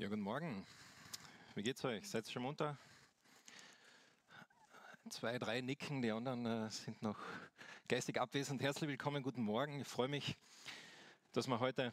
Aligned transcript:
Ja, 0.00 0.06
guten 0.06 0.22
Morgen. 0.22 0.64
Wie 1.56 1.62
geht's 1.64 1.84
euch? 1.84 2.08
Seid 2.08 2.24
ihr 2.28 2.30
schon 2.30 2.42
munter? 2.42 2.78
Zwei, 5.10 5.40
drei 5.40 5.60
nicken, 5.60 6.02
die 6.02 6.12
anderen 6.12 6.46
äh, 6.46 6.70
sind 6.70 7.02
noch 7.02 7.18
geistig 7.88 8.20
abwesend. 8.20 8.62
Herzlich 8.62 8.88
willkommen, 8.88 9.24
guten 9.24 9.42
Morgen. 9.42 9.80
Ich 9.80 9.88
freue 9.88 10.06
mich, 10.06 10.36
dass 11.32 11.48
wir 11.48 11.58
heute 11.58 11.92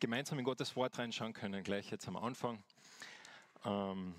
gemeinsam 0.00 0.38
in 0.38 0.44
Gottes 0.44 0.76
Wort 0.76 0.98
reinschauen 0.98 1.32
können, 1.32 1.62
gleich 1.64 1.90
jetzt 1.90 2.06
am 2.06 2.18
Anfang. 2.18 2.62
Ähm, 3.64 4.14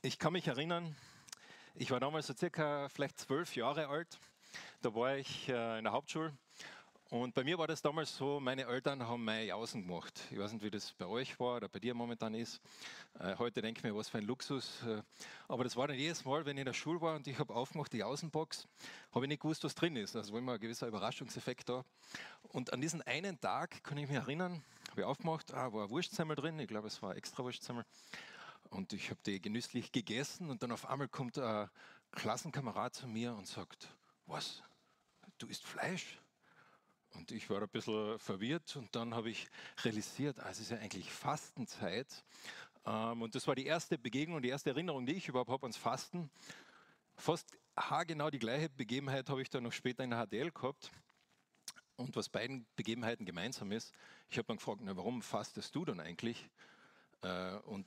ich 0.00 0.18
kann 0.18 0.32
mich 0.32 0.48
erinnern, 0.48 0.96
ich 1.76 1.92
war 1.92 2.00
damals 2.00 2.26
so 2.26 2.34
circa 2.34 2.88
vielleicht 2.88 3.16
zwölf 3.16 3.54
Jahre 3.54 3.86
alt. 3.86 4.18
Da 4.80 4.92
war 4.92 5.16
ich 5.18 5.48
äh, 5.48 5.78
in 5.78 5.84
der 5.84 5.92
Hauptschule 5.92 6.36
und 7.12 7.34
bei 7.34 7.44
mir 7.44 7.58
war 7.58 7.66
das 7.66 7.82
damals 7.82 8.16
so, 8.16 8.40
meine 8.40 8.64
Eltern 8.64 9.06
haben 9.06 9.22
meine 9.22 9.44
Jausen 9.44 9.86
gemacht. 9.86 10.18
Ich 10.30 10.38
weiß 10.38 10.50
nicht, 10.54 10.64
wie 10.64 10.70
das 10.70 10.94
bei 10.94 11.04
euch 11.04 11.38
war 11.38 11.56
oder 11.56 11.68
bei 11.68 11.78
dir 11.78 11.92
momentan 11.92 12.32
ist. 12.32 12.58
Äh, 13.18 13.36
heute 13.36 13.60
denke 13.60 13.80
ich 13.80 13.84
mir, 13.84 13.94
was 13.94 14.08
für 14.08 14.16
ein 14.16 14.24
Luxus. 14.24 14.82
Äh, 14.84 15.02
aber 15.46 15.62
das 15.62 15.76
war 15.76 15.86
dann 15.88 15.98
jedes 15.98 16.24
Mal, 16.24 16.46
wenn 16.46 16.56
ich 16.56 16.62
in 16.62 16.64
der 16.64 16.72
Schule 16.72 17.02
war 17.02 17.16
und 17.16 17.26
ich 17.26 17.38
habe 17.38 17.54
aufgemacht 17.54 17.92
die 17.92 17.98
Jausenbox, 17.98 18.66
habe 19.14 19.26
ich 19.26 19.28
nicht 19.28 19.42
gewusst, 19.42 19.62
was 19.62 19.74
drin 19.74 19.94
ist. 19.96 20.16
Also 20.16 20.32
war 20.32 20.38
immer 20.38 20.54
ein 20.54 20.60
gewisser 20.60 20.86
Überraschungseffekt 20.86 21.68
da. 21.68 21.84
Und 22.44 22.72
an 22.72 22.80
diesen 22.80 23.02
einen 23.02 23.38
Tag 23.38 23.84
kann 23.84 23.98
ich 23.98 24.08
mich 24.08 24.16
erinnern, 24.16 24.64
habe 24.90 25.02
ich 25.02 25.06
aufgemacht, 25.06 25.52
ah, 25.52 25.70
war 25.70 25.84
ein 25.84 25.90
Wurstsemmel 25.90 26.34
drin, 26.34 26.58
ich 26.60 26.68
glaube, 26.68 26.86
es 26.86 27.02
war 27.02 27.14
extra 27.14 27.44
Wurstsemmel. 27.44 27.84
Und 28.70 28.94
ich 28.94 29.10
habe 29.10 29.20
die 29.26 29.38
genüsslich 29.38 29.92
gegessen 29.92 30.48
und 30.48 30.62
dann 30.62 30.72
auf 30.72 30.88
einmal 30.88 31.08
kommt 31.08 31.36
ein 31.36 31.68
Klassenkamerad 32.12 32.94
zu 32.94 33.06
mir 33.06 33.34
und 33.34 33.46
sagt, 33.46 33.94
was, 34.24 34.62
du 35.36 35.46
isst 35.46 35.66
Fleisch? 35.66 36.21
Und 37.14 37.30
ich 37.30 37.48
war 37.50 37.60
ein 37.60 37.68
bisschen 37.68 38.18
verwirrt 38.18 38.76
und 38.76 38.94
dann 38.94 39.14
habe 39.14 39.30
ich 39.30 39.48
realisiert, 39.84 40.40
ah, 40.40 40.50
es 40.50 40.60
ist 40.60 40.70
ja 40.70 40.78
eigentlich 40.78 41.10
Fastenzeit. 41.12 42.24
Ähm, 42.86 43.22
und 43.22 43.34
das 43.34 43.46
war 43.46 43.54
die 43.54 43.66
erste 43.66 43.98
Begegnung, 43.98 44.42
die 44.42 44.48
erste 44.48 44.70
Erinnerung, 44.70 45.06
die 45.06 45.14
ich 45.14 45.28
überhaupt 45.28 45.50
habe 45.50 45.64
ans 45.64 45.76
Fasten. 45.76 46.30
Fast 47.16 47.58
haargenau 47.76 48.30
die 48.30 48.38
gleiche 48.38 48.68
Begebenheit 48.70 49.28
habe 49.28 49.42
ich 49.42 49.50
dann 49.50 49.64
noch 49.64 49.72
später 49.72 50.04
in 50.04 50.10
der 50.10 50.26
HDL 50.26 50.50
gehabt. 50.50 50.90
Und 51.96 52.16
was 52.16 52.28
beiden 52.28 52.66
Begebenheiten 52.76 53.26
gemeinsam 53.26 53.70
ist, 53.70 53.92
ich 54.28 54.38
habe 54.38 54.46
dann 54.46 54.56
gefragt, 54.56 54.80
na, 54.82 54.96
warum 54.96 55.22
fastest 55.22 55.74
du 55.74 55.84
dann 55.84 56.00
eigentlich? 56.00 56.48
Äh, 57.22 57.56
und 57.66 57.86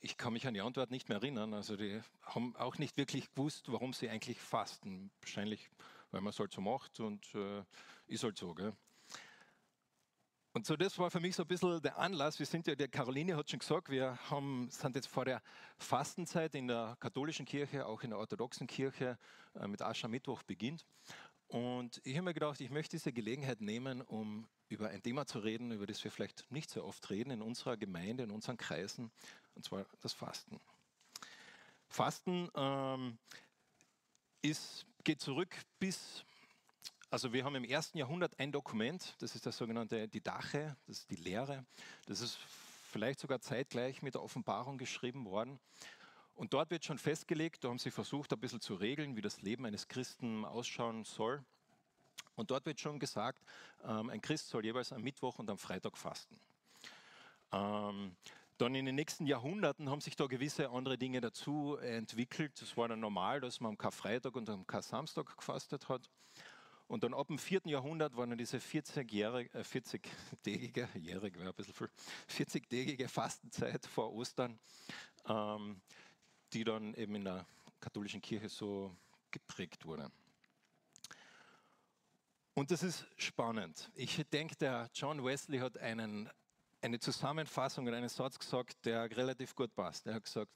ich 0.00 0.16
kann 0.16 0.32
mich 0.32 0.46
an 0.46 0.54
die 0.54 0.60
Antwort 0.60 0.90
nicht 0.90 1.08
mehr 1.08 1.18
erinnern. 1.18 1.54
Also 1.54 1.76
die 1.76 2.00
haben 2.22 2.54
auch 2.56 2.78
nicht 2.78 2.96
wirklich 2.96 3.32
gewusst, 3.32 3.70
warum 3.72 3.92
sie 3.92 4.10
eigentlich 4.10 4.40
fasten. 4.40 5.10
Wahrscheinlich 5.20 5.70
weil 6.14 6.20
man 6.20 6.30
es 6.30 6.38
halt 6.38 6.52
so 6.52 6.60
macht 6.60 7.00
und 7.00 7.34
äh, 7.34 7.64
ist 8.06 8.22
halt 8.22 8.38
so. 8.38 8.54
Gell? 8.54 8.72
Und 10.52 10.64
so, 10.64 10.76
das 10.76 10.96
war 10.96 11.10
für 11.10 11.18
mich 11.18 11.34
so 11.34 11.42
ein 11.42 11.48
bisschen 11.48 11.82
der 11.82 11.98
Anlass. 11.98 12.38
Wir 12.38 12.46
sind 12.46 12.68
ja, 12.68 12.76
der 12.76 12.86
Caroline 12.86 13.36
hat 13.36 13.50
schon 13.50 13.58
gesagt, 13.58 13.90
wir 13.90 14.16
haben, 14.30 14.70
sind 14.70 14.94
jetzt 14.94 15.08
vor 15.08 15.24
der 15.24 15.42
Fastenzeit 15.76 16.54
in 16.54 16.68
der 16.68 16.96
katholischen 17.00 17.44
Kirche, 17.44 17.84
auch 17.84 18.00
in 18.04 18.10
der 18.10 18.20
orthodoxen 18.20 18.68
Kirche, 18.68 19.18
äh, 19.56 19.66
mit 19.66 19.82
Aschermittwoch 19.82 20.44
beginnt. 20.44 20.86
Und 21.48 22.00
ich 22.04 22.14
habe 22.14 22.26
mir 22.26 22.34
gedacht, 22.34 22.60
ich 22.60 22.70
möchte 22.70 22.96
diese 22.96 23.12
Gelegenheit 23.12 23.60
nehmen, 23.60 24.00
um 24.00 24.46
über 24.68 24.90
ein 24.90 25.02
Thema 25.02 25.26
zu 25.26 25.40
reden, 25.40 25.72
über 25.72 25.86
das 25.86 26.04
wir 26.04 26.12
vielleicht 26.12 26.48
nicht 26.48 26.70
so 26.70 26.84
oft 26.84 27.10
reden 27.10 27.32
in 27.32 27.42
unserer 27.42 27.76
Gemeinde, 27.76 28.22
in 28.22 28.30
unseren 28.30 28.56
Kreisen, 28.56 29.10
und 29.56 29.64
zwar 29.64 29.84
das 30.00 30.12
Fasten. 30.12 30.60
Fasten 31.88 32.48
ähm, 32.54 33.18
ist 34.42 34.86
geht 35.04 35.20
zurück 35.20 35.54
bis, 35.78 36.24
also 37.10 37.32
wir 37.32 37.44
haben 37.44 37.54
im 37.54 37.64
ersten 37.64 37.98
Jahrhundert 37.98 38.38
ein 38.40 38.50
Dokument, 38.50 39.14
das 39.18 39.34
ist 39.34 39.44
das 39.44 39.56
sogenannte 39.56 40.08
Didache, 40.08 40.76
das 40.86 41.00
ist 41.00 41.10
die 41.10 41.16
Lehre. 41.16 41.64
Das 42.06 42.20
ist 42.20 42.38
vielleicht 42.90 43.20
sogar 43.20 43.40
zeitgleich 43.40 44.02
mit 44.02 44.14
der 44.14 44.22
Offenbarung 44.22 44.78
geschrieben 44.78 45.26
worden. 45.26 45.60
Und 46.34 46.52
dort 46.52 46.70
wird 46.70 46.84
schon 46.84 46.98
festgelegt, 46.98 47.62
da 47.62 47.68
haben 47.68 47.78
sie 47.78 47.90
versucht, 47.90 48.32
ein 48.32 48.40
bisschen 48.40 48.60
zu 48.60 48.74
regeln, 48.74 49.14
wie 49.14 49.20
das 49.20 49.42
Leben 49.42 49.66
eines 49.66 49.86
Christen 49.86 50.44
ausschauen 50.44 51.04
soll. 51.04 51.44
Und 52.34 52.50
dort 52.50 52.66
wird 52.66 52.80
schon 52.80 52.98
gesagt, 52.98 53.44
ähm, 53.84 54.10
ein 54.10 54.20
Christ 54.20 54.48
soll 54.48 54.64
jeweils 54.64 54.92
am 54.92 55.02
Mittwoch 55.02 55.38
und 55.38 55.48
am 55.50 55.58
Freitag 55.58 55.96
fasten. 55.96 56.40
Dann 58.58 58.74
in 58.76 58.86
den 58.86 58.94
nächsten 58.94 59.26
Jahrhunderten 59.26 59.90
haben 59.90 60.00
sich 60.00 60.14
da 60.14 60.26
gewisse 60.26 60.70
andere 60.70 60.96
Dinge 60.96 61.20
dazu 61.20 61.76
entwickelt. 61.76 62.60
Es 62.62 62.76
war 62.76 62.86
dann 62.86 63.00
normal, 63.00 63.40
dass 63.40 63.60
man 63.60 63.70
am 63.70 63.78
Karfreitag 63.78 64.36
und 64.36 64.48
am 64.48 64.66
Kar-Samstag 64.66 65.36
gefastet 65.36 65.88
hat. 65.88 66.08
Und 66.86 67.02
dann 67.02 67.14
ab 67.14 67.26
dem 67.28 67.38
4. 67.38 67.62
Jahrhundert 67.64 68.16
war 68.16 68.26
dann 68.26 68.38
diese 68.38 68.58
40-jährige, 68.58 69.58
äh, 69.58 69.62
40-tägige, 69.62 70.88
jährig 70.98 71.36
wäre 71.36 71.48
ein 71.48 71.54
bisschen 71.54 71.74
viel, 71.74 71.90
40-tägige 72.28 73.08
Fastenzeit 73.08 73.86
vor 73.86 74.12
Ostern, 74.12 74.60
ähm, 75.26 75.80
die 76.52 76.62
dann 76.62 76.94
eben 76.94 77.16
in 77.16 77.24
der 77.24 77.46
katholischen 77.80 78.20
Kirche 78.20 78.48
so 78.48 78.94
geprägt 79.30 79.84
wurde. 79.86 80.10
Und 82.52 82.70
das 82.70 82.84
ist 82.84 83.06
spannend. 83.16 83.90
Ich 83.96 84.22
denke, 84.32 84.54
der 84.54 84.88
John 84.94 85.24
Wesley 85.24 85.58
hat 85.58 85.76
einen 85.78 86.30
eine 86.84 87.00
Zusammenfassung 87.00 87.86
und 87.86 87.94
einen 87.94 88.10
Satz 88.10 88.38
gesagt, 88.38 88.84
der 88.84 89.10
relativ 89.16 89.54
gut 89.54 89.74
passt. 89.74 90.06
Er 90.06 90.14
hat 90.14 90.24
gesagt, 90.24 90.52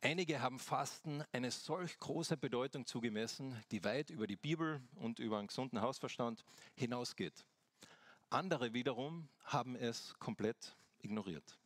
einige 0.00 0.40
haben 0.40 0.58
Fasten 0.58 1.22
eine 1.30 1.50
solch 1.50 1.98
große 1.98 2.38
Bedeutung 2.38 2.86
zugemessen, 2.86 3.62
die 3.70 3.84
weit 3.84 4.08
über 4.08 4.26
die 4.26 4.36
Bibel 4.36 4.80
und 4.96 5.18
über 5.18 5.38
einen 5.38 5.48
gesunden 5.48 5.82
Hausverstand 5.82 6.42
hinausgeht. 6.74 7.44
Andere 8.30 8.72
wiederum 8.72 9.28
haben 9.44 9.76
es 9.76 10.14
komplett 10.18 10.74
ignoriert. 11.02 11.58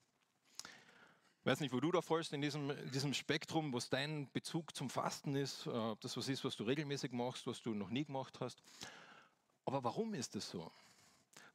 Ich 1.39 1.47
weiß 1.47 1.61
nicht, 1.61 1.73
wo 1.73 1.79
du 1.79 1.93
da 1.93 2.03
fallst 2.03 2.33
in 2.33 2.41
diesem, 2.41 2.75
diesem 2.91 3.15
Spektrum, 3.15 3.73
was 3.73 3.89
dein 3.89 4.29
Bezug 4.33 4.75
zum 4.75 4.91
Fasten 4.91 5.37
ist, 5.37 5.69
ob 5.69 6.01
das 6.01 6.17
was 6.17 6.27
ist, 6.27 6.45
was 6.45 6.57
du 6.57 6.65
regelmäßig 6.65 7.13
machst, 7.13 7.47
was 7.47 7.63
du 7.63 7.73
noch 7.73 7.91
nie 7.91 8.05
gemacht 8.05 8.41
hast. 8.41 8.61
Aber 9.65 9.85
warum 9.85 10.13
ist 10.15 10.35
das 10.35 10.51
so? 10.51 10.73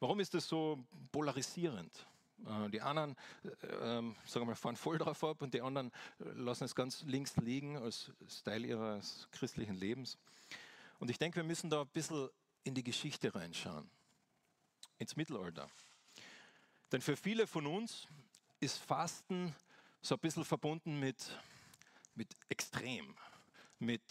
Warum 0.00 0.18
ist 0.18 0.32
das 0.32 0.48
so 0.48 0.82
polarisierend? 1.12 2.06
Äh, 2.46 2.70
die 2.70 2.80
anderen 2.80 3.16
äh, 3.44 3.98
ähm, 3.98 4.16
sagen 4.26 4.46
wir, 4.46 4.56
fahren 4.56 4.76
voll 4.76 4.98
drauf 4.98 5.22
ab 5.24 5.42
und 5.42 5.54
die 5.54 5.60
anderen 5.60 5.90
äh, 6.20 6.24
lassen 6.34 6.64
es 6.64 6.74
ganz 6.74 7.02
links 7.02 7.36
liegen 7.36 7.76
als 7.76 8.12
Teil 8.44 8.64
ihres 8.64 9.28
christlichen 9.32 9.74
Lebens. 9.74 10.18
Und 10.98 11.10
ich 11.10 11.18
denke, 11.18 11.36
wir 11.36 11.44
müssen 11.44 11.70
da 11.70 11.82
ein 11.82 11.88
bisschen 11.88 12.28
in 12.64 12.74
die 12.74 12.84
Geschichte 12.84 13.34
reinschauen, 13.34 13.90
ins 14.98 15.16
Mittelalter. 15.16 15.68
Denn 16.92 17.00
für 17.00 17.16
viele 17.16 17.46
von 17.46 17.66
uns 17.66 18.06
ist 18.60 18.78
Fasten 18.78 19.54
so 20.00 20.14
ein 20.14 20.20
bisschen 20.20 20.44
verbunden 20.44 21.00
mit, 21.00 21.40
mit 22.14 22.28
Extrem, 22.48 23.16
mit 23.78 24.02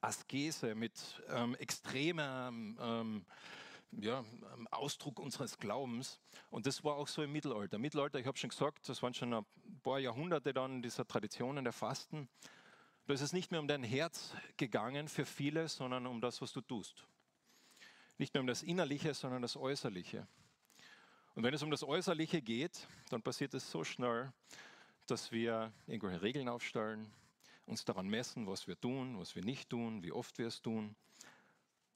Askese, 0.00 0.74
mit 0.74 1.22
ähm, 1.28 1.54
extremer 1.56 2.48
ähm, 2.50 3.24
ja, 4.00 4.24
Ausdruck 4.70 5.18
unseres 5.18 5.58
Glaubens. 5.58 6.18
Und 6.50 6.66
das 6.66 6.82
war 6.84 6.96
auch 6.96 7.08
so 7.08 7.22
im 7.22 7.32
Mittelalter. 7.32 7.78
Mittelalter, 7.78 8.18
ich 8.18 8.26
habe 8.26 8.38
schon 8.38 8.50
gesagt, 8.50 8.88
das 8.88 9.02
waren 9.02 9.14
schon 9.14 9.32
ein 9.32 9.44
paar 9.82 9.98
Jahrhunderte 9.98 10.52
dann 10.52 10.82
dieser 10.82 11.06
Traditionen 11.06 11.64
der 11.64 11.72
Fasten. 11.72 12.28
Da 13.06 13.14
ist 13.14 13.20
es 13.20 13.32
nicht 13.32 13.50
mehr 13.50 13.60
um 13.60 13.68
dein 13.68 13.82
Herz 13.82 14.34
gegangen 14.56 15.08
für 15.08 15.26
viele, 15.26 15.68
sondern 15.68 16.06
um 16.06 16.20
das, 16.20 16.40
was 16.40 16.52
du 16.52 16.60
tust. 16.60 17.06
Nicht 18.18 18.32
mehr 18.34 18.40
um 18.40 18.46
das 18.46 18.62
Innerliche, 18.62 19.14
sondern 19.14 19.42
das 19.42 19.56
Äußerliche. 19.56 20.26
Und 21.34 21.42
wenn 21.42 21.54
es 21.54 21.62
um 21.62 21.70
das 21.70 21.82
Äußerliche 21.82 22.42
geht, 22.42 22.86
dann 23.10 23.22
passiert 23.22 23.54
es 23.54 23.70
so 23.70 23.84
schnell, 23.84 24.32
dass 25.06 25.32
wir 25.32 25.72
irgendwelche 25.86 26.22
Regeln 26.22 26.48
aufstellen, 26.48 27.10
uns 27.66 27.84
daran 27.84 28.06
messen, 28.06 28.46
was 28.46 28.66
wir 28.68 28.78
tun, 28.78 29.18
was 29.18 29.34
wir 29.34 29.42
nicht 29.42 29.70
tun, 29.70 30.02
wie 30.02 30.12
oft 30.12 30.38
wir 30.38 30.46
es 30.46 30.60
tun. 30.60 30.94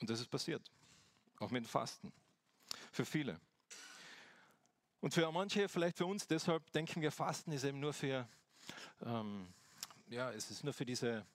Und 0.01 0.11
das 0.11 0.21
ist 0.21 0.29
passiert. 0.29 0.71
Auch 1.39 1.51
mit 1.51 1.65
dem 1.65 1.69
Fasten. 1.69 2.13
Für 2.93 3.05
viele. 3.05 3.41
Und 5.01 5.13
für 5.13 5.31
manche, 5.31 5.69
vielleicht 5.69 5.99
für 5.99 6.07
uns, 6.07 6.27
deshalb 6.27 6.71
denken 6.73 7.01
wir, 7.01 7.13
Fasten 7.13 7.53
ist 7.53 7.65
eben 7.65 7.79
nur 7.79 7.93
für, 7.93 8.27
ähm, 9.05 9.47
ja, 10.09 10.33
es 10.33 10.51
ist 10.51 10.65
nur 10.65 10.73
für 10.73 10.87
diese, 10.87 11.27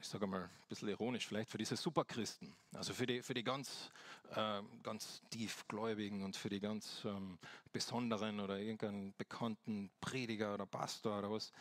ich 0.00 0.06
sage 0.06 0.26
mal 0.26 0.42
ein 0.42 0.68
bisschen 0.68 0.88
ironisch, 0.88 1.26
vielleicht 1.26 1.50
für 1.50 1.58
diese 1.58 1.76
Superchristen. 1.76 2.54
Also 2.74 2.92
für 2.92 3.06
die, 3.06 3.22
für 3.22 3.34
die 3.34 3.44
ganz, 3.44 3.90
äh, 4.34 4.62
ganz 4.82 5.22
tiefgläubigen 5.30 6.22
und 6.22 6.36
für 6.36 6.48
die 6.48 6.60
ganz 6.60 7.04
ähm, 7.04 7.38
besonderen 7.72 8.40
oder 8.40 8.58
irgendeinen 8.58 9.14
bekannten 9.16 9.90
Prediger 10.00 10.54
oder 10.54 10.66
Pastor 10.66 11.20
oder 11.20 11.30
was. 11.30 11.52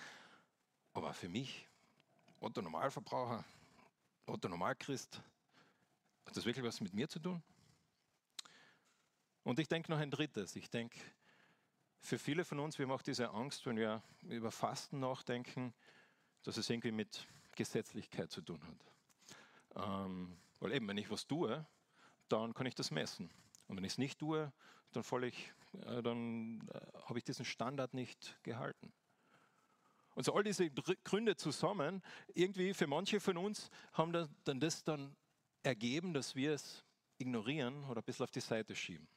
Aber 0.93 1.13
für 1.13 1.29
mich, 1.29 1.67
Otto 2.39 2.61
Normalverbraucher, 2.61 3.45
Otto 4.25 4.49
Normalchrist, 4.49 5.21
hat 6.25 6.35
das 6.35 6.45
wirklich 6.45 6.65
was 6.65 6.81
mit 6.81 6.93
mir 6.93 7.07
zu 7.07 7.19
tun? 7.19 7.41
Und 9.49 9.57
ich 9.57 9.67
denke 9.67 9.91
noch 9.91 9.97
ein 9.97 10.11
drittes. 10.11 10.55
Ich 10.55 10.69
denke, 10.69 10.99
für 12.01 12.19
viele 12.19 12.45
von 12.45 12.59
uns, 12.59 12.77
wir 12.77 12.85
haben 12.85 12.91
auch 12.91 13.01
diese 13.01 13.31
Angst, 13.31 13.65
wenn 13.65 13.77
wir 13.77 14.03
über 14.21 14.51
Fasten 14.51 14.99
nachdenken, 14.99 15.73
dass 16.43 16.57
es 16.57 16.69
irgendwie 16.69 16.91
mit 16.91 17.25
Gesetzlichkeit 17.55 18.29
zu 18.29 18.41
tun 18.41 18.61
hat. 18.67 19.87
Ähm, 19.87 20.37
weil 20.59 20.73
eben, 20.73 20.87
wenn 20.87 20.99
ich 20.99 21.09
was 21.09 21.25
tue, 21.25 21.65
dann 22.27 22.53
kann 22.53 22.67
ich 22.67 22.75
das 22.75 22.91
messen. 22.91 23.31
Und 23.67 23.75
wenn 23.75 23.83
ich 23.83 23.93
es 23.93 23.97
nicht 23.97 24.19
tue, 24.19 24.53
dann, 24.91 25.03
äh, 25.13 26.03
dann 26.03 26.69
äh, 26.71 26.79
habe 27.05 27.17
ich 27.17 27.23
diesen 27.23 27.43
Standard 27.43 27.95
nicht 27.95 28.37
gehalten. 28.43 28.93
Und 30.13 30.25
so 30.25 30.35
all 30.35 30.43
diese 30.43 30.69
Gründe 30.69 31.37
zusammen, 31.37 32.03
irgendwie 32.35 32.75
für 32.75 32.85
manche 32.85 33.19
von 33.19 33.35
uns 33.35 33.71
haben 33.93 34.13
dann 34.43 34.59
das 34.59 34.83
dann 34.83 35.15
ergeben, 35.63 36.13
dass 36.13 36.35
wir 36.35 36.53
es 36.53 36.85
ignorieren 37.17 37.83
oder 37.85 38.01
ein 38.01 38.03
bisschen 38.03 38.25
auf 38.25 38.31
die 38.31 38.41
Seite 38.41 38.75
schieben. 38.75 39.07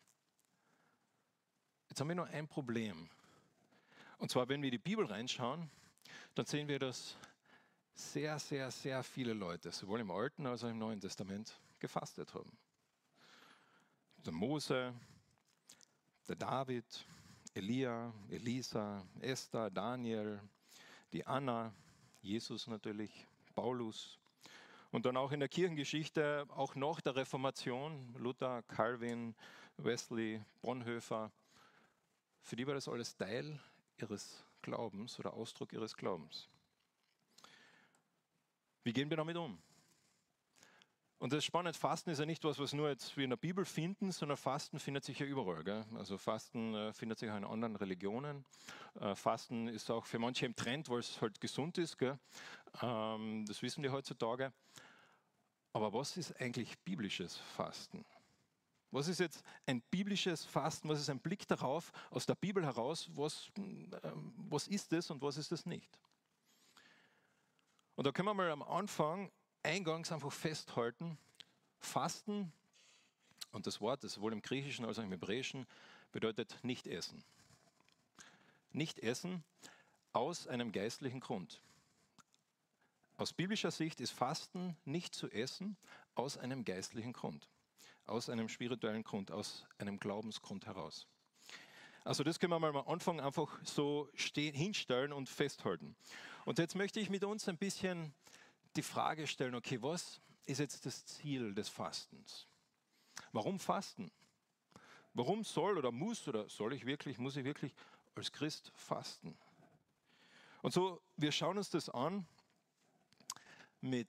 Jetzt 1.92 2.00
haben 2.00 2.08
wir 2.08 2.14
nur 2.14 2.28
ein 2.28 2.48
Problem. 2.48 3.06
Und 4.16 4.30
zwar, 4.30 4.48
wenn 4.48 4.62
wir 4.62 4.70
die 4.70 4.78
Bibel 4.78 5.04
reinschauen, 5.04 5.68
dann 6.34 6.46
sehen 6.46 6.66
wir, 6.66 6.78
dass 6.78 7.18
sehr, 7.92 8.38
sehr, 8.38 8.70
sehr 8.70 9.02
viele 9.02 9.34
Leute, 9.34 9.70
sowohl 9.72 10.00
im 10.00 10.10
Alten 10.10 10.46
als 10.46 10.64
auch 10.64 10.70
im 10.70 10.78
Neuen 10.78 11.02
Testament, 11.02 11.54
gefastet 11.80 12.32
haben. 12.32 12.50
Der 14.24 14.32
Mose, 14.32 14.94
der 16.26 16.36
David, 16.36 17.04
Elia, 17.52 18.10
Elisa, 18.30 19.04
Esther, 19.20 19.68
Daniel, 19.68 20.40
die 21.12 21.26
Anna, 21.26 21.74
Jesus 22.22 22.68
natürlich, 22.68 23.26
Paulus. 23.54 24.18
Und 24.92 25.04
dann 25.04 25.18
auch 25.18 25.32
in 25.32 25.40
der 25.40 25.50
Kirchengeschichte, 25.50 26.46
auch 26.56 26.74
nach 26.74 27.02
der 27.02 27.16
Reformation, 27.16 28.14
Luther, 28.16 28.62
Calvin, 28.62 29.34
Wesley, 29.76 30.42
Bonhoeffer, 30.62 31.30
für 32.42 32.56
die 32.56 32.66
war 32.66 32.74
das 32.74 32.88
alles 32.88 33.16
Teil 33.16 33.58
ihres 33.96 34.44
Glaubens 34.62 35.18
oder 35.18 35.34
Ausdruck 35.34 35.72
ihres 35.72 35.96
Glaubens. 35.96 36.48
Wie 38.84 38.92
gehen 38.92 39.10
wir 39.10 39.16
damit 39.16 39.36
um? 39.36 39.62
Und 41.22 41.32
das 41.32 41.38
ist 41.38 41.44
spannend, 41.44 41.76
Fasten 41.76 42.10
ist 42.10 42.18
ja 42.18 42.26
nicht 42.26 42.42
was, 42.42 42.58
was 42.58 42.72
nur 42.72 42.88
jetzt 42.88 43.16
wir 43.16 43.22
in 43.22 43.30
der 43.30 43.36
Bibel 43.36 43.64
finden, 43.64 44.10
sondern 44.10 44.36
Fasten 44.36 44.80
findet 44.80 45.04
sich 45.04 45.20
ja 45.20 45.26
überall. 45.26 45.62
Gell? 45.62 45.84
Also 45.94 46.18
Fasten 46.18 46.74
äh, 46.74 46.92
findet 46.92 47.20
sich 47.20 47.30
auch 47.30 47.36
in 47.36 47.44
anderen 47.44 47.76
Religionen. 47.76 48.44
Äh, 48.98 49.14
Fasten 49.14 49.68
ist 49.68 49.88
auch 49.88 50.04
für 50.04 50.18
manche 50.18 50.46
im 50.46 50.56
Trend, 50.56 50.88
weil 50.88 50.98
es 50.98 51.20
halt 51.20 51.40
gesund 51.40 51.78
ist. 51.78 51.96
Ähm, 52.82 53.44
das 53.46 53.62
wissen 53.62 53.84
die 53.84 53.90
heutzutage. 53.90 54.52
Aber 55.72 55.92
was 55.92 56.16
ist 56.16 56.40
eigentlich 56.40 56.76
biblisches 56.80 57.36
Fasten? 57.36 58.04
Was 58.92 59.08
ist 59.08 59.20
jetzt 59.20 59.42
ein 59.66 59.80
biblisches 59.90 60.44
Fasten? 60.44 60.88
Was 60.88 61.00
ist 61.00 61.10
ein 61.10 61.18
Blick 61.18 61.48
darauf, 61.48 61.92
aus 62.10 62.26
der 62.26 62.34
Bibel 62.34 62.64
heraus, 62.64 63.08
was, 63.14 63.50
äh, 63.56 64.12
was 64.48 64.68
ist 64.68 64.92
es 64.92 65.10
und 65.10 65.20
was 65.22 65.38
ist 65.38 65.50
es 65.50 65.66
nicht? 65.66 65.98
Und 67.96 68.06
da 68.06 68.12
können 68.12 68.28
wir 68.28 68.34
mal 68.34 68.50
am 68.50 68.62
Anfang 68.62 69.30
eingangs 69.62 70.12
einfach 70.12 70.32
festhalten, 70.32 71.18
Fasten, 71.80 72.52
und 73.50 73.66
das 73.66 73.80
Wort, 73.80 74.02
sowohl 74.02 74.32
im 74.32 74.42
Griechischen 74.42 74.84
als 74.84 74.98
auch 74.98 75.02
im 75.02 75.10
Hebräischen, 75.10 75.66
bedeutet 76.10 76.58
nicht 76.62 76.86
essen. 76.86 77.22
Nicht 78.72 78.98
essen 78.98 79.44
aus 80.12 80.46
einem 80.46 80.72
geistlichen 80.72 81.20
Grund. 81.20 81.60
Aus 83.18 83.32
biblischer 83.32 83.70
Sicht 83.70 84.00
ist 84.00 84.10
Fasten 84.10 84.76
nicht 84.84 85.14
zu 85.14 85.30
essen 85.30 85.76
aus 86.14 86.38
einem 86.38 86.64
geistlichen 86.64 87.12
Grund, 87.12 87.48
aus 88.12 88.28
einem 88.28 88.48
spirituellen 88.48 89.02
Grund, 89.02 89.32
aus 89.32 89.66
einem 89.78 89.98
Glaubensgrund 89.98 90.66
heraus. 90.66 91.08
Also 92.04 92.24
das 92.24 92.38
können 92.38 92.52
wir 92.52 92.58
mal 92.58 92.76
am 92.76 92.88
Anfang 92.88 93.20
einfach 93.20 93.58
so 93.64 94.08
stehen, 94.14 94.54
hinstellen 94.54 95.12
und 95.12 95.28
festhalten. 95.28 95.96
Und 96.44 96.58
jetzt 96.58 96.74
möchte 96.74 97.00
ich 97.00 97.10
mit 97.10 97.24
uns 97.24 97.48
ein 97.48 97.56
bisschen 97.56 98.12
die 98.76 98.82
Frage 98.82 99.26
stellen, 99.26 99.54
okay, 99.54 99.80
was 99.82 100.20
ist 100.44 100.58
jetzt 100.58 100.84
das 100.84 101.06
Ziel 101.06 101.54
des 101.54 101.68
Fastens? 101.68 102.46
Warum 103.32 103.58
fasten? 103.58 104.10
Warum 105.14 105.44
soll 105.44 105.78
oder 105.78 105.92
muss 105.92 106.26
oder 106.26 106.48
soll 106.48 106.72
ich 106.72 106.86
wirklich, 106.86 107.18
muss 107.18 107.36
ich 107.36 107.44
wirklich 107.44 107.74
als 108.14 108.32
Christ 108.32 108.72
fasten? 108.74 109.36
Und 110.62 110.72
so, 110.72 111.00
wir 111.16 111.32
schauen 111.32 111.58
uns 111.58 111.70
das 111.70 111.88
an 111.88 112.26
mit 113.80 114.08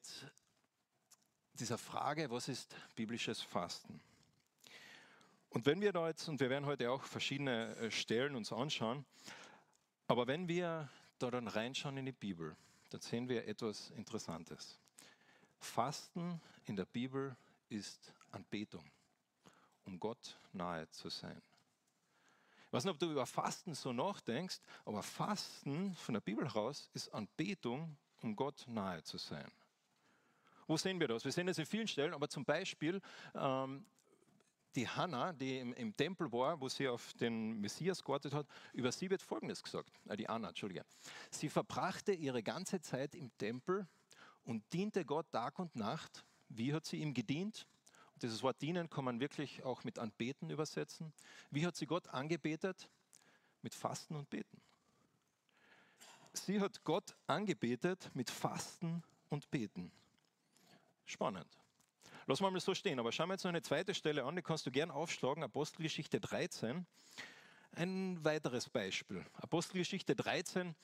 dieser 1.59 1.77
Frage, 1.77 2.29
was 2.29 2.47
ist 2.47 2.75
biblisches 2.95 3.41
Fasten? 3.41 4.01
Und 5.49 5.65
wenn 5.67 5.81
wir 5.81 5.91
da 5.91 6.07
jetzt, 6.07 6.27
und 6.27 6.39
wir 6.39 6.49
werden 6.49 6.65
heute 6.65 6.89
auch 6.89 7.03
verschiedene 7.03 7.75
äh, 7.75 7.91
Stellen 7.91 8.35
uns 8.35 8.51
anschauen, 8.51 9.05
aber 10.07 10.25
wenn 10.27 10.47
wir 10.47 10.89
da 11.19 11.29
dann 11.29 11.47
reinschauen 11.47 11.97
in 11.97 12.05
die 12.05 12.11
Bibel, 12.11 12.55
dann 12.89 13.01
sehen 13.01 13.29
wir 13.29 13.47
etwas 13.47 13.91
Interessantes. 13.91 14.79
Fasten 15.59 16.41
in 16.65 16.75
der 16.75 16.85
Bibel 16.85 17.35
ist 17.69 18.13
Anbetung, 18.31 18.83
um 19.85 19.99
Gott 19.99 20.37
nahe 20.51 20.89
zu 20.89 21.09
sein. 21.09 21.41
Ich 22.67 22.73
weiß 22.73 22.85
nicht, 22.85 22.93
ob 22.93 22.99
du 22.99 23.11
über 23.11 23.25
Fasten 23.27 23.75
so 23.75 23.93
nachdenkst, 23.93 24.59
aber 24.85 25.03
Fasten 25.03 25.95
von 25.95 26.13
der 26.13 26.21
Bibel 26.21 26.45
heraus 26.45 26.89
ist 26.93 27.13
Anbetung, 27.13 27.95
um 28.21 28.35
Gott 28.35 28.65
nahe 28.67 29.03
zu 29.03 29.17
sein. 29.17 29.49
Wo 30.67 30.77
sehen 30.77 30.99
wir 30.99 31.07
das? 31.07 31.25
Wir 31.25 31.31
sehen 31.31 31.47
das 31.47 31.57
in 31.57 31.65
vielen 31.65 31.87
Stellen, 31.87 32.13
aber 32.13 32.29
zum 32.29 32.45
Beispiel 32.45 33.01
ähm, 33.35 33.85
die 34.75 34.87
Hannah, 34.87 35.33
die 35.33 35.59
im, 35.59 35.73
im, 35.73 35.95
Tempel 35.95 36.31
war, 36.31 36.59
wo 36.59 36.67
sie 36.67 36.87
auf 36.87 37.13
den 37.13 37.59
Messias 37.59 38.03
gewartet 38.03 38.33
hat, 38.33 38.47
über 38.73 38.91
sie 38.91 39.09
wird 39.09 39.21
Folgendes 39.21 39.61
gesagt, 39.61 39.91
äh, 40.07 40.17
die 40.17 40.27
Anna, 40.27 40.49
Entschuldige. 40.49 40.85
Sie 41.29 41.49
verbrachte 41.49 42.13
ihre 42.13 42.41
ganze 42.41 42.81
Zeit 42.81 43.15
im 43.15 43.35
Tempel 43.37 43.87
und 44.43 44.63
diente 44.73 45.05
Gott 45.05 45.31
Tag 45.31 45.59
und 45.59 45.75
Nacht. 45.75 46.23
Wie 46.49 46.73
hat 46.73 46.85
sie 46.85 46.97
ihm 46.97 47.13
gedient? 47.13 47.67
Und 48.13 48.23
dieses 48.23 48.43
Wort 48.43 48.61
dienen 48.61 48.89
kann 48.89 49.05
man 49.05 49.19
wirklich 49.19 49.63
auch 49.63 49.83
mit 49.83 49.99
anbeten 49.99 50.49
übersetzen. 50.49 51.13
Wie 51.49 51.65
hat 51.65 51.75
sie 51.75 51.85
Gott 51.85 52.07
angebetet? 52.09 52.89
Mit 53.61 53.73
Fasten 53.73 54.15
und 54.15 54.29
Beten. 54.29 54.61
Sie 56.33 56.59
hat 56.59 56.83
Gott 56.83 57.15
angebetet 57.27 58.11
mit 58.13 58.29
Fasten 58.29 59.03
und 59.29 59.49
Beten. 59.51 59.91
Spannend. 61.05 61.47
Lass 62.25 62.39
mal 62.39 62.57
so 62.59 62.73
stehen. 62.73 62.99
Aber 62.99 63.11
schauen 63.11 63.27
wir 63.29 63.33
jetzt 63.33 63.43
noch 63.43 63.49
eine 63.49 63.61
zweite 63.61 63.93
Stelle 63.93 64.23
an, 64.23 64.35
die 64.35 64.41
kannst 64.41 64.65
du 64.65 64.71
gern 64.71 64.91
aufschlagen, 64.91 65.43
Apostelgeschichte 65.43 66.19
13. 66.19 66.85
Ein 67.75 68.23
weiteres 68.23 68.69
Beispiel. 68.69 69.25
Apostelgeschichte 69.33 70.15
13, 70.15 70.75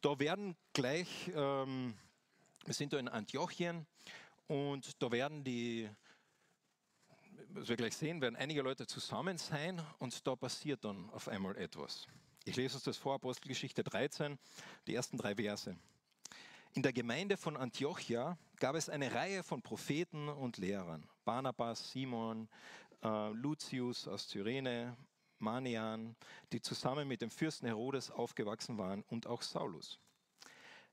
da 0.00 0.18
werden 0.18 0.56
gleich, 0.72 1.30
ähm, 1.34 1.96
wir 2.64 2.74
sind 2.74 2.92
da 2.92 2.98
in 2.98 3.08
Antiochien 3.08 3.84
und 4.46 5.02
da 5.02 5.10
werden 5.10 5.42
die, 5.42 5.90
was 7.48 7.68
wir 7.68 7.76
gleich 7.76 7.96
sehen, 7.96 8.20
werden 8.20 8.36
einige 8.36 8.62
Leute 8.62 8.86
zusammen 8.86 9.38
sein 9.38 9.82
und 9.98 10.24
da 10.26 10.36
passiert 10.36 10.84
dann 10.84 11.10
auf 11.10 11.26
einmal 11.26 11.56
etwas. 11.56 12.06
Ich 12.44 12.54
lese 12.54 12.76
uns 12.76 12.84
das 12.84 12.96
vor, 12.96 13.14
Apostelgeschichte 13.14 13.82
13, 13.82 14.38
die 14.86 14.94
ersten 14.94 15.18
drei 15.18 15.34
Verse. 15.34 15.76
In 16.76 16.82
der 16.82 16.92
Gemeinde 16.92 17.38
von 17.38 17.56
Antiochia 17.56 18.36
gab 18.56 18.74
es 18.76 18.90
eine 18.90 19.14
Reihe 19.14 19.42
von 19.42 19.62
Propheten 19.62 20.28
und 20.28 20.58
Lehrern. 20.58 21.08
Barnabas, 21.24 21.90
Simon, 21.90 22.50
äh, 23.02 23.30
Lucius 23.30 24.06
aus 24.06 24.28
Cyrene, 24.28 24.94
Manian, 25.38 26.14
die 26.52 26.60
zusammen 26.60 27.08
mit 27.08 27.22
dem 27.22 27.30
Fürsten 27.30 27.64
Herodes 27.66 28.10
aufgewachsen 28.10 28.76
waren 28.76 29.02
und 29.08 29.26
auch 29.26 29.40
Saulus. 29.40 29.98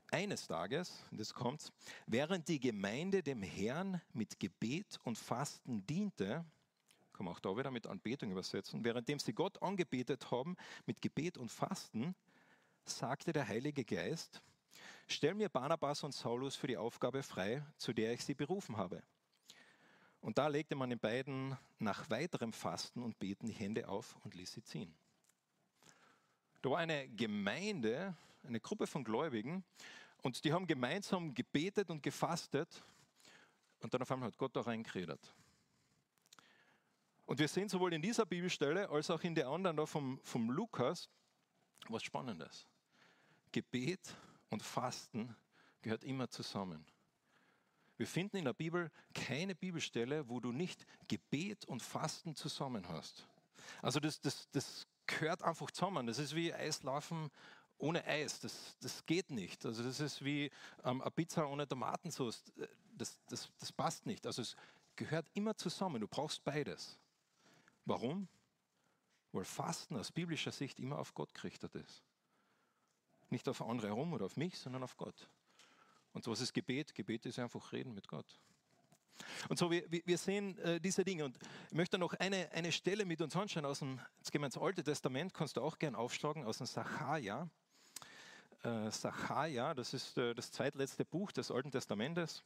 Eines 0.09 0.47
Tages, 0.47 1.03
das 1.11 1.33
kommt, 1.33 1.73
während 2.07 2.47
die 2.47 2.61
Gemeinde 2.61 3.21
dem 3.21 3.43
Herrn 3.43 4.01
mit 4.13 4.39
Gebet 4.39 5.01
und 5.03 5.17
Fasten 5.17 5.85
diente, 5.85 6.45
kann 7.11 7.25
man 7.25 7.33
auch 7.33 7.41
da 7.41 7.57
wieder 7.57 7.71
mit 7.71 7.87
Anbetung 7.87 8.31
übersetzen, 8.31 8.85
währenddem 8.85 9.19
sie 9.19 9.33
Gott 9.33 9.61
angebetet 9.61 10.31
haben 10.31 10.55
mit 10.85 11.01
Gebet 11.01 11.37
und 11.37 11.51
Fasten, 11.51 12.15
sagte 12.85 13.33
der 13.33 13.49
Heilige 13.49 13.83
Geist, 13.83 14.41
Stell 15.13 15.35
mir 15.35 15.47
Barnabas 15.47 16.03
und 16.03 16.11
Saulus 16.11 16.55
für 16.55 16.65
die 16.65 16.75
Aufgabe 16.75 17.21
frei, 17.21 17.63
zu 17.77 17.93
der 17.93 18.13
ich 18.13 18.25
sie 18.25 18.33
berufen 18.33 18.77
habe. 18.77 19.03
Und 20.21 20.39
da 20.39 20.47
legte 20.47 20.75
man 20.75 20.89
den 20.89 20.97
beiden 20.97 21.55
nach 21.77 22.09
weiterem 22.09 22.51
Fasten 22.51 23.03
und 23.03 23.19
Beten 23.19 23.45
die 23.45 23.53
Hände 23.53 23.87
auf 23.87 24.17
und 24.23 24.33
ließ 24.33 24.53
sie 24.53 24.63
ziehen. 24.63 24.91
Da 26.63 26.71
war 26.71 26.79
eine 26.79 27.07
Gemeinde, 27.09 28.15
eine 28.41 28.59
Gruppe 28.59 28.87
von 28.87 29.03
Gläubigen, 29.03 29.63
und 30.23 30.43
die 30.43 30.51
haben 30.51 30.65
gemeinsam 30.65 31.35
gebetet 31.35 31.91
und 31.91 32.01
gefastet. 32.01 32.83
Und 33.81 33.93
dann 33.93 34.01
auf 34.01 34.11
einmal 34.11 34.29
hat 34.29 34.37
Gott 34.37 34.55
da 34.55 34.61
reingeredet. 34.61 35.19
Und 37.25 37.37
wir 37.37 37.47
sehen 37.47 37.69
sowohl 37.69 37.93
in 37.93 38.01
dieser 38.01 38.25
Bibelstelle 38.25 38.89
als 38.89 39.11
auch 39.11 39.21
in 39.21 39.35
der 39.35 39.47
anderen 39.47 39.77
da 39.77 39.85
vom, 39.85 40.19
vom 40.23 40.49
Lukas 40.49 41.07
was 41.87 42.01
Spannendes. 42.01 42.67
Gebet 43.51 44.15
und 44.53 44.63
Fasten 44.63 45.35
gehört 45.81 46.03
immer 46.03 46.29
zusammen. 46.29 46.85
Wir 47.97 48.07
finden 48.07 48.37
in 48.37 48.45
der 48.45 48.53
Bibel 48.53 48.91
keine 49.13 49.55
Bibelstelle, 49.55 50.29
wo 50.29 50.39
du 50.39 50.51
nicht 50.51 50.85
Gebet 51.07 51.65
und 51.65 51.81
Fasten 51.81 52.35
zusammen 52.35 52.87
hast. 52.87 53.27
Also 53.81 53.99
das, 53.99 54.19
das, 54.21 54.49
das 54.51 54.87
gehört 55.05 55.43
einfach 55.43 55.71
zusammen. 55.71 56.07
Das 56.07 56.19
ist 56.19 56.35
wie 56.35 56.53
Eislaufen 56.53 57.29
ohne 57.77 58.03
Eis. 58.05 58.39
Das, 58.39 58.77
das 58.79 59.05
geht 59.05 59.31
nicht. 59.31 59.65
Also 59.65 59.83
das 59.83 59.99
ist 59.99 60.23
wie 60.23 60.51
ähm, 60.83 61.01
eine 61.01 61.11
Pizza 61.11 61.47
ohne 61.47 61.67
Tomatensauce. 61.67 62.43
Das, 62.95 63.19
das, 63.27 63.49
das 63.59 63.71
passt 63.71 64.05
nicht. 64.05 64.25
Also 64.25 64.41
es 64.41 64.55
gehört 64.95 65.27
immer 65.33 65.55
zusammen. 65.55 66.01
Du 66.01 66.07
brauchst 66.07 66.43
beides. 66.43 66.99
Warum? 67.85 68.27
Weil 69.31 69.45
Fasten 69.45 69.97
aus 69.97 70.11
biblischer 70.11 70.51
Sicht 70.51 70.79
immer 70.79 70.99
auf 70.99 71.13
Gott 71.13 71.33
gerichtet 71.33 71.75
ist. 71.75 72.03
Nicht 73.33 73.49
auf 73.49 73.63
andere 73.63 73.87
herum 73.87 74.13
oder 74.13 74.25
auf 74.25 74.37
mich, 74.37 74.59
sondern 74.59 74.83
auf 74.83 74.95
Gott. 74.95 75.27
Und 76.13 76.27
was 76.27 76.39
ist 76.39 76.53
Gebet? 76.53 76.93
Gebet 76.93 77.25
ist 77.25 77.39
einfach 77.39 77.71
reden 77.71 77.95
mit 77.95 78.07
Gott. 78.07 78.27
Und 79.49 79.57
so, 79.57 79.71
wir, 79.71 79.83
wir 79.89 80.17
sehen 80.19 80.55
äh, 80.59 80.79
diese 80.79 81.03
Dinge. 81.03 81.25
Und 81.25 81.39
ich 81.69 81.73
möchte 81.73 81.97
noch 81.97 82.13
eine, 82.13 82.51
eine 82.51 82.71
Stelle 82.71 83.05
mit 83.05 83.23
uns 83.23 83.35
anschauen 83.35 83.65
aus 83.65 83.79
dem, 83.79 83.99
jetzt 84.19 84.31
gehen 84.31 84.41
wir 84.41 84.45
ins 84.45 84.57
Alte 84.59 84.83
Testament, 84.83 85.33
kannst 85.33 85.57
du 85.57 85.61
auch 85.61 85.79
gern 85.79 85.95
aufschlagen, 85.95 86.45
aus 86.45 86.59
dem 86.59 86.67
Sacharja. 86.67 87.49
Äh, 88.61 88.91
Sacharja, 88.91 89.73
das 89.73 89.95
ist 89.95 90.15
äh, 90.19 90.35
das 90.35 90.51
zweitletzte 90.51 91.03
Buch 91.03 91.31
des 91.31 91.49
Alten 91.49 91.71
Testamentes. 91.71 92.43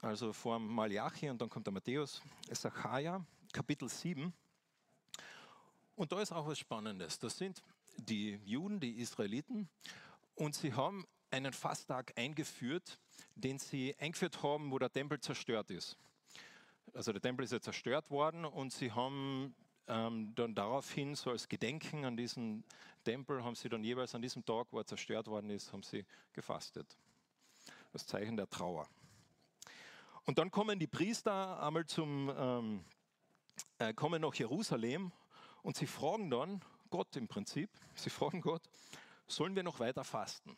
Also 0.00 0.32
vor 0.32 0.58
Malachi 0.58 1.28
und 1.28 1.38
dann 1.42 1.50
kommt 1.50 1.66
der 1.66 1.74
Matthäus. 1.74 2.22
Sacharja, 2.50 3.22
Kapitel 3.52 3.90
7. 3.90 4.32
Und 5.96 6.12
da 6.12 6.22
ist 6.22 6.32
auch 6.32 6.46
was 6.46 6.58
Spannendes. 6.58 7.18
Das 7.18 7.36
sind 7.36 7.62
die 7.98 8.40
Juden, 8.44 8.80
die 8.80 8.98
Israeliten, 8.98 9.68
und 10.34 10.54
sie 10.54 10.72
haben 10.72 11.04
einen 11.30 11.52
Fasttag 11.52 12.12
eingeführt, 12.16 12.98
den 13.34 13.58
sie 13.58 13.94
eingeführt 13.98 14.42
haben, 14.42 14.70
wo 14.70 14.78
der 14.78 14.90
Tempel 14.90 15.20
zerstört 15.20 15.70
ist. 15.70 15.96
Also 16.94 17.12
der 17.12 17.20
Tempel 17.20 17.44
ist 17.44 17.52
ja 17.52 17.60
zerstört 17.60 18.10
worden 18.10 18.44
und 18.44 18.72
sie 18.72 18.92
haben 18.92 19.54
ähm, 19.88 20.34
dann 20.34 20.54
daraufhin, 20.54 21.14
so 21.14 21.30
als 21.30 21.48
Gedenken 21.48 22.04
an 22.04 22.16
diesen 22.16 22.64
Tempel, 23.04 23.42
haben 23.42 23.54
sie 23.54 23.68
dann 23.68 23.84
jeweils 23.84 24.14
an 24.14 24.22
diesem 24.22 24.44
Tag, 24.44 24.68
wo 24.70 24.78
er 24.78 24.86
zerstört 24.86 25.26
worden 25.26 25.50
ist, 25.50 25.72
haben 25.72 25.82
sie 25.82 26.04
gefastet. 26.32 26.96
Das 27.92 28.06
Zeichen 28.06 28.36
der 28.36 28.48
Trauer. 28.48 28.88
Und 30.24 30.38
dann 30.38 30.50
kommen 30.50 30.78
die 30.78 30.86
Priester 30.86 31.62
einmal 31.62 31.86
zum, 31.86 32.30
ähm, 32.36 32.84
äh, 33.78 33.94
kommen 33.94 34.22
nach 34.22 34.34
Jerusalem 34.34 35.10
und 35.62 35.76
sie 35.76 35.86
fragen 35.86 36.30
dann 36.30 36.62
Gott 36.90 37.16
im 37.16 37.28
Prinzip, 37.28 37.70
sie 37.94 38.10
fragen 38.10 38.40
Gott, 38.40 38.62
sollen 39.26 39.54
wir 39.54 39.62
noch 39.62 39.80
weiter 39.80 40.04
fasten? 40.04 40.56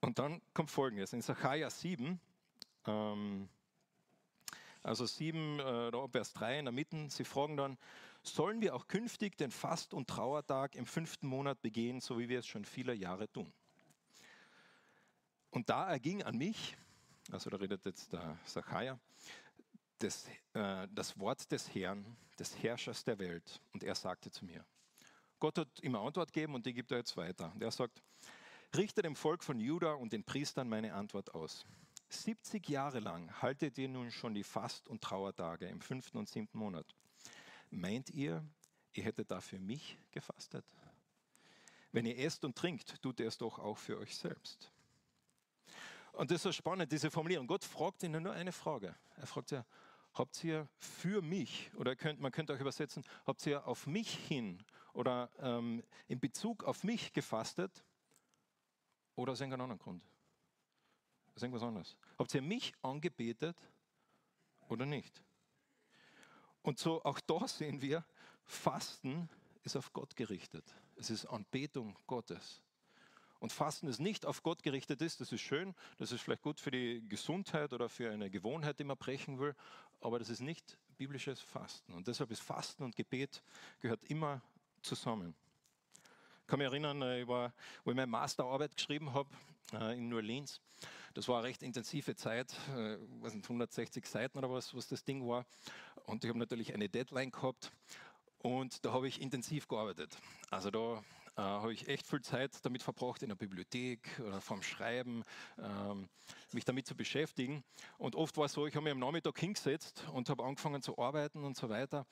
Und 0.00 0.18
dann 0.18 0.42
kommt 0.52 0.70
Folgendes, 0.70 1.12
in 1.12 1.22
Sacharja 1.22 1.70
7, 1.70 2.20
ähm, 2.86 3.48
also 4.82 5.06
7, 5.06 5.60
äh, 5.60 6.08
Vers 6.08 6.32
3 6.34 6.58
in 6.58 6.64
der 6.66 6.72
Mitte, 6.72 7.08
sie 7.08 7.24
fragen 7.24 7.56
dann, 7.56 7.78
sollen 8.22 8.60
wir 8.60 8.74
auch 8.74 8.86
künftig 8.86 9.36
den 9.36 9.50
Fast- 9.50 9.94
und 9.94 10.08
Trauertag 10.08 10.74
im 10.76 10.86
fünften 10.86 11.26
Monat 11.26 11.60
begehen, 11.62 12.00
so 12.00 12.18
wie 12.18 12.28
wir 12.28 12.40
es 12.40 12.46
schon 12.46 12.64
viele 12.64 12.94
Jahre 12.94 13.30
tun? 13.30 13.52
Und 15.50 15.70
da 15.70 15.88
erging 15.88 16.22
an 16.22 16.36
mich, 16.36 16.76
also 17.30 17.48
da 17.48 17.56
redet 17.56 17.84
jetzt 17.84 18.12
der 18.12 18.38
Sacharja, 18.44 18.98
das, 19.98 20.26
äh, 20.54 20.88
das 20.90 21.18
Wort 21.18 21.50
des 21.50 21.74
Herrn, 21.74 22.16
des 22.38 22.62
Herrschers 22.62 23.04
der 23.04 23.18
Welt. 23.18 23.60
Und 23.72 23.84
er 23.84 23.94
sagte 23.94 24.30
zu 24.30 24.44
mir, 24.44 24.64
Gott 25.38 25.58
hat 25.58 25.80
immer 25.80 26.00
Antwort 26.00 26.32
gegeben 26.32 26.54
und 26.54 26.64
die 26.66 26.74
gibt 26.74 26.90
er 26.90 26.98
jetzt 26.98 27.16
weiter. 27.16 27.52
Und 27.52 27.62
er 27.62 27.70
sagt, 27.70 28.02
richte 28.76 29.02
dem 29.02 29.16
Volk 29.16 29.44
von 29.44 29.60
Juda 29.60 29.92
und 29.92 30.12
den 30.12 30.24
Priestern 30.24 30.68
meine 30.68 30.94
Antwort 30.94 31.34
aus. 31.34 31.66
70 32.08 32.68
Jahre 32.68 33.00
lang 33.00 33.30
haltet 33.42 33.76
ihr 33.78 33.88
nun 33.88 34.10
schon 34.10 34.34
die 34.34 34.44
Fast- 34.44 34.88
und 34.88 35.02
Trauertage 35.02 35.66
im 35.66 35.80
fünften 35.80 36.18
und 36.18 36.28
siebten 36.28 36.58
Monat. 36.58 36.86
Meint 37.70 38.10
ihr, 38.10 38.44
ihr 38.92 39.04
hättet 39.04 39.30
dafür 39.30 39.58
mich 39.58 39.98
gefastet? 40.12 40.64
Wenn 41.92 42.06
ihr 42.06 42.18
esst 42.18 42.44
und 42.44 42.56
trinkt, 42.56 43.02
tut 43.02 43.20
ihr 43.20 43.28
es 43.28 43.38
doch 43.38 43.58
auch 43.58 43.78
für 43.78 43.98
euch 43.98 44.16
selbst. 44.16 44.70
Und 46.14 46.30
das 46.30 46.36
ist 46.36 46.42
so 46.42 46.52
spannend, 46.52 46.92
diese 46.92 47.10
Formulierung. 47.10 47.46
Gott 47.46 47.64
fragt 47.64 48.02
ihnen 48.02 48.22
nur 48.22 48.32
eine 48.32 48.52
Frage. 48.52 48.94
Er 49.16 49.26
fragt 49.26 49.50
ja, 49.50 49.64
habt 50.14 50.42
ihr 50.44 50.68
für 50.78 51.22
mich, 51.22 51.70
oder 51.74 51.96
könnt, 51.96 52.20
man 52.20 52.30
könnte 52.30 52.54
auch 52.54 52.60
übersetzen, 52.60 53.04
habt 53.26 53.44
ihr 53.46 53.66
auf 53.66 53.86
mich 53.86 54.14
hin 54.14 54.62
oder 54.92 55.28
ähm, 55.40 55.82
in 56.06 56.20
Bezug 56.20 56.62
auf 56.64 56.84
mich 56.84 57.12
gefastet 57.12 57.84
oder 59.16 59.32
aus 59.32 59.40
irgendeinem 59.40 59.62
anderen 59.62 59.80
Grund? 59.80 60.04
Aus 61.34 61.42
irgendwas 61.42 61.64
anderes. 61.64 61.96
Habt 62.16 62.32
ihr 62.34 62.42
mich 62.42 62.72
angebetet 62.82 63.56
oder 64.68 64.86
nicht? 64.86 65.20
Und 66.62 66.78
so 66.78 67.02
auch 67.04 67.18
da 67.20 67.48
sehen 67.48 67.82
wir, 67.82 68.04
Fasten 68.44 69.28
ist 69.64 69.76
auf 69.76 69.92
Gott 69.92 70.14
gerichtet. 70.14 70.64
Es 70.94 71.10
ist 71.10 71.26
Anbetung 71.26 71.98
Gottes 72.06 72.62
und 73.44 73.52
Fasten 73.52 73.88
ist 73.88 74.00
nicht 74.00 74.24
auf 74.24 74.42
Gott 74.42 74.62
gerichtet 74.62 75.02
ist, 75.02 75.20
das 75.20 75.30
ist 75.30 75.42
schön, 75.42 75.74
das 75.98 76.12
ist 76.12 76.22
vielleicht 76.22 76.40
gut 76.40 76.58
für 76.58 76.70
die 76.70 77.06
Gesundheit 77.10 77.74
oder 77.74 77.90
für 77.90 78.10
eine 78.10 78.30
Gewohnheit, 78.30 78.78
die 78.78 78.84
man 78.84 78.96
brechen 78.96 79.38
will, 79.38 79.54
aber 80.00 80.18
das 80.18 80.30
ist 80.30 80.40
nicht 80.40 80.78
biblisches 80.96 81.42
Fasten. 81.42 81.92
Und 81.92 82.08
deshalb 82.08 82.30
ist 82.30 82.40
Fasten 82.40 82.84
und 82.84 82.96
Gebet 82.96 83.42
gehört 83.80 84.02
immer 84.04 84.40
zusammen. 84.80 85.34
Ich 86.40 86.46
kann 86.46 86.58
mich 86.58 86.68
erinnern, 86.68 87.02
äh, 87.02 87.20
ich 87.20 87.28
war, 87.28 87.52
wo 87.84 87.90
ich 87.90 87.96
meine 87.96 88.06
Masterarbeit 88.06 88.74
geschrieben 88.74 89.12
habe 89.12 89.28
äh, 89.74 89.94
in 89.98 90.08
New 90.08 90.16
Orleans. 90.16 90.62
Das 91.12 91.28
war 91.28 91.36
eine 91.36 91.48
recht 91.48 91.62
intensive 91.62 92.16
Zeit, 92.16 92.50
äh, 92.74 92.96
was 93.20 93.34
160 93.34 94.06
Seiten 94.06 94.38
oder 94.38 94.50
was, 94.50 94.74
was 94.74 94.88
das 94.88 95.04
Ding 95.04 95.28
war. 95.28 95.44
Und 96.06 96.24
ich 96.24 96.30
habe 96.30 96.38
natürlich 96.38 96.72
eine 96.72 96.88
Deadline 96.88 97.30
gehabt 97.30 97.72
und 98.38 98.82
da 98.86 98.94
habe 98.94 99.06
ich 99.06 99.20
intensiv 99.20 99.68
gearbeitet. 99.68 100.16
Also 100.50 100.70
da 100.70 101.04
äh, 101.36 101.42
habe 101.42 101.72
ich 101.72 101.88
echt 101.88 102.06
viel 102.06 102.20
Zeit 102.20 102.52
damit 102.64 102.82
verbracht, 102.82 103.22
in 103.22 103.28
der 103.28 103.36
Bibliothek 103.36 104.20
oder 104.20 104.40
vorm 104.40 104.62
Schreiben, 104.62 105.24
ähm, 105.58 106.08
mich 106.52 106.64
damit 106.64 106.86
zu 106.86 106.94
beschäftigen. 106.94 107.64
Und 107.98 108.14
oft 108.14 108.36
war 108.36 108.46
es 108.46 108.52
so, 108.52 108.66
ich 108.66 108.74
habe 108.74 108.84
mich 108.84 108.92
am 108.92 109.00
Nachmittag 109.00 109.38
hingesetzt 109.38 110.04
und 110.12 110.28
habe 110.30 110.44
angefangen 110.44 110.82
zu 110.82 110.96
arbeiten 110.98 111.44
und 111.44 111.56
so 111.56 111.68
weiter. 111.68 112.06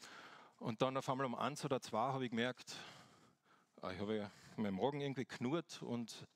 Und 0.59 0.83
dann 0.83 0.97
auf 0.97 1.09
einmal 1.09 1.27
um 1.27 1.35
eins 1.35 1.65
oder 1.65 1.81
zwei 1.81 2.13
habe 2.13 2.25
ich 2.25 2.31
gemerkt, 2.31 2.75
äh, 3.83 3.95
ich 3.95 4.01
habe 4.01 4.31
meinen 4.57 4.77
Magen 4.77 5.01
irgendwie 5.01 5.25
knurrt 5.25 5.83
und 5.83 6.27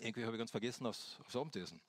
irgendwie 0.00 0.24
habe 0.24 0.36
ich 0.36 0.38
ganz 0.38 0.50
vergessen 0.50 0.86
aufs, 0.86 1.18
aufs 1.20 1.36
Abendessen 1.36 1.80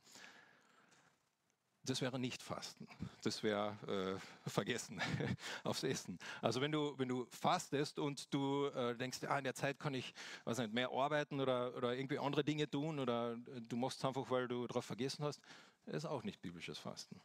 das 1.89 2.01
wäre 2.01 2.19
nicht 2.19 2.43
Fasten. 2.43 2.87
Das 3.23 3.43
wäre 3.43 4.19
äh, 4.45 4.49
Vergessen 4.49 5.01
aufs 5.63 5.83
Essen. 5.83 6.19
Also 6.41 6.59
wenn 6.61 6.71
du, 6.71 6.97
wenn 6.97 7.07
du 7.07 7.25
fastest 7.31 7.97
und 7.97 8.33
du 8.33 8.65
äh, 8.67 8.95
denkst, 8.95 9.19
ah, 9.23 9.37
in 9.37 9.45
der 9.45 9.55
Zeit 9.55 9.79
kann 9.79 9.93
ich 9.93 10.13
weiß 10.45 10.59
nicht, 10.59 10.73
mehr 10.73 10.91
arbeiten 10.91 11.39
oder, 11.39 11.75
oder 11.75 11.95
irgendwie 11.95 12.19
andere 12.19 12.43
Dinge 12.43 12.69
tun 12.69 12.99
oder 12.99 13.33
äh, 13.33 13.61
du 13.61 13.77
machst 13.77 13.99
es 13.99 14.05
einfach, 14.05 14.29
weil 14.29 14.47
du 14.47 14.67
darauf 14.67 14.85
vergessen 14.85 15.23
hast, 15.23 15.41
ist 15.85 16.05
auch 16.05 16.23
nicht 16.23 16.41
biblisches 16.41 16.77
Fasten. 16.77 17.19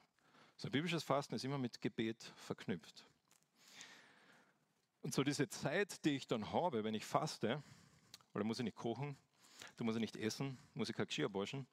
So 0.57 0.71
biblisches 0.71 1.03
Fasten 1.03 1.35
ist 1.35 1.45
immer 1.45 1.59
mit 1.59 1.81
Gebet 1.81 2.23
verknüpft. 2.37 3.05
Und 5.03 5.13
so 5.13 5.25
diese 5.25 5.49
Zeit, 5.49 6.05
die 6.05 6.11
ich 6.11 6.29
dann 6.29 6.53
habe, 6.53 6.85
wenn 6.85 6.95
ich 6.95 7.05
faste, 7.05 7.63
oder 8.33 8.45
muss 8.45 8.61
ich 8.61 8.65
nicht 8.65 8.77
kochen, 8.77 9.17
da 9.77 9.85
muss 9.85 9.97
ich 9.97 10.01
nicht 10.01 10.17
essen, 10.17 10.57
muss 10.75 10.89
ich 10.89 10.95
kein 10.95 11.07
Geschirr 11.07 11.35
waschen, 11.35 11.67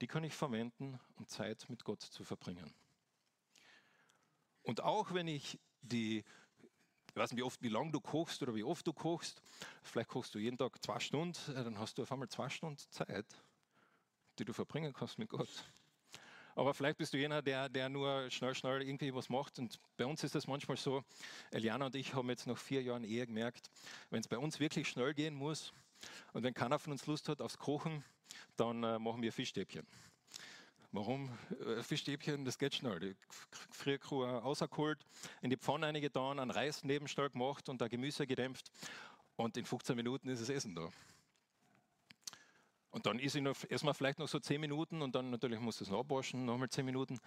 die 0.00 0.06
kann 0.06 0.24
ich 0.24 0.34
verwenden, 0.34 0.98
um 1.16 1.26
Zeit 1.26 1.68
mit 1.68 1.84
Gott 1.84 2.00
zu 2.00 2.24
verbringen. 2.24 2.72
Und 4.62 4.82
auch 4.82 5.12
wenn 5.12 5.28
ich 5.28 5.58
die, 5.82 6.24
ich 7.08 7.16
weiß 7.16 7.32
nicht, 7.32 7.38
wie 7.38 7.42
oft, 7.42 7.62
wie 7.62 7.68
lange 7.68 7.92
du 7.92 8.00
kochst 8.00 8.42
oder 8.42 8.54
wie 8.54 8.64
oft 8.64 8.86
du 8.86 8.92
kochst, 8.92 9.42
vielleicht 9.82 10.08
kochst 10.08 10.34
du 10.34 10.38
jeden 10.38 10.58
Tag 10.58 10.82
zwei 10.82 11.00
Stunden, 11.00 11.38
äh, 11.52 11.64
dann 11.64 11.78
hast 11.78 11.98
du 11.98 12.02
auf 12.02 12.12
einmal 12.12 12.28
zwei 12.28 12.48
Stunden 12.48 12.78
Zeit, 12.90 13.26
die 14.38 14.44
du 14.44 14.52
verbringen 14.52 14.92
kannst 14.92 15.18
mit 15.18 15.28
Gott. 15.28 15.48
Aber 16.54 16.74
vielleicht 16.74 16.98
bist 16.98 17.12
du 17.12 17.16
jener, 17.16 17.42
der, 17.42 17.68
der 17.68 17.88
nur 17.88 18.30
schnell, 18.30 18.54
schnell 18.54 18.82
irgendwie 18.82 19.14
was 19.14 19.28
macht. 19.28 19.58
Und 19.58 19.78
bei 19.96 20.04
uns 20.04 20.24
ist 20.24 20.34
das 20.34 20.46
manchmal 20.46 20.76
so, 20.76 21.04
Eliana 21.50 21.86
und 21.86 21.94
ich 21.94 22.14
haben 22.14 22.28
jetzt 22.28 22.46
nach 22.46 22.58
vier 22.58 22.82
Jahren 22.82 23.04
Ehe 23.04 23.26
gemerkt, 23.26 23.70
wenn 24.10 24.20
es 24.20 24.28
bei 24.28 24.36
uns 24.36 24.60
wirklich 24.60 24.88
schnell 24.88 25.14
gehen 25.14 25.34
muss 25.34 25.72
und 26.32 26.42
wenn 26.42 26.54
keiner 26.54 26.78
von 26.78 26.92
uns 26.92 27.06
Lust 27.06 27.28
hat 27.28 27.40
aufs 27.40 27.58
Kochen, 27.58 28.04
dann 28.56 28.82
äh, 28.82 28.98
machen 28.98 29.22
wir 29.22 29.32
Fischstäbchen. 29.32 29.86
Warum? 30.92 31.30
Äh, 31.66 31.82
Fischstäbchen, 31.82 32.44
das 32.44 32.58
geht 32.58 32.74
schnell. 32.74 32.98
Die 32.98 33.16
Frühkuh 33.70 34.24
rausgeholt, 34.24 35.06
in 35.40 35.50
die 35.50 35.56
Pfanne 35.56 35.86
eingetan, 35.86 36.38
einen 36.38 36.50
Reis 36.50 36.82
nebenstall 36.82 37.30
gemacht 37.30 37.68
und 37.68 37.80
ein 37.80 37.88
Gemüse 37.88 38.26
gedämpft 38.26 38.70
und 39.36 39.56
in 39.56 39.64
15 39.64 39.94
Minuten 39.94 40.28
ist 40.28 40.42
das 40.42 40.48
Essen 40.48 40.74
da. 40.74 40.88
Und 42.90 43.06
dann 43.06 43.20
ist 43.20 43.36
ich 43.36 43.42
noch, 43.42 43.56
erstmal 43.68 43.94
vielleicht 43.94 44.18
noch 44.18 44.28
so 44.28 44.40
10 44.40 44.60
Minuten 44.60 45.00
und 45.00 45.14
dann 45.14 45.30
natürlich 45.30 45.60
muss 45.60 45.80
es 45.80 45.88
noch 45.88 46.00
abwaschen, 46.00 46.44
nochmal 46.44 46.68
10 46.68 46.84
Minuten. 46.84 47.20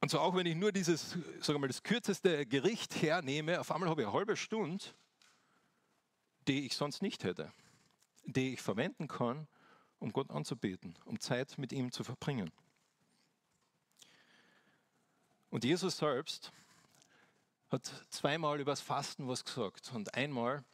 Und 0.00 0.10
so 0.10 0.20
auch 0.20 0.36
wenn 0.36 0.46
ich 0.46 0.54
nur 0.54 0.70
dieses, 0.70 1.16
sagen 1.40 1.60
mal, 1.60 1.66
das 1.66 1.82
kürzeste 1.82 2.46
Gericht 2.46 3.02
hernehme, 3.02 3.60
auf 3.60 3.72
einmal 3.72 3.88
habe 3.88 4.02
ich 4.02 4.06
eine 4.06 4.16
halbe 4.16 4.36
Stunde, 4.36 4.84
die 6.46 6.66
ich 6.66 6.76
sonst 6.76 7.02
nicht 7.02 7.24
hätte, 7.24 7.52
die 8.24 8.54
ich 8.54 8.62
verwenden 8.62 9.08
kann, 9.08 9.48
um 9.98 10.12
Gott 10.12 10.30
anzubeten, 10.30 10.94
um 11.04 11.18
Zeit 11.20 11.58
mit 11.58 11.72
ihm 11.72 11.92
zu 11.92 12.04
verbringen. 12.04 12.50
Und 15.50 15.64
Jesus 15.64 15.96
selbst 15.96 16.52
hat 17.70 17.86
zweimal 18.10 18.60
über 18.60 18.72
das 18.72 18.80
Fasten 18.80 19.28
was 19.28 19.44
gesagt. 19.44 19.92
Und 19.94 20.14
einmal 20.14 20.64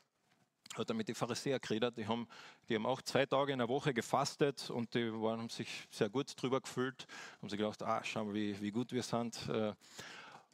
hat 0.74 0.90
er 0.90 0.94
mit 0.94 1.08
den 1.08 1.14
Pharisäern 1.14 1.60
geredet. 1.60 1.96
Die 1.96 2.06
haben, 2.06 2.26
die 2.68 2.74
haben 2.74 2.86
auch 2.86 3.02
zwei 3.02 3.26
Tage 3.26 3.52
in 3.52 3.58
der 3.58 3.68
Woche 3.68 3.94
gefastet 3.94 4.70
und 4.70 4.94
die 4.94 5.12
waren, 5.12 5.40
haben 5.40 5.48
sich 5.48 5.86
sehr 5.90 6.08
gut 6.08 6.32
drüber 6.40 6.60
gefühlt. 6.60 7.06
Haben 7.40 7.48
sich 7.48 7.58
gedacht, 7.58 7.82
ah, 7.82 8.02
schau 8.04 8.24
mal, 8.24 8.34
wie, 8.34 8.60
wie 8.60 8.70
gut 8.70 8.92
wir 8.92 9.02
sind. 9.02 9.38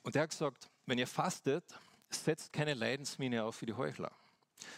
Und 0.02 0.16
er 0.16 0.22
hat 0.22 0.30
gesagt, 0.30 0.68
wenn 0.87 0.98
ihr 0.98 1.06
fastet, 1.06 1.64
setzt 2.10 2.52
keine 2.52 2.75
Leidensmine 2.75 3.44
auf 3.44 3.60
wie 3.60 3.66
die 3.66 3.75
Heuchler. 3.75 4.12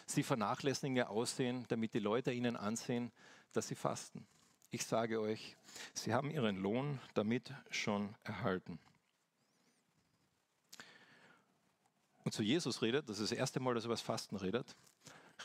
Sie 0.07 0.23
vernachlässigen 0.23 0.97
ihr 0.97 1.09
Aussehen, 1.09 1.65
damit 1.69 1.95
die 1.95 2.01
Leute 2.01 2.33
ihnen 2.33 2.57
ansehen, 2.57 3.13
dass 3.53 3.69
sie 3.69 3.75
fasten. 3.75 4.27
Ich 4.71 4.85
sage 4.85 5.21
euch, 5.21 5.57
sie 5.95 6.15
haben 6.15 6.31
ihren 6.31 6.57
Lohn 6.57 7.01
damit 7.15 7.53
schon 7.71 8.15
erhalten. 8.23 8.79
Und 12.25 12.33
zu 12.33 12.43
Jesus 12.43 12.83
redet, 12.83 13.09
das 13.09 13.19
ist 13.19 13.33
das 13.33 13.39
erste 13.39 13.61
Mal, 13.61 13.75
dass 13.75 13.85
er 13.85 13.87
über 13.87 13.95
das 13.95 14.03
Fasten 14.03 14.37
redet, 14.37 14.77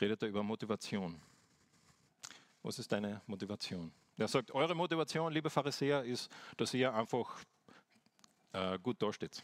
redet 0.00 0.22
er 0.22 0.28
über 0.28 0.42
Motivation. 0.42 1.20
Was 2.62 2.78
ist 2.78 2.92
deine 2.92 3.22
Motivation? 3.26 3.92
Er 4.16 4.28
sagt, 4.28 4.50
eure 4.52 4.74
Motivation, 4.74 5.32
liebe 5.32 5.50
Pharisäer, 5.50 6.04
ist, 6.04 6.30
dass 6.56 6.72
ihr 6.74 6.92
einfach 6.92 7.38
äh, 8.52 8.78
gut 8.78 9.00
dasteht. 9.02 9.42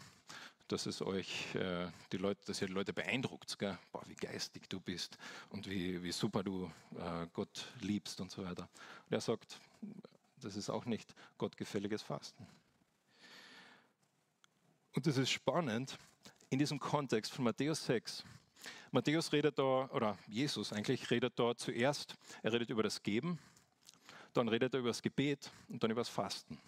Dass 0.69 0.87
es 0.87 1.03
euch 1.03 1.55
äh, 1.55 1.91
die 2.13 2.17
Leute, 2.17 2.41
dass 2.47 2.61
ihr 2.63 2.69
die 2.69 2.73
Leute 2.73 2.93
beeindruckt, 2.93 3.59
gell? 3.59 3.79
Boah, 3.91 4.03
wie 4.07 4.15
geistig 4.15 4.69
du 4.69 4.81
bist 4.81 5.19
und 5.51 5.69
wie, 5.69 6.03
wie 6.03 6.13
super 6.13 6.43
du 6.43 6.71
äh, 6.97 7.27
Gott 7.33 7.67
liebst 7.81 8.21
und 8.21 8.31
so 8.31 8.45
weiter. 8.45 8.69
Und 9.09 9.13
er 9.13 9.21
sagt, 9.21 9.61
das 10.41 10.57
ist 10.57 10.71
auch 10.71 10.85
nicht 10.85 11.15
gottgefälliges 11.39 12.03
Fasten. 12.03 12.47
Und 14.95 15.07
das 15.07 15.17
ist 15.17 15.31
spannend 15.31 15.99
in 16.51 16.59
diesem 16.59 16.79
Kontext 16.79 17.33
von 17.33 17.45
Matthäus 17.45 17.87
6. 17.87 18.25
Matthäus 18.91 19.33
redet 19.33 19.59
da, 19.59 19.89
oder 19.91 20.19
Jesus 20.29 20.71
eigentlich 20.73 21.11
redet 21.11 21.39
da 21.39 21.57
zuerst, 21.57 22.15
er 22.43 22.53
redet 22.53 22.69
über 22.69 22.83
das 22.83 23.03
Geben, 23.03 23.39
dann 24.35 24.49
redet 24.49 24.75
er 24.75 24.81
über 24.81 24.91
das 24.91 25.01
Gebet 25.01 25.51
und 25.69 25.83
dann 25.83 25.91
über 25.91 26.03
das 26.03 26.11
Fasten. 26.11 26.59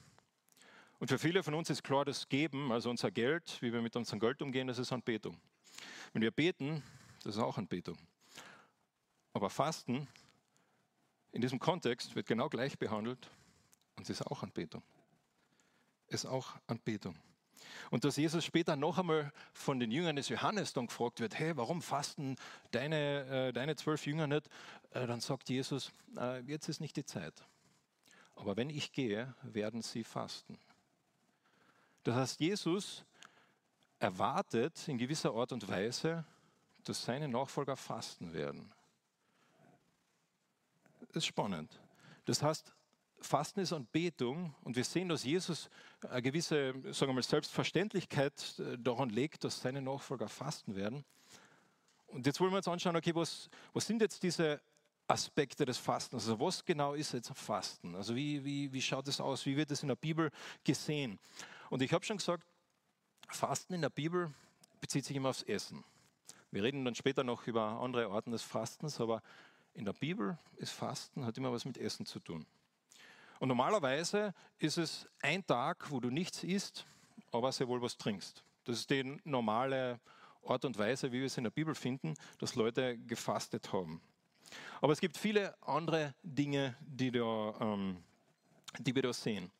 Und 1.04 1.08
für 1.08 1.18
viele 1.18 1.42
von 1.42 1.52
uns 1.52 1.68
ist 1.68 1.84
klar, 1.84 2.06
das 2.06 2.30
Geben, 2.30 2.72
also 2.72 2.88
unser 2.88 3.10
Geld, 3.10 3.58
wie 3.60 3.74
wir 3.74 3.82
mit 3.82 3.94
unserem 3.94 4.20
Geld 4.20 4.40
umgehen, 4.40 4.68
das 4.68 4.78
ist 4.78 4.90
Anbetung. 4.90 5.38
Wenn 6.14 6.22
wir 6.22 6.30
beten, 6.30 6.82
das 7.22 7.36
ist 7.36 7.42
auch 7.42 7.58
Anbetung. 7.58 7.98
Aber 9.34 9.50
Fasten 9.50 10.08
in 11.32 11.42
diesem 11.42 11.58
Kontext 11.58 12.16
wird 12.16 12.26
genau 12.26 12.48
gleich 12.48 12.78
behandelt 12.78 13.28
und 13.96 14.04
es 14.04 14.08
ist 14.08 14.26
auch 14.26 14.42
Anbetung. 14.42 14.82
Es 16.06 16.24
ist 16.24 16.26
auch 16.30 16.56
Anbetung. 16.68 17.18
Und 17.90 18.04
dass 18.04 18.16
Jesus 18.16 18.42
später 18.42 18.74
noch 18.74 18.96
einmal 18.96 19.30
von 19.52 19.78
den 19.78 19.90
Jüngern 19.90 20.16
des 20.16 20.30
Johannes 20.30 20.72
dann 20.72 20.86
gefragt 20.86 21.20
wird, 21.20 21.38
hey, 21.38 21.54
warum 21.54 21.82
fasten 21.82 22.36
deine, 22.70 23.48
äh, 23.48 23.52
deine 23.52 23.76
zwölf 23.76 24.06
Jünger 24.06 24.26
nicht? 24.26 24.48
Äh, 24.92 25.06
dann 25.06 25.20
sagt 25.20 25.50
Jesus, 25.50 25.92
äh, 26.16 26.40
jetzt 26.50 26.70
ist 26.70 26.80
nicht 26.80 26.96
die 26.96 27.04
Zeit. 27.04 27.44
Aber 28.36 28.56
wenn 28.56 28.70
ich 28.70 28.92
gehe, 28.92 29.34
werden 29.42 29.82
sie 29.82 30.02
fasten. 30.02 30.58
Das 32.04 32.14
heißt, 32.14 32.40
Jesus 32.40 33.04
erwartet 33.98 34.86
in 34.88 34.98
gewisser 34.98 35.34
Art 35.34 35.52
und 35.52 35.66
Weise, 35.66 36.24
dass 36.84 37.02
seine 37.02 37.28
Nachfolger 37.28 37.76
fasten 37.76 38.32
werden. 38.32 38.70
Das 41.08 41.16
ist 41.16 41.26
spannend. 41.26 41.80
Das 42.26 42.42
heißt, 42.42 42.74
Fasten 43.20 43.60
ist 43.60 43.72
Anbetung 43.72 44.54
und 44.64 44.76
wir 44.76 44.84
sehen, 44.84 45.08
dass 45.08 45.24
Jesus 45.24 45.70
eine 46.08 46.20
gewisse 46.20 46.74
sagen 46.92 47.10
wir 47.10 47.14
mal, 47.14 47.22
Selbstverständlichkeit 47.22 48.58
äh, 48.58 48.76
daran 48.78 49.08
legt, 49.08 49.44
dass 49.44 49.60
seine 49.60 49.80
Nachfolger 49.80 50.28
fasten 50.28 50.76
werden. 50.76 51.04
Und 52.08 52.26
jetzt 52.26 52.38
wollen 52.40 52.52
wir 52.52 52.58
uns 52.58 52.68
anschauen, 52.68 52.96
okay, 52.96 53.14
was, 53.14 53.48
was 53.72 53.86
sind 53.86 54.02
jetzt 54.02 54.22
diese 54.22 54.60
Aspekte 55.06 55.64
des 55.64 55.78
Fastens? 55.78 56.24
Also 56.24 56.38
was 56.38 56.64
genau 56.64 56.94
ist 56.94 57.12
jetzt 57.12 57.32
Fasten? 57.34 57.94
Also 57.94 58.14
wie, 58.14 58.44
wie, 58.44 58.72
wie 58.72 58.82
schaut 58.82 59.08
es 59.08 59.20
aus? 59.20 59.46
Wie 59.46 59.56
wird 59.56 59.70
es 59.70 59.82
in 59.82 59.88
der 59.88 59.96
Bibel 59.96 60.30
gesehen? 60.62 61.18
Und 61.74 61.82
ich 61.82 61.92
habe 61.92 62.04
schon 62.04 62.18
gesagt, 62.18 62.46
Fasten 63.28 63.74
in 63.74 63.82
der 63.82 63.90
Bibel 63.90 64.32
bezieht 64.80 65.04
sich 65.04 65.16
immer 65.16 65.30
aufs 65.30 65.42
Essen. 65.42 65.82
Wir 66.52 66.62
reden 66.62 66.84
dann 66.84 66.94
später 66.94 67.24
noch 67.24 67.48
über 67.48 67.80
andere 67.80 68.12
Arten 68.12 68.30
des 68.30 68.44
Fastens, 68.44 69.00
aber 69.00 69.20
in 69.72 69.84
der 69.84 69.92
Bibel 69.92 70.38
ist 70.54 70.70
Fasten, 70.70 71.26
hat 71.26 71.36
immer 71.36 71.50
was 71.50 71.64
mit 71.64 71.76
Essen 71.76 72.06
zu 72.06 72.20
tun. 72.20 72.46
Und 73.40 73.48
normalerweise 73.48 74.34
ist 74.60 74.78
es 74.78 75.08
ein 75.20 75.44
Tag, 75.44 75.90
wo 75.90 75.98
du 75.98 76.10
nichts 76.10 76.44
isst, 76.44 76.86
aber 77.32 77.50
sehr 77.50 77.66
wohl 77.66 77.82
was 77.82 77.96
trinkst. 77.96 78.44
Das 78.66 78.78
ist 78.78 78.90
die 78.90 79.20
normale 79.24 79.98
Art 80.46 80.64
und 80.64 80.78
Weise, 80.78 81.10
wie 81.10 81.18
wir 81.18 81.26
es 81.26 81.38
in 81.38 81.42
der 81.42 81.50
Bibel 81.50 81.74
finden, 81.74 82.14
dass 82.38 82.54
Leute 82.54 82.98
gefastet 82.98 83.72
haben. 83.72 84.00
Aber 84.80 84.92
es 84.92 85.00
gibt 85.00 85.16
viele 85.16 85.60
andere 85.60 86.14
Dinge, 86.22 86.76
die, 86.82 87.10
da, 87.10 87.52
ähm, 87.60 87.96
die 88.78 88.94
wir 88.94 89.02
da 89.02 89.12
sehen. 89.12 89.50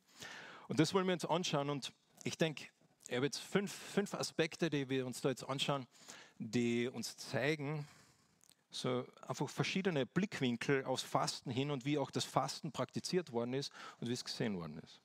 Und 0.69 0.79
das 0.79 0.95
wollen 0.95 1.07
wir 1.07 1.15
uns 1.15 1.25
anschauen. 1.25 1.71
Und 1.71 1.93
ich 2.25 2.39
denke, 2.39 2.65
ich 3.07 3.15
habe 3.15 3.27
jetzt 3.27 3.39
fünf, 3.39 3.73
fünf 3.73 4.15
Aspekte, 4.15 4.71
die 4.71 4.89
wir 4.89 5.07
uns 5.07 5.21
da 5.21 5.29
jetzt 5.29 5.45
anschauen, 5.45 5.87
die 6.39 6.89
uns 6.89 7.17
zeigen, 7.17 7.87
so 8.71 9.07
einfach 9.23 9.49
verschiedene 9.49 10.05
Blickwinkel 10.05 10.85
aufs 10.85 11.05
Fasten 11.05 11.51
hin 11.51 11.71
und 11.71 11.85
wie 11.85 11.99
auch 11.99 12.11
das 12.11 12.25
Fasten 12.25 12.73
praktiziert 12.73 13.31
worden 13.31 13.53
ist 13.53 13.71
und 14.01 14.09
wie 14.09 14.13
es 14.13 14.25
gesehen 14.25 14.57
worden 14.57 14.79
ist. 14.79 15.01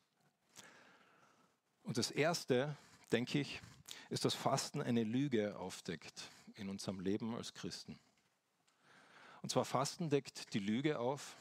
Und 1.84 1.98
das 1.98 2.10
Erste, 2.10 2.76
denke 3.12 3.40
ich, 3.40 3.62
ist, 4.10 4.26
dass 4.26 4.34
Fasten 4.34 4.82
eine 4.82 5.04
Lüge 5.04 5.58
aufdeckt 5.58 6.32
in 6.56 6.70
unserem 6.70 7.00
Leben 7.00 7.36
als 7.36 7.54
Christen. 7.54 8.00
Und 9.42 9.50
zwar 9.50 9.66
Fasten 9.66 10.10
deckt 10.10 10.54
die 10.54 10.60
Lüge 10.60 11.00
auf, 11.00 11.38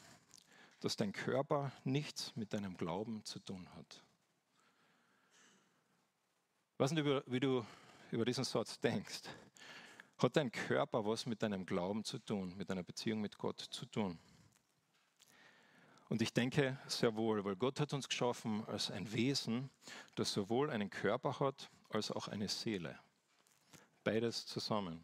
dass 0.81 0.95
dein 0.95 1.13
Körper 1.13 1.71
nichts 1.83 2.35
mit 2.35 2.53
deinem 2.53 2.77
Glauben 2.77 3.23
zu 3.25 3.39
tun 3.39 3.67
hat. 3.75 4.03
Ich 6.79 6.81
weiß 6.81 6.91
nicht, 6.93 7.05
wie 7.25 7.41
du 7.41 7.65
über 8.09 8.23
diesen 8.23 8.45
Satz 8.45 8.79
denkst. 8.79 9.23
Hat 10.17 10.37
dein 10.37 10.49
Körper 10.49 11.05
was 11.05 11.25
mit 11.25 11.43
deinem 11.43 11.65
Glauben 11.65 12.05
zu 12.05 12.19
tun, 12.19 12.55
mit 12.55 12.69
deiner 12.69 12.83
Beziehung 12.83 13.19
mit 13.19 13.37
Gott 13.37 13.59
zu 13.59 13.85
tun? 13.85 14.17
Und 16.07 16.21
ich 16.21 16.31
denke 16.31 16.79
sehr 16.87 17.17
wohl, 17.17 17.43
weil 17.43 17.57
Gott 17.57 17.81
hat 17.81 17.91
uns 17.91 18.07
geschaffen 18.07 18.63
als 18.65 18.91
ein 18.91 19.11
Wesen, 19.11 19.69
das 20.15 20.31
sowohl 20.31 20.69
einen 20.69 20.89
Körper 20.89 21.41
hat 21.41 21.69
als 21.89 22.11
auch 22.11 22.29
eine 22.29 22.47
Seele. 22.47 22.97
Beides 24.05 24.45
zusammen. 24.45 25.03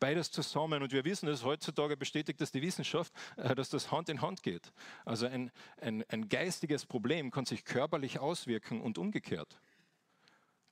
Beides 0.00 0.32
zusammen. 0.32 0.82
Und 0.82 0.90
wir 0.90 1.04
wissen 1.04 1.28
es, 1.28 1.44
heutzutage 1.44 1.96
bestätigt 1.96 2.40
das 2.40 2.50
die 2.50 2.62
Wissenschaft, 2.62 3.12
äh, 3.36 3.54
dass 3.54 3.68
das 3.68 3.92
Hand 3.92 4.08
in 4.08 4.20
Hand 4.20 4.42
geht. 4.42 4.72
Also 5.04 5.26
ein, 5.26 5.52
ein, 5.80 6.02
ein 6.08 6.28
geistiges 6.28 6.86
Problem 6.86 7.30
kann 7.30 7.46
sich 7.46 7.64
körperlich 7.64 8.18
auswirken 8.18 8.80
und 8.80 8.98
umgekehrt. 8.98 9.60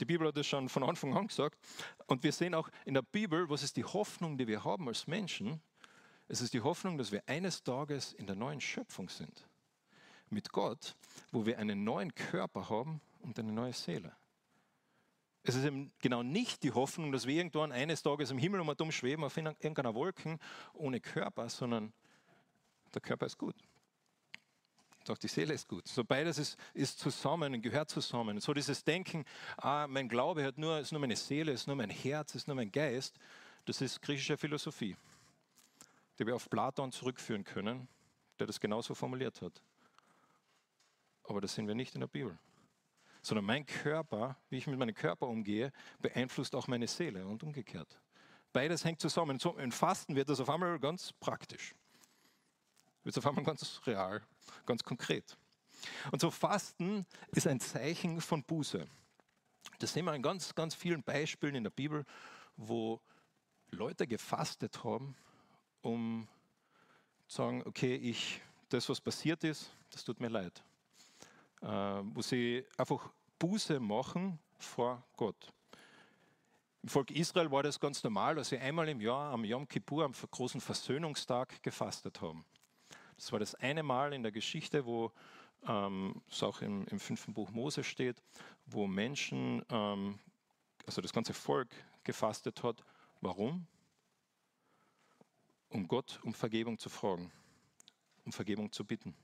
Die 0.04 0.12
Bibel 0.12 0.28
hat 0.28 0.36
das 0.36 0.46
schon 0.46 0.68
von 0.68 0.82
Anfang 0.82 1.16
an 1.16 1.28
gesagt. 1.28 1.58
Und 2.08 2.22
wir 2.24 2.32
sehen 2.32 2.54
auch 2.54 2.68
in 2.84 2.92
der 2.92 3.00
Bibel, 3.00 3.48
was 3.48 3.62
ist 3.62 3.78
die 3.78 3.84
Hoffnung, 3.84 4.36
die 4.36 4.46
wir 4.46 4.62
haben 4.62 4.86
als 4.86 5.06
Menschen? 5.06 5.62
Es 6.28 6.42
ist 6.42 6.52
die 6.52 6.60
Hoffnung, 6.60 6.98
dass 6.98 7.10
wir 7.10 7.26
eines 7.26 7.62
Tages 7.62 8.12
in 8.12 8.26
der 8.26 8.36
neuen 8.36 8.60
Schöpfung 8.60 9.08
sind. 9.08 9.48
Mit 10.28 10.52
Gott, 10.52 10.94
wo 11.32 11.46
wir 11.46 11.58
einen 11.58 11.84
neuen 11.84 12.14
Körper 12.14 12.68
haben 12.68 13.00
und 13.22 13.38
eine 13.38 13.50
neue 13.50 13.72
Seele. 13.72 14.14
Es 15.42 15.54
ist 15.54 15.64
eben 15.64 15.90
genau 16.00 16.22
nicht 16.22 16.62
die 16.64 16.72
Hoffnung, 16.72 17.10
dass 17.10 17.26
wir 17.26 17.36
irgendwann 17.36 17.72
eines 17.72 18.02
Tages 18.02 18.30
im 18.30 18.36
Himmel 18.36 18.60
um 18.60 18.68
und 18.68 18.92
schweben 18.92 19.24
auf 19.24 19.34
irgendeiner 19.38 19.94
Wolken 19.94 20.38
ohne 20.74 21.00
Körper, 21.00 21.48
sondern 21.48 21.94
der 22.92 23.00
Körper 23.00 23.24
ist 23.24 23.38
gut. 23.38 23.56
Doch 25.04 25.18
die 25.18 25.28
Seele 25.28 25.54
ist 25.54 25.68
gut. 25.68 25.86
So 25.86 26.02
beides 26.02 26.38
ist, 26.38 26.58
ist 26.72 26.98
zusammen, 26.98 27.60
gehört 27.60 27.90
zusammen. 27.90 28.40
So 28.40 28.54
dieses 28.54 28.84
Denken, 28.84 29.24
ah, 29.58 29.86
mein 29.86 30.08
Glaube 30.08 30.44
hat 30.44 30.56
nur, 30.56 30.78
ist 30.78 30.92
nur 30.92 31.00
meine 31.00 31.16
Seele, 31.16 31.52
ist 31.52 31.66
nur 31.66 31.76
mein 31.76 31.90
Herz, 31.90 32.34
ist 32.34 32.48
nur 32.48 32.56
mein 32.56 32.72
Geist, 32.72 33.18
das 33.66 33.80
ist 33.80 34.00
griechische 34.00 34.36
Philosophie, 34.36 34.96
die 36.18 36.26
wir 36.26 36.34
auf 36.34 36.48
Platon 36.48 36.90
zurückführen 36.90 37.44
können, 37.44 37.86
der 38.38 38.46
das 38.46 38.58
genauso 38.58 38.94
formuliert 38.94 39.42
hat. 39.42 39.62
Aber 41.24 41.40
das 41.40 41.54
sehen 41.54 41.66
wir 41.66 41.74
nicht 41.74 41.94
in 41.94 42.00
der 42.00 42.08
Bibel. 42.08 42.38
Sondern 43.22 43.44
mein 43.44 43.64
Körper, 43.64 44.36
wie 44.50 44.58
ich 44.58 44.66
mit 44.66 44.78
meinem 44.78 44.94
Körper 44.94 45.26
umgehe, 45.26 45.72
beeinflusst 46.00 46.54
auch 46.54 46.66
meine 46.66 46.86
Seele 46.86 47.26
und 47.26 47.42
umgekehrt. 47.42 47.98
Beides 48.52 48.84
hängt 48.84 49.00
zusammen. 49.00 49.38
So, 49.38 49.56
Im 49.56 49.72
Fasten 49.72 50.14
wird 50.14 50.28
das 50.28 50.40
auf 50.40 50.50
einmal 50.50 50.78
ganz 50.78 51.12
praktisch 51.14 51.74
wird 53.04 53.14
es 53.14 53.18
auf 53.18 53.26
einmal 53.26 53.44
ganz 53.44 53.80
real, 53.86 54.22
ganz 54.66 54.82
konkret. 54.82 55.36
Und 56.12 56.20
so 56.20 56.30
Fasten 56.30 57.06
ist 57.32 57.46
ein 57.46 57.60
Zeichen 57.60 58.20
von 58.20 58.42
Buße. 58.42 58.86
Das 59.78 59.92
sehen 59.92 60.04
wir 60.04 60.14
in 60.14 60.22
ganz, 60.22 60.54
ganz 60.54 60.74
vielen 60.74 61.02
Beispielen 61.02 61.54
in 61.54 61.64
der 61.64 61.70
Bibel, 61.70 62.04
wo 62.56 63.00
Leute 63.70 64.06
gefastet 64.06 64.84
haben, 64.84 65.16
um 65.82 66.28
zu 67.26 67.36
sagen, 67.36 67.62
okay, 67.66 67.96
ich, 67.96 68.40
das, 68.68 68.88
was 68.88 69.00
passiert 69.00 69.44
ist, 69.44 69.70
das 69.90 70.04
tut 70.04 70.20
mir 70.20 70.28
leid. 70.28 70.62
Äh, 71.60 71.66
wo 71.66 72.22
sie 72.22 72.64
einfach 72.76 73.10
Buße 73.38 73.80
machen 73.80 74.38
vor 74.58 75.02
Gott. 75.16 75.52
Im 76.82 76.88
Volk 76.88 77.10
Israel 77.10 77.50
war 77.50 77.62
das 77.62 77.80
ganz 77.80 78.02
normal, 78.04 78.34
dass 78.34 78.50
sie 78.50 78.58
einmal 78.58 78.88
im 78.88 79.00
Jahr 79.00 79.32
am 79.32 79.44
Yom 79.44 79.66
Kippur, 79.66 80.04
am 80.04 80.12
großen 80.12 80.60
Versöhnungstag, 80.60 81.62
gefastet 81.62 82.20
haben. 82.20 82.44
Das 83.24 83.32
war 83.32 83.38
das 83.38 83.54
eine 83.54 83.82
Mal 83.82 84.12
in 84.12 84.22
der 84.22 84.32
Geschichte, 84.32 84.84
wo 84.84 85.10
ähm, 85.66 86.20
es 86.30 86.42
auch 86.42 86.60
im, 86.60 86.86
im 86.88 87.00
fünften 87.00 87.32
Buch 87.32 87.50
Mose 87.50 87.82
steht, 87.82 88.22
wo 88.66 88.86
Menschen, 88.86 89.64
ähm, 89.70 90.18
also 90.86 91.00
das 91.00 91.12
ganze 91.12 91.32
Volk 91.32 91.68
gefastet 92.04 92.62
hat. 92.62 92.84
Warum? 93.22 93.66
um 95.74 95.88
Gott 95.88 96.20
um 96.22 96.32
Vergebung 96.32 96.78
zu 96.78 96.88
fragen, 96.88 97.32
um 98.24 98.32
Vergebung 98.32 98.70
zu 98.70 98.84
bitten. 98.84 99.14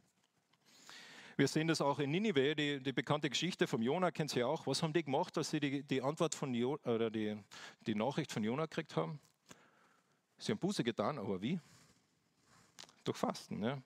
Wir 1.37 1.47
sehen 1.47 1.69
das 1.69 1.81
auch 1.81 1.99
in 2.01 2.11
Ninive, 2.11 2.55
die, 2.55 2.83
die 2.83 2.93
bekannte 2.93 3.31
Geschichte 3.31 3.67
von 3.67 3.81
Jona, 3.81 4.11
kennt 4.11 4.35
ihr 4.35 4.47
auch. 4.47 4.67
Was 4.67 4.83
haben 4.83 4.93
die 4.93 5.05
gemacht, 5.05 5.39
als 5.39 5.51
sie 5.51 5.61
die, 5.61 5.83
die 5.83 6.03
Antwort 6.03 6.35
von 6.35 6.53
jo, 6.53 6.79
oder 6.85 7.11
die, 7.11 7.39
die 7.87 7.95
Nachricht 7.95 8.33
von 8.33 8.43
Jona 8.43 8.65
gekriegt 8.65 8.97
haben? 8.97 9.21
Sie 10.39 10.53
haben 10.53 10.59
Buße 10.59 10.83
getan, 10.83 11.19
aber 11.19 11.41
wie? 11.41 11.61
Durch 13.05 13.17
Fasten, 13.17 13.63
ja, 13.63 13.81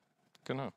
genau. 0.45 0.71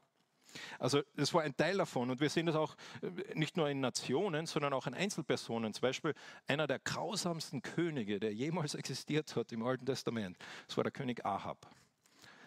Also 0.80 1.02
das 1.16 1.34
war 1.34 1.44
ein 1.44 1.56
Teil 1.56 1.78
davon 1.78 2.10
und 2.10 2.20
wir 2.20 2.30
sehen 2.30 2.46
das 2.46 2.56
auch 2.56 2.76
äh, 3.02 3.36
nicht 3.36 3.58
nur 3.58 3.70
in 3.70 3.80
Nationen, 3.80 4.46
sondern 4.46 4.74
auch 4.74 4.88
in 4.88 4.94
Einzelpersonen. 4.94 5.74
Zum 5.74 5.82
Beispiel 5.82 6.14
einer 6.48 6.68
der 6.68 6.80
grausamsten 6.80 7.62
Könige, 7.62 8.20
der 8.20 8.34
jemals 8.34 8.76
existiert 8.76 9.36
hat 9.36 9.52
im 9.52 9.64
Alten 9.64 9.86
Testament, 9.86 10.38
das 10.68 10.78
war 10.78 10.84
der 10.84 10.92
König 10.92 11.26
Ahab. 11.26 11.68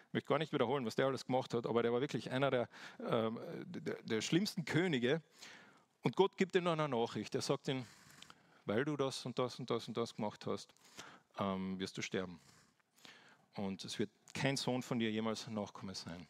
Ich 0.09 0.15
möchte 0.15 0.29
gar 0.29 0.39
nicht 0.39 0.53
wiederholen, 0.53 0.85
was 0.85 0.97
der 0.97 1.07
alles 1.07 1.25
gemacht 1.25 1.55
hat, 1.55 1.67
aber 1.67 1.83
der 1.83 1.93
war 1.93 2.01
wirklich 2.01 2.31
einer 2.31 2.51
der, 2.51 2.69
äh, 2.99 3.31
der, 3.65 4.03
der 4.03 4.21
schlimmsten 4.21 4.65
Könige. 4.65 5.23
Und 6.03 6.17
Gott 6.17 6.37
gibt 6.37 6.57
ihm 6.57 6.67
eine 6.67 6.89
Nachricht. 6.89 7.35
Er 7.35 7.43
sagt 7.43 7.69
ihm, 7.69 7.85
weil 8.65 8.85
du 8.85 8.97
das 8.97 9.25
und 9.25 9.39
das 9.39 9.59
und 9.59 9.71
das 9.71 9.87
und 9.87 9.97
das 9.97 10.17
gemacht 10.17 10.47
hast, 10.47 10.75
ähm, 11.39 11.79
wirst 11.79 11.97
du 11.97 12.03
sterben. 12.03 12.41
Und 13.55 13.85
es 13.85 13.99
wird 13.99 14.11
kein 14.33 14.57
Sohn 14.57 14.83
von 14.83 14.99
dir 14.99 15.11
jemals 15.11 15.47
Nachkomme 15.49 15.95
sein. 15.95 16.27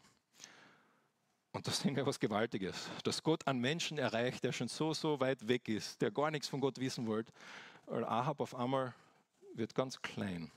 Und 1.52 1.66
das 1.66 1.80
sehen 1.80 1.96
wir 1.96 2.06
was 2.06 2.20
Gewaltiges, 2.20 2.88
dass 3.02 3.22
Gott 3.22 3.46
einen 3.46 3.60
Menschen 3.60 3.98
erreicht, 3.98 4.44
der 4.44 4.52
schon 4.52 4.68
so, 4.68 4.94
so 4.94 5.18
weit 5.18 5.48
weg 5.48 5.68
ist, 5.68 6.00
der 6.00 6.10
gar 6.10 6.30
nichts 6.30 6.48
von 6.48 6.60
Gott 6.60 6.78
wissen 6.78 7.06
wollte. 7.06 7.32
Und 7.86 8.04
Ahab 8.04 8.40
auf 8.40 8.54
einmal 8.54 8.94
wird 9.54 9.74
ganz 9.74 10.00
klein. 10.00 10.50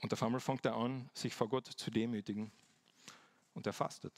Und 0.00 0.12
auf 0.12 0.22
einmal 0.22 0.40
fängt 0.40 0.64
er 0.64 0.74
an, 0.76 1.10
sich 1.12 1.34
vor 1.34 1.48
Gott 1.48 1.66
zu 1.66 1.90
demütigen. 1.90 2.50
Und 3.54 3.66
er 3.66 3.72
fastet. 3.72 4.14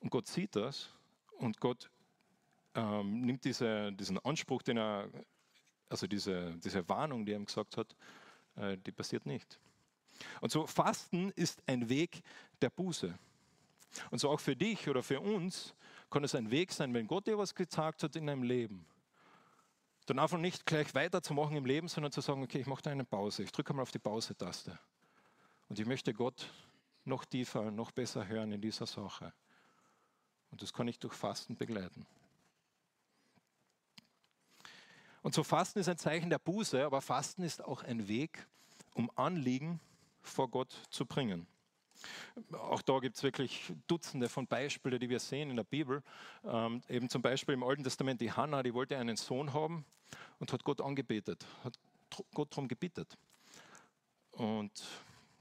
Und 0.00 0.10
Gott 0.10 0.28
sieht 0.28 0.54
das 0.54 0.90
und 1.38 1.60
Gott 1.60 1.90
ähm, 2.74 3.22
nimmt 3.22 3.44
diese, 3.44 3.92
diesen 3.92 4.18
Anspruch, 4.20 4.62
den 4.62 4.78
er, 4.78 5.08
also 5.88 6.06
diese, 6.06 6.56
diese 6.58 6.88
Warnung, 6.88 7.26
die 7.26 7.32
er 7.32 7.38
ihm 7.38 7.46
gesagt 7.46 7.76
hat, 7.76 7.96
äh, 8.56 8.76
die 8.78 8.92
passiert 8.92 9.26
nicht. 9.26 9.58
Und 10.40 10.52
so 10.52 10.66
Fasten 10.66 11.30
ist 11.30 11.62
ein 11.66 11.88
Weg 11.88 12.22
der 12.60 12.70
Buße. 12.70 13.18
Und 14.10 14.18
so 14.18 14.30
auch 14.30 14.40
für 14.40 14.56
dich 14.56 14.88
oder 14.88 15.02
für 15.02 15.20
uns 15.20 15.74
kann 16.10 16.24
es 16.24 16.34
ein 16.34 16.50
Weg 16.50 16.72
sein, 16.72 16.94
wenn 16.94 17.06
Gott 17.06 17.26
dir 17.26 17.38
was 17.38 17.54
gesagt 17.54 18.02
hat 18.02 18.16
in 18.16 18.26
deinem 18.26 18.42
Leben, 18.42 18.86
dann 20.06 20.18
einfach 20.18 20.38
nicht 20.38 20.64
gleich 20.64 20.94
weiterzumachen 20.94 21.56
im 21.56 21.66
Leben, 21.66 21.88
sondern 21.88 22.12
zu 22.12 22.20
sagen, 22.20 22.42
okay, 22.42 22.60
ich 22.60 22.66
mache 22.66 22.82
da 22.82 22.90
eine 22.90 23.04
Pause, 23.04 23.42
ich 23.42 23.52
drücke 23.52 23.74
mal 23.74 23.82
auf 23.82 23.90
die 23.90 23.98
Pause-Taste. 23.98 24.78
Und 25.68 25.78
ich 25.78 25.86
möchte 25.86 26.14
Gott 26.14 26.50
noch 27.04 27.24
tiefer, 27.24 27.70
noch 27.70 27.90
besser 27.90 28.26
hören 28.26 28.52
in 28.52 28.60
dieser 28.60 28.86
Sache. 28.86 29.34
Und 30.50 30.62
das 30.62 30.72
kann 30.72 30.88
ich 30.88 30.98
durch 30.98 31.12
Fasten 31.12 31.56
begleiten. 31.56 32.06
Und 35.22 35.34
so 35.34 35.44
Fasten 35.44 35.78
ist 35.78 35.88
ein 35.88 35.98
Zeichen 35.98 36.30
der 36.30 36.38
Buße, 36.38 36.84
aber 36.84 37.02
Fasten 37.02 37.42
ist 37.42 37.62
auch 37.62 37.82
ein 37.82 38.08
Weg, 38.08 38.46
um 38.94 39.10
Anliegen 39.14 39.80
vor 40.22 40.48
Gott 40.48 40.72
zu 40.90 41.04
bringen. 41.04 41.46
Auch 42.52 42.82
da 42.82 42.98
gibt 42.98 43.16
es 43.16 43.22
wirklich 43.22 43.72
Dutzende 43.86 44.28
von 44.28 44.46
Beispielen, 44.46 45.00
die 45.00 45.08
wir 45.08 45.20
sehen 45.20 45.50
in 45.50 45.56
der 45.56 45.64
Bibel. 45.64 46.02
Ähm, 46.44 46.82
eben 46.88 47.08
zum 47.08 47.22
Beispiel 47.22 47.54
im 47.54 47.62
Alten 47.62 47.84
Testament 47.84 48.20
die 48.20 48.32
Hannah, 48.32 48.62
die 48.62 48.74
wollte 48.74 48.96
einen 48.96 49.16
Sohn 49.16 49.52
haben 49.52 49.84
und 50.38 50.52
hat 50.52 50.64
Gott 50.64 50.80
angebetet, 50.80 51.44
hat 51.64 51.78
Gott 52.34 52.50
darum 52.52 52.68
gebetet. 52.68 53.16
Und 54.32 54.72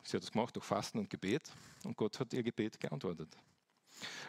sie 0.04 0.17
hat 0.17 0.24
das 0.24 0.32
gemacht 0.32 0.56
durch 0.56 0.65
Fasten 0.65 0.98
und 1.00 1.10
Gebet 1.10 1.52
und 1.84 1.96
Gott 1.96 2.20
hat 2.20 2.34
ihr 2.34 2.43
Gebet 2.43 2.80
geantwortet. 2.80 3.30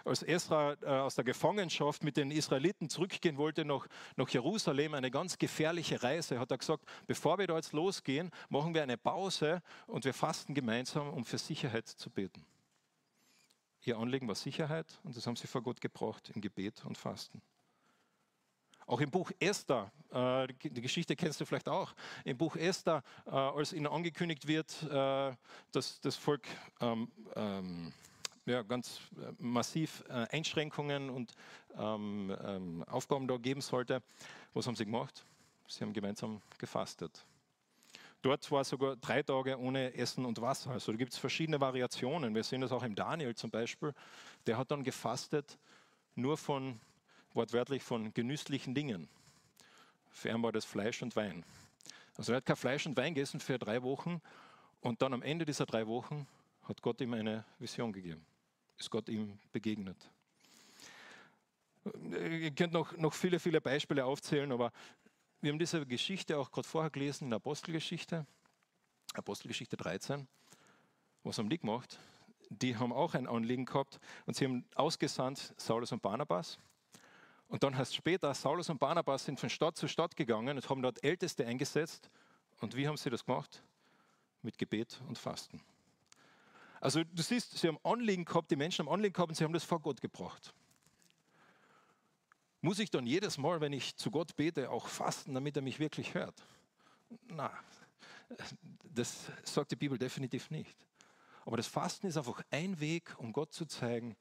Als 0.05 0.23
Esra 0.23 0.75
äh, 0.83 0.87
aus 0.87 1.15
der 1.15 1.25
Gefangenschaft 1.25 2.03
mit 2.03 2.17
den 2.17 2.31
Israeliten 2.31 2.89
zurückgehen 2.89 3.37
wollte 3.37 3.65
nach, 3.65 3.87
nach 4.17 4.29
Jerusalem, 4.29 4.95
eine 4.95 5.11
ganz 5.11 5.39
gefährliche 5.39 6.03
Reise, 6.03 6.39
hat 6.39 6.51
er 6.51 6.59
gesagt, 6.59 6.85
bevor 7.07 7.39
wir 7.39 7.47
da 7.47 7.57
jetzt 7.57 7.73
losgehen, 7.73 8.31
machen 8.49 8.75
wir 8.75 8.83
eine 8.83 8.97
Pause 8.97 9.63
und 9.87 10.05
wir 10.05 10.15
fasten 10.15 10.55
gemeinsam, 10.55 11.09
um 11.11 11.25
für 11.25 11.39
Sicherheit 11.39 11.89
zu 11.89 12.11
beten. 12.11 12.45
Ihr 13.85 13.97
Anliegen 13.97 14.29
war 14.29 14.35
Sicherheit 14.35 14.87
und 15.05 15.17
das 15.17 15.27
haben 15.27 15.37
sie 15.37 15.47
vor 15.47 15.63
Gott 15.63 15.81
gebracht 15.81 16.31
im 16.35 16.41
Gebet 16.41 16.85
und 16.85 16.99
Fasten. 16.99 17.41
Auch 18.87 19.01
im 19.01 19.11
Buch 19.11 19.31
Esther, 19.39 19.93
äh, 20.11 20.49
die 20.63 20.81
Geschichte 20.81 21.15
kennst 21.15 21.41
du 21.41 21.45
vielleicht 21.45 21.69
auch, 21.69 21.95
im 22.25 22.39
Buch 22.39 22.57
Esther, 22.57 23.03
äh, 23.27 23.31
als 23.31 23.75
ihnen 23.75 23.87
angekündigt 23.87 24.47
wird, 24.49 24.75
dass 25.73 26.01
das 26.01 26.17
Volk 26.17 26.47
ähm, 26.81 27.11
ähm, 27.37 27.93
ja, 28.49 28.63
ganz 28.63 29.01
äh, 29.17 29.33
massiv 29.39 30.05
äh, 30.09 30.27
Einschränkungen 30.31 31.11
und 31.11 31.35
ähm, 31.77 32.35
ähm, 32.43 32.85
Aufgaben 32.85 33.29
da 33.29 33.37
geben 33.37 33.61
sollte. 33.61 34.03
Was 34.55 34.67
haben 34.67 34.77
sie 34.77 34.85
gemacht? 34.85 35.25
Sie 35.67 35.85
haben 35.85 35.93
gemeinsam 35.93 36.41
gefastet. 36.59 37.25
Dort 38.23 38.51
war 38.51 38.65
sogar 38.65 38.97
drei 38.97 39.23
Tage 39.23 39.59
ohne 39.59 39.95
Essen 39.95 40.25
und 40.25 40.41
Wasser. 40.41 40.71
Also 40.71 40.93
da 40.93 40.99
gibt 40.99 41.13
es 41.13 41.19
verschiedene 41.19 41.61
Variationen. 41.61 42.35
Wir 42.35 42.43
sehen 42.43 42.63
das 42.63 42.73
auch 42.73 42.83
im 42.83 42.95
Daniel 42.95 43.35
zum 43.35 43.51
Beispiel. 43.51 43.95
Der 44.47 44.57
hat 44.59 44.71
dann 44.71 44.83
gefastet 44.83 45.59
nur 46.17 46.37
von, 46.37 46.81
wortwörtlich 47.35 47.83
von 47.83 48.13
genüsslichen 48.15 48.75
Dingen. 48.75 49.09
Für 50.11 50.31
ihn 50.31 50.43
war 50.43 50.51
das 50.51 50.65
Fleisch 50.65 51.03
und 51.03 51.15
Wein. 51.15 51.45
Also 52.17 52.33
er 52.33 52.39
hat 52.39 52.47
kein 52.47 52.57
Fleisch 52.57 52.87
und 52.87 52.97
Wein 52.97 53.15
gegessen 53.15 53.39
für 53.39 53.59
drei 53.59 53.83
Wochen 53.83 54.21
und 54.81 55.01
dann 55.03 55.13
am 55.13 55.23
Ende 55.23 55.45
dieser 55.45 55.67
drei 55.67 55.87
Wochen 55.87 56.27
hat 56.65 56.83
Gott 56.83 57.01
ihm 57.01 57.15
eine 57.15 57.45
Vision 57.61 57.93
gegeben 57.93 58.27
ist 58.79 58.91
Gott 58.91 59.09
ihm 59.09 59.39
begegnet. 59.53 59.97
Ihr 62.11 62.51
könnt 62.53 62.73
noch, 62.73 62.97
noch 62.97 63.15
viele, 63.15 63.39
viele 63.39 63.61
Beispiele 63.61 64.05
aufzählen, 64.05 64.53
aber 64.53 64.73
wir 65.41 65.53
haben 65.53 65.59
diese 65.59 65.85
Geschichte 65.87 66.39
auch 66.39 66.51
gerade 66.51 66.67
vorher 66.67 66.91
gelesen 66.91 67.25
in 67.25 67.31
der 67.31 67.37
Apostelgeschichte, 67.37 68.27
Apostelgeschichte 69.15 69.77
13. 69.77 70.27
Was 71.23 71.39
haben 71.39 71.49
die 71.49 71.59
gemacht? 71.59 71.99
Die 72.51 72.77
haben 72.77 72.93
auch 72.93 73.15
ein 73.15 73.27
Anliegen 73.27 73.65
gehabt 73.65 74.01
und 74.27 74.37
sie 74.37 74.45
haben 74.45 74.65
ausgesandt 74.75 75.55
Saulus 75.57 75.93
und 75.93 76.03
Barnabas. 76.03 76.59
Und 77.49 77.63
dann 77.63 77.77
heißt 77.77 77.95
später, 77.95 78.33
Saulus 78.35 78.69
und 78.69 78.79
Barnabas 78.79 79.25
sind 79.25 79.41
von 79.41 79.49
Stadt 79.49 79.77
zu 79.77 79.89
Stadt 79.89 80.17
gegangen 80.17 80.57
und 80.57 80.69
haben 80.69 80.83
dort 80.83 81.03
Älteste 81.03 81.47
eingesetzt. 81.47 82.11
Und 82.61 82.77
wie 82.77 82.87
haben 82.87 82.97
sie 82.97 83.11
das 83.11 83.25
gemacht? 83.25 83.63
Mit 84.43 84.59
Gebet 84.59 85.01
und 85.09 85.19
Fasten. 85.19 85.63
Also 86.81 87.03
du 87.05 87.23
siehst, 87.23 87.59
sie 87.59 87.69
haben 87.69 87.79
Anliegen 87.83 88.25
gehabt, 88.25 88.51
die 88.51 88.57
Menschen 88.57 88.87
haben 88.87 88.93
Anliegen 88.93 89.13
gehabt 89.13 89.31
und 89.31 89.35
sie 89.35 89.45
haben 89.45 89.53
das 89.53 89.65
vor 89.65 89.81
Gott 89.81 90.01
gebracht. 90.01 90.55
Muss 92.61 92.79
ich 92.79 92.91
dann 92.91 93.07
jedes 93.07 93.39
Mal, 93.39 93.61
wenn 93.61 93.73
ich 93.73 93.97
zu 93.97 94.11
Gott 94.11 94.35
bete, 94.37 94.71
auch 94.71 94.89
fasten, 94.89 95.35
damit 95.35 95.57
er 95.57 95.63
mich 95.63 95.79
wirklich 95.79 96.15
hört? 96.15 96.45
Na, 97.29 97.53
das 98.83 99.31
sagt 99.45 99.71
die 99.71 99.77
Bibel 99.77 99.99
definitiv 99.99 100.51
nicht. 100.51 100.77
Aber 101.45 101.57
das 101.57 101.67
Fasten 101.67 102.07
ist 102.07 102.17
einfach 102.17 102.43
ein 102.51 102.79
Weg, 102.81 103.15
um 103.19 103.33
Gott 103.33 103.53
zu 103.53 103.65
zeigen, 103.65 104.17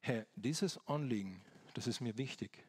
Herr, 0.00 0.26
dieses 0.34 0.78
Anliegen, 0.86 1.42
das 1.74 1.86
ist 1.86 2.00
mir 2.00 2.18
wichtig. 2.18 2.66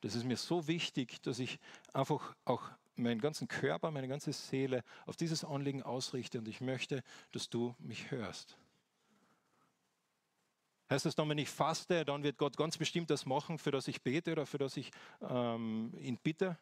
Das 0.00 0.14
ist 0.14 0.24
mir 0.24 0.36
so 0.36 0.66
wichtig, 0.66 1.22
dass 1.22 1.38
ich 1.38 1.58
einfach 1.92 2.34
auch 2.44 2.62
meinen 2.96 3.20
ganzen 3.20 3.48
Körper, 3.48 3.90
meine 3.90 4.08
ganze 4.08 4.32
Seele 4.32 4.84
auf 5.06 5.16
dieses 5.16 5.44
Anliegen 5.44 5.82
ausrichte 5.82 6.38
und 6.38 6.48
ich 6.48 6.60
möchte, 6.60 7.02
dass 7.32 7.48
du 7.48 7.74
mich 7.78 8.10
hörst. 8.10 8.56
Heißt 10.92 11.06
das 11.06 11.14
dann, 11.14 11.26
wenn 11.30 11.38
ich 11.38 11.48
faste, 11.48 12.04
dann 12.04 12.22
wird 12.22 12.36
Gott 12.36 12.54
ganz 12.54 12.76
bestimmt 12.76 13.08
das 13.08 13.24
machen, 13.24 13.56
für 13.56 13.70
das 13.70 13.88
ich 13.88 14.02
bete 14.02 14.30
oder 14.30 14.44
für 14.44 14.58
das 14.58 14.76
ich 14.76 14.90
ähm, 15.22 15.90
ihn 15.98 16.18
bitte? 16.18 16.58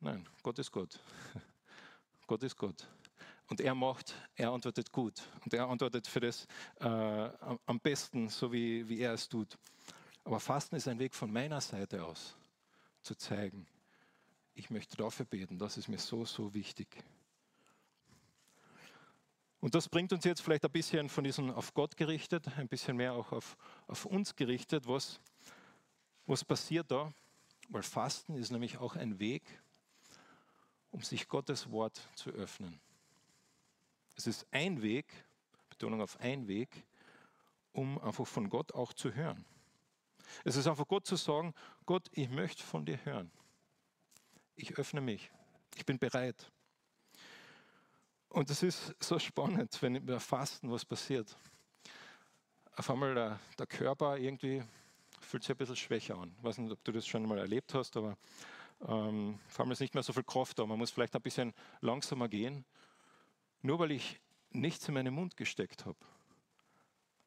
Nein, 0.00 0.28
Gott 0.42 0.58
ist 0.58 0.70
Gott. 0.70 1.00
Gott 2.26 2.42
ist 2.42 2.56
Gott. 2.58 2.86
Und 3.46 3.62
er 3.62 3.74
macht, 3.74 4.14
er 4.34 4.50
antwortet 4.50 4.92
gut. 4.92 5.22
Und 5.46 5.54
er 5.54 5.66
antwortet 5.66 6.06
für 6.06 6.20
das 6.20 6.46
äh, 6.80 6.84
am 6.84 7.80
besten, 7.80 8.28
so 8.28 8.52
wie, 8.52 8.86
wie 8.86 9.00
er 9.00 9.14
es 9.14 9.26
tut. 9.26 9.56
Aber 10.22 10.38
Fasten 10.38 10.76
ist 10.76 10.88
ein 10.88 10.98
Weg 10.98 11.14
von 11.14 11.32
meiner 11.32 11.62
Seite 11.62 12.04
aus, 12.04 12.36
zu 13.00 13.14
zeigen, 13.14 13.66
ich 14.54 14.68
möchte 14.68 14.94
dafür 14.98 15.24
beten, 15.24 15.58
das 15.58 15.78
ist 15.78 15.88
mir 15.88 15.98
so, 15.98 16.26
so 16.26 16.52
wichtig. 16.52 17.02
Und 19.60 19.74
das 19.74 19.88
bringt 19.88 20.12
uns 20.12 20.24
jetzt 20.24 20.40
vielleicht 20.40 20.64
ein 20.64 20.70
bisschen 20.70 21.08
von 21.08 21.24
diesem 21.24 21.50
auf 21.50 21.74
Gott 21.74 21.96
gerichtet, 21.96 22.46
ein 22.56 22.68
bisschen 22.68 22.96
mehr 22.96 23.14
auch 23.14 23.32
auf, 23.32 23.56
auf 23.88 24.04
uns 24.04 24.36
gerichtet. 24.36 24.86
Was, 24.86 25.20
was 26.26 26.44
passiert 26.44 26.90
da? 26.90 27.12
Weil 27.68 27.82
Fasten 27.82 28.36
ist 28.36 28.52
nämlich 28.52 28.78
auch 28.78 28.94
ein 28.94 29.18
Weg, 29.18 29.42
um 30.90 31.02
sich 31.02 31.28
Gottes 31.28 31.70
Wort 31.70 32.00
zu 32.14 32.30
öffnen. 32.30 32.80
Es 34.14 34.26
ist 34.26 34.46
ein 34.52 34.80
Weg, 34.80 35.06
Betonung 35.68 36.02
auf 36.02 36.18
ein 36.20 36.46
Weg, 36.46 36.84
um 37.72 37.98
einfach 38.00 38.26
von 38.26 38.48
Gott 38.48 38.72
auch 38.74 38.92
zu 38.92 39.14
hören. 39.14 39.44
Es 40.44 40.56
ist 40.56 40.66
einfach 40.66 40.86
Gott 40.86 41.06
zu 41.06 41.16
sagen, 41.16 41.54
Gott, 41.84 42.08
ich 42.12 42.28
möchte 42.28 42.62
von 42.62 42.84
dir 42.84 43.04
hören. 43.04 43.30
Ich 44.54 44.78
öffne 44.78 45.00
mich. 45.00 45.30
Ich 45.76 45.84
bin 45.84 45.98
bereit. 45.98 46.50
Und 48.28 48.50
es 48.50 48.62
ist 48.62 48.94
so 49.00 49.18
spannend, 49.18 49.80
wenn 49.80 50.06
wir 50.06 50.20
fasten, 50.20 50.70
was 50.70 50.84
passiert. 50.84 51.34
Auf 52.76 52.90
einmal 52.90 53.14
der, 53.14 53.40
der 53.58 53.66
Körper 53.66 54.18
irgendwie 54.18 54.62
fühlt 55.20 55.42
sich 55.42 55.50
ein 55.50 55.56
bisschen 55.56 55.76
schwächer 55.76 56.16
an. 56.16 56.34
Ich 56.38 56.44
weiß 56.44 56.58
nicht, 56.58 56.72
ob 56.72 56.84
du 56.84 56.92
das 56.92 57.06
schon 57.06 57.26
mal 57.26 57.38
erlebt 57.38 57.72
hast, 57.74 57.96
aber 57.96 58.16
ähm, 58.86 59.40
auf 59.48 59.60
einmal 59.60 59.72
ist 59.72 59.80
nicht 59.80 59.94
mehr 59.94 60.02
so 60.02 60.12
viel 60.12 60.24
Kraft 60.24 60.58
da. 60.58 60.66
Man 60.66 60.78
muss 60.78 60.90
vielleicht 60.90 61.16
ein 61.16 61.22
bisschen 61.22 61.54
langsamer 61.80 62.28
gehen, 62.28 62.64
nur 63.62 63.78
weil 63.78 63.92
ich 63.92 64.20
nichts 64.50 64.86
in 64.88 64.94
meinen 64.94 65.14
Mund 65.14 65.36
gesteckt 65.36 65.86
habe. 65.86 65.98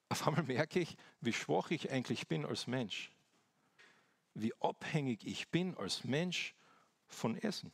Auf 0.09 0.27
einmal 0.27 0.43
merke 0.43 0.79
ich, 0.79 0.95
wie 1.19 1.33
schwach 1.33 1.71
ich 1.71 1.91
eigentlich 1.91 2.27
bin 2.27 2.45
als 2.45 2.67
Mensch. 2.67 3.11
Wie 4.33 4.53
abhängig 4.61 5.25
ich 5.25 5.49
bin 5.49 5.75
als 5.77 6.03
Mensch 6.03 6.55
von 7.07 7.35
Essen. 7.37 7.71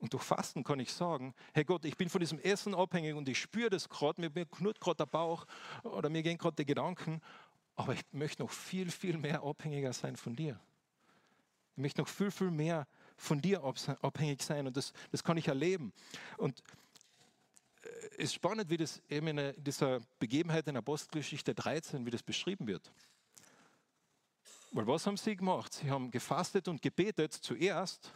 Und 0.00 0.14
durch 0.14 0.22
Fasten 0.22 0.64
kann 0.64 0.80
ich 0.80 0.92
sagen, 0.92 1.34
hey 1.52 1.62
Gott, 1.62 1.84
ich 1.84 1.96
bin 1.96 2.08
von 2.08 2.20
diesem 2.20 2.38
Essen 2.38 2.74
abhängig 2.74 3.14
und 3.14 3.28
ich 3.28 3.38
spüre 3.38 3.68
das 3.68 3.88
gerade, 3.88 4.20
mir, 4.20 4.46
knurrt 4.46 4.80
gerade 4.80 4.96
der 4.96 5.06
Bauch 5.06 5.46
oder 5.82 6.08
mir 6.08 6.22
gehen 6.22 6.38
gerade 6.38 6.56
die 6.56 6.64
Gedanken, 6.64 7.20
aber 7.76 7.92
ich 7.92 8.02
möchte 8.12 8.42
noch 8.42 8.50
viel, 8.50 8.90
viel 8.90 9.18
mehr 9.18 9.42
abhängiger 9.42 9.92
sein 9.92 10.16
von 10.16 10.34
dir. 10.34 10.58
Ich 11.76 11.82
möchte 11.82 12.00
noch 12.00 12.08
viel, 12.08 12.30
viel 12.30 12.50
mehr 12.50 12.86
von 13.16 13.42
dir 13.42 13.62
abhängig 13.62 14.42
sein 14.42 14.66
und 14.66 14.76
das, 14.76 14.94
das 15.12 15.22
kann 15.22 15.36
ich 15.36 15.48
erleben. 15.48 15.92
Und 16.38 16.62
es 18.12 18.24
ist 18.24 18.34
spannend, 18.34 18.70
wie 18.70 18.78
das 18.78 19.02
eben 19.10 19.28
in 19.28 19.54
dieser 19.62 20.00
Begebenheit 20.18 20.66
in 20.66 20.76
Apostelgeschichte 20.78 21.54
13, 21.54 22.06
wie 22.06 22.10
das 22.10 22.22
beschrieben 22.22 22.66
wird. 22.66 22.90
Weil 24.72 24.86
was 24.86 25.06
haben 25.06 25.16
sie 25.18 25.36
gemacht? 25.36 25.74
Sie 25.74 25.90
haben 25.90 26.10
gefastet 26.10 26.68
und 26.68 26.80
gebetet 26.80 27.32
zuerst 27.34 28.14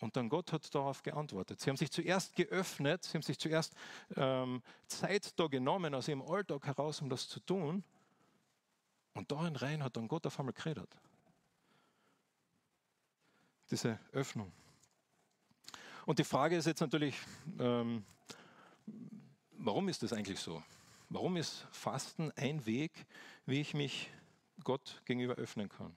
und 0.00 0.16
dann 0.16 0.28
Gott 0.28 0.52
hat 0.52 0.74
darauf 0.74 1.02
geantwortet. 1.02 1.60
Sie 1.60 1.70
haben 1.70 1.76
sich 1.76 1.90
zuerst 1.90 2.36
geöffnet, 2.36 3.04
sie 3.04 3.14
haben 3.14 3.22
sich 3.22 3.38
zuerst 3.38 3.74
ähm, 4.16 4.62
Zeit 4.86 5.38
da 5.38 5.46
genommen 5.46 5.94
aus 5.94 6.08
ihrem 6.08 6.22
Alltag 6.22 6.66
heraus, 6.66 7.00
um 7.00 7.08
das 7.08 7.28
zu 7.28 7.40
tun. 7.40 7.82
Und 9.14 9.32
da 9.32 9.46
in 9.46 9.56
rein 9.56 9.82
hat 9.82 9.96
dann 9.96 10.08
Gott 10.08 10.26
auf 10.26 10.38
einmal 10.38 10.52
geredet. 10.52 10.90
Diese 13.70 13.98
Öffnung. 14.12 14.52
Und 16.04 16.18
die 16.18 16.24
Frage 16.24 16.56
ist 16.56 16.66
jetzt 16.66 16.80
natürlich, 16.80 17.18
ähm, 17.58 18.04
warum 19.52 19.88
ist 19.88 20.02
das 20.02 20.12
eigentlich 20.12 20.38
so? 20.38 20.62
Warum 21.08 21.36
ist 21.36 21.66
Fasten 21.72 22.30
ein 22.36 22.64
Weg, 22.66 23.06
wie 23.46 23.60
ich 23.60 23.74
mich 23.74 24.10
Gott 24.62 25.02
gegenüber 25.04 25.34
öffnen 25.34 25.68
kann? 25.68 25.96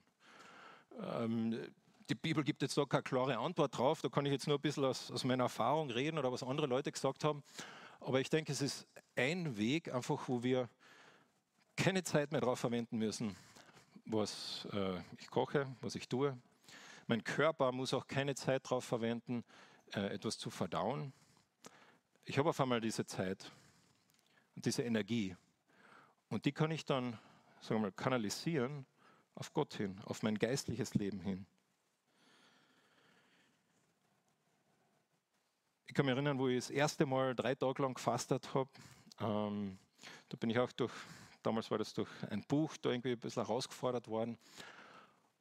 Ähm, 1.00 1.70
die 2.10 2.16
Bibel 2.16 2.42
gibt 2.42 2.60
jetzt 2.62 2.76
da 2.76 2.84
keine 2.84 3.04
klare 3.04 3.38
Antwort 3.38 3.78
drauf. 3.78 4.02
Da 4.02 4.08
kann 4.08 4.26
ich 4.26 4.32
jetzt 4.32 4.48
nur 4.48 4.58
ein 4.58 4.60
bisschen 4.60 4.84
aus, 4.84 5.10
aus 5.10 5.24
meiner 5.24 5.44
Erfahrung 5.44 5.90
reden 5.90 6.18
oder 6.18 6.32
was 6.32 6.42
andere 6.42 6.66
Leute 6.66 6.90
gesagt 6.90 7.22
haben. 7.22 7.42
Aber 8.00 8.20
ich 8.20 8.28
denke, 8.28 8.50
es 8.50 8.60
ist 8.60 8.86
ein 9.16 9.56
Weg, 9.56 9.92
einfach, 9.94 10.28
wo 10.28 10.42
wir 10.42 10.68
keine 11.76 12.02
Zeit 12.02 12.32
mehr 12.32 12.40
darauf 12.40 12.58
verwenden 12.58 12.98
müssen, 12.98 13.36
was 14.06 14.66
äh, 14.72 14.98
ich 15.18 15.30
koche, 15.30 15.66
was 15.80 15.94
ich 15.94 16.08
tue. 16.08 16.36
Mein 17.06 17.22
Körper 17.22 17.70
muss 17.72 17.94
auch 17.94 18.06
keine 18.06 18.34
Zeit 18.34 18.64
darauf 18.64 18.84
verwenden, 18.84 19.44
äh, 19.94 20.14
etwas 20.14 20.36
zu 20.36 20.50
verdauen. 20.50 21.12
Ich 22.24 22.38
habe 22.38 22.50
auf 22.50 22.60
einmal 22.60 22.80
diese 22.80 23.06
Zeit 23.06 23.50
und 24.56 24.66
diese 24.66 24.82
Energie. 24.82 25.36
Und 26.28 26.44
die 26.44 26.52
kann 26.52 26.70
ich 26.70 26.84
dann, 26.84 27.12
sagen 27.60 27.80
wir 27.80 27.88
mal, 27.88 27.92
kanalisieren 27.92 28.84
auf 29.34 29.52
Gott 29.52 29.74
hin, 29.74 30.00
auf 30.04 30.22
mein 30.22 30.38
geistliches 30.38 30.94
Leben 30.94 31.20
hin. 31.20 31.46
Ich 35.90 35.94
kann 35.94 36.06
mich 36.06 36.14
erinnern, 36.14 36.38
wo 36.38 36.46
ich 36.46 36.58
das 36.58 36.70
erste 36.70 37.04
Mal 37.04 37.34
drei 37.34 37.56
Tage 37.56 37.82
lang 37.82 37.94
gefastet 37.94 38.54
habe. 38.54 38.70
Ähm, 39.18 39.76
da 40.28 40.36
bin 40.36 40.48
ich 40.48 40.56
auch 40.56 40.70
durch, 40.70 40.92
damals 41.42 41.68
war 41.68 41.78
das 41.78 41.92
durch 41.92 42.08
ein 42.30 42.44
Buch 42.44 42.76
da 42.76 42.90
irgendwie 42.90 43.10
ein 43.10 43.18
bisschen 43.18 43.44
herausgefordert 43.44 44.06
worden. 44.06 44.38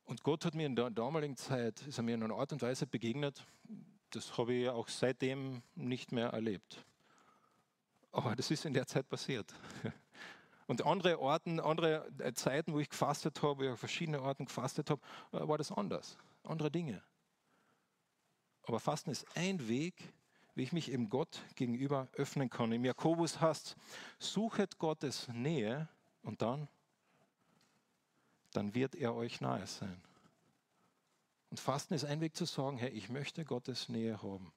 Und 0.05 0.23
Gott 0.23 0.45
hat 0.45 0.55
mir 0.55 0.65
in 0.65 0.75
der 0.75 0.89
damaligen 0.89 1.37
Zeit, 1.37 1.85
ist 1.85 1.99
er 1.99 2.03
mir 2.03 2.15
in 2.15 2.23
einer 2.23 2.33
Art 2.33 2.51
und 2.51 2.63
Weise 2.63 2.87
begegnet, 2.87 3.45
das 4.09 4.39
habe 4.39 4.55
ich 4.55 4.69
auch 4.69 4.87
seitdem 4.87 5.61
nicht 5.75 6.11
mehr 6.11 6.29
erlebt. 6.29 6.83
Aber 8.11 8.35
das 8.35 8.49
ist 8.49 8.65
in 8.65 8.73
der 8.73 8.87
Zeit 8.87 9.07
passiert. 9.07 9.53
Und 10.65 10.83
andere 10.83 11.19
Orten, 11.19 11.59
andere 11.59 12.07
Zeiten, 12.33 12.73
wo 12.73 12.79
ich 12.79 12.89
gefastet 12.89 13.43
habe, 13.43 13.59
wo 13.59 13.63
ich 13.65 13.69
auf 13.69 13.79
verschiedene 13.79 14.19
Orten 14.19 14.45
gefastet 14.45 14.89
habe, 14.89 15.01
war 15.31 15.59
das 15.59 15.71
anders. 15.71 16.17
Andere 16.43 16.71
Dinge. 16.71 17.03
Aber 18.63 18.79
Fasten 18.79 19.11
ist 19.11 19.25
ein 19.35 19.67
Weg, 19.67 20.13
wie 20.59 20.63
ich 20.63 20.73
mich 20.73 20.91
eben 20.91 21.09
Gott 21.09 21.41
gegenüber 21.55 22.09
öffnen 22.17 22.49
kann. 22.49 22.73
Im 22.73 22.83
Jakobus 22.83 23.39
heißt, 23.39 23.77
suchet 24.19 24.77
Gottes 24.77 25.29
Nähe 25.29 25.87
und 26.21 26.41
dann, 26.41 26.67
dann 28.51 28.75
wird 28.75 28.93
er 28.93 29.15
euch 29.15 29.39
nahe 29.39 29.65
sein. 29.65 30.01
Und 31.49 31.61
Fasten 31.61 31.93
ist 31.93 32.03
ein 32.03 32.19
Weg 32.19 32.35
zu 32.35 32.43
sagen, 32.43 32.77
hey, 32.77 32.89
ich 32.89 33.07
möchte 33.07 33.45
Gottes 33.45 33.87
Nähe 33.87 34.21
haben. 34.21 34.51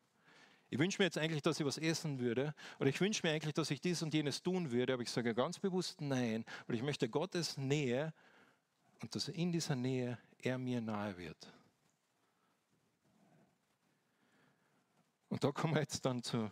Ich 0.70 0.78
wünsche 0.80 1.00
mir 1.00 1.04
jetzt 1.04 1.18
eigentlich, 1.18 1.42
dass 1.42 1.60
ich 1.60 1.66
was 1.66 1.78
essen 1.78 2.18
würde 2.18 2.52
oder 2.80 2.88
ich 2.88 3.00
wünsche 3.00 3.24
mir 3.24 3.32
eigentlich, 3.32 3.54
dass 3.54 3.70
ich 3.70 3.80
dies 3.80 4.02
und 4.02 4.12
jenes 4.12 4.42
tun 4.42 4.72
würde, 4.72 4.94
aber 4.94 5.02
ich 5.02 5.10
sage 5.10 5.36
ganz 5.36 5.60
bewusst 5.60 6.00
nein, 6.00 6.44
weil 6.66 6.74
ich 6.74 6.82
möchte 6.82 7.08
Gottes 7.08 7.56
Nähe 7.56 8.12
und 9.02 9.14
dass 9.14 9.28
in 9.28 9.52
dieser 9.52 9.76
Nähe 9.76 10.18
er 10.38 10.58
mir 10.58 10.80
nahe 10.80 11.16
wird. 11.16 11.52
Und 15.32 15.44
da 15.44 15.50
kommen 15.50 15.72
wir 15.72 15.80
jetzt 15.80 16.04
dann 16.04 16.22
zu 16.22 16.50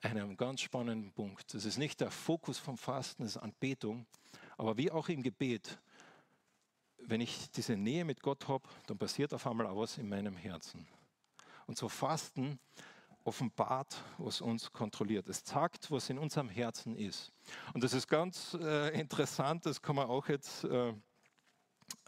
einem 0.00 0.36
ganz 0.36 0.60
spannenden 0.60 1.10
Punkt. 1.10 1.52
Das 1.52 1.64
ist 1.64 1.78
nicht 1.78 2.00
der 2.00 2.12
Fokus 2.12 2.58
vom 2.58 2.78
Fasten, 2.78 3.24
das 3.24 3.34
ist 3.34 3.42
Anbetung, 3.42 4.06
aber 4.56 4.76
wie 4.76 4.92
auch 4.92 5.08
im 5.08 5.20
Gebet, 5.20 5.80
wenn 6.98 7.20
ich 7.20 7.50
diese 7.50 7.76
Nähe 7.76 8.04
mit 8.04 8.22
Gott 8.22 8.46
habe, 8.46 8.68
dann 8.86 8.98
passiert 8.98 9.34
auf 9.34 9.44
einmal 9.48 9.66
auch 9.66 9.80
was 9.80 9.98
in 9.98 10.08
meinem 10.08 10.36
Herzen. 10.36 10.86
Und 11.66 11.76
so 11.76 11.88
Fasten 11.88 12.60
offenbart, 13.24 14.00
was 14.18 14.40
uns 14.40 14.72
kontrolliert. 14.72 15.28
Es 15.28 15.42
zeigt, 15.42 15.90
was 15.90 16.08
in 16.08 16.18
unserem 16.18 16.48
Herzen 16.48 16.94
ist. 16.94 17.32
Und 17.72 17.82
das 17.82 17.94
ist 17.94 18.06
ganz 18.06 18.56
äh, 18.60 18.96
interessant, 18.96 19.66
das 19.66 19.82
kann 19.82 19.96
man 19.96 20.06
auch 20.06 20.28
jetzt 20.28 20.62
äh, 20.62 20.94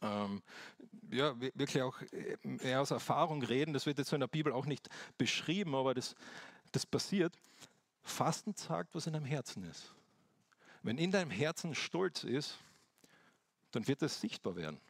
ähm, 0.02 0.42
ja, 1.10 1.38
wirklich 1.40 1.82
auch 1.82 2.00
äh, 2.12 2.36
eher 2.62 2.80
aus 2.80 2.90
Erfahrung 2.90 3.42
reden. 3.42 3.72
Das 3.72 3.86
wird 3.86 3.98
jetzt 3.98 4.12
in 4.12 4.20
der 4.20 4.26
Bibel 4.26 4.52
auch 4.52 4.66
nicht 4.66 4.88
beschrieben, 5.18 5.74
aber 5.74 5.94
das, 5.94 6.14
das 6.72 6.86
passiert. 6.86 7.34
Fasten 8.02 8.54
sagt, 8.54 8.94
was 8.94 9.06
in 9.06 9.14
deinem 9.14 9.24
Herzen 9.24 9.64
ist. 9.64 9.92
Wenn 10.82 10.98
in 10.98 11.10
deinem 11.10 11.30
Herzen 11.30 11.74
Stolz 11.74 12.24
ist, 12.24 12.58
dann 13.72 13.86
wird 13.88 14.02
es 14.02 14.20
sichtbar 14.20 14.56
werden. 14.56 14.80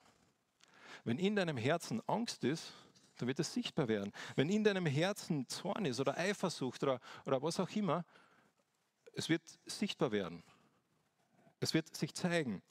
Wenn 1.04 1.18
in 1.18 1.36
deinem 1.36 1.56
Herzen 1.56 2.02
Angst 2.06 2.44
ist, 2.44 2.72
dann 3.16 3.28
wird 3.28 3.38
es 3.38 3.52
sichtbar 3.52 3.88
werden. 3.88 4.12
Wenn 4.34 4.50
in 4.50 4.64
deinem 4.64 4.86
Herzen 4.86 5.48
Zorn 5.48 5.86
ist 5.86 6.00
oder 6.00 6.18
Eifersucht 6.18 6.82
oder, 6.82 7.00
oder 7.24 7.40
was 7.42 7.58
auch 7.60 7.70
immer, 7.70 8.04
es 9.14 9.28
wird 9.28 9.42
sichtbar 9.64 10.12
werden. 10.12 10.42
Es 11.66 11.74
wird 11.74 11.96
sich 11.96 12.14
zeigen. 12.14 12.62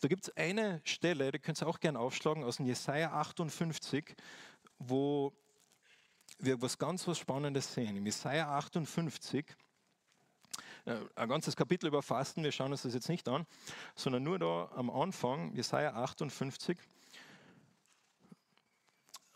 Da 0.00 0.08
gibt 0.08 0.24
es 0.24 0.36
eine 0.36 0.80
Stelle, 0.82 1.30
die 1.30 1.38
könnt 1.38 1.62
ihr 1.62 1.68
auch 1.68 1.78
gerne 1.78 2.00
aufschlagen, 2.00 2.42
aus 2.42 2.56
dem 2.56 2.66
Jesaja 2.66 3.12
58, 3.12 4.16
wo 4.80 5.32
wir 6.40 6.60
was 6.60 6.76
ganz 6.76 7.06
was 7.06 7.16
Spannendes 7.16 7.72
sehen. 7.72 7.96
Im 7.96 8.04
Jesaja 8.04 8.48
58, 8.58 9.46
äh, 10.84 10.96
ein 11.14 11.28
ganzes 11.28 11.54
Kapitel 11.54 11.86
über 11.86 12.02
Fasten, 12.02 12.42
wir 12.42 12.50
schauen 12.50 12.72
uns 12.72 12.82
das 12.82 12.92
jetzt 12.92 13.08
nicht 13.08 13.28
an, 13.28 13.46
sondern 13.94 14.24
nur 14.24 14.40
da 14.40 14.68
am 14.74 14.90
Anfang, 14.90 15.54
Jesaja 15.54 15.94
58. 15.94 16.76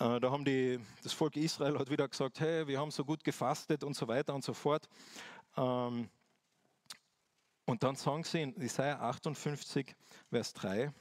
Äh, 0.01 0.19
da 0.19 0.29
haben 0.29 0.45
die, 0.45 0.81
das 1.05 1.13
Volk 1.13 1.37
Israel 1.37 1.79
hat 1.79 1.89
wieder 1.89 2.09
gesagt, 2.09 2.41
hey, 2.41 2.67
wir 2.67 2.81
haben 2.81 2.91
so 2.91 3.05
gut 3.05 3.23
gefastet 3.23 3.85
und 3.85 3.95
so 3.95 4.09
weiter 4.09 4.35
und 4.35 4.43
so 4.43 4.55
fort. 4.55 4.89
Ähm, 5.57 6.11
und 7.67 7.83
dann 7.83 7.97
sagen 7.97 8.25
sie 8.25 8.43
in 8.43 8.61
Isaiah 8.61 9.01
58, 9.01 9.95
Vers 10.31 10.53
3, 10.55 10.93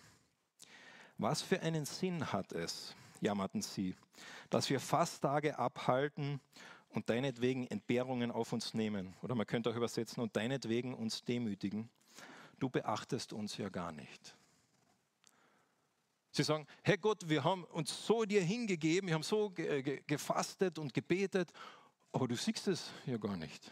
was 1.17 1.41
für 1.41 1.62
einen 1.62 1.86
Sinn 1.86 2.32
hat 2.32 2.52
es, 2.54 2.95
jammerten 3.21 3.62
sie, 3.62 3.95
dass 4.49 4.69
wir 4.69 4.80
Fasttage 4.80 5.58
abhalten 5.58 6.39
und 6.89 7.10
deinetwegen 7.10 7.67
Entbehrungen 7.67 8.32
auf 8.32 8.54
uns 8.54 8.73
nehmen. 8.73 9.15
Oder 9.21 9.36
man 9.36 9.47
könnte 9.47 9.69
auch 9.69 9.76
übersetzen, 9.76 10.21
und 10.21 10.36
deinetwegen 10.36 10.93
uns 10.93 11.23
demütigen. 11.23 11.89
Du 12.60 12.69
beachtest 12.69 13.34
uns 13.34 13.58
ja 13.58 13.69
gar 13.69 13.91
nicht. 13.91 14.36
Sie 16.32 16.43
sagen, 16.43 16.65
Herr 16.82 16.97
Gott, 16.97 17.30
wir 17.30 17.43
haben 17.43 17.63
uns 17.65 18.08
so 18.08 18.26
dir 18.26 18.41
hingegeben, 18.41 19.08
wir 19.08 19.15
haben 19.15 19.23
so 19.23 19.52
gefastet 20.08 20.80
und 20.80 20.93
gebetet, 20.93 21.52
aber 22.12 22.28
du 22.28 22.36
siehst 22.36 22.67
es 22.67 22.89
ja 23.06 23.17
gar 23.17 23.38
nicht. 23.38 23.71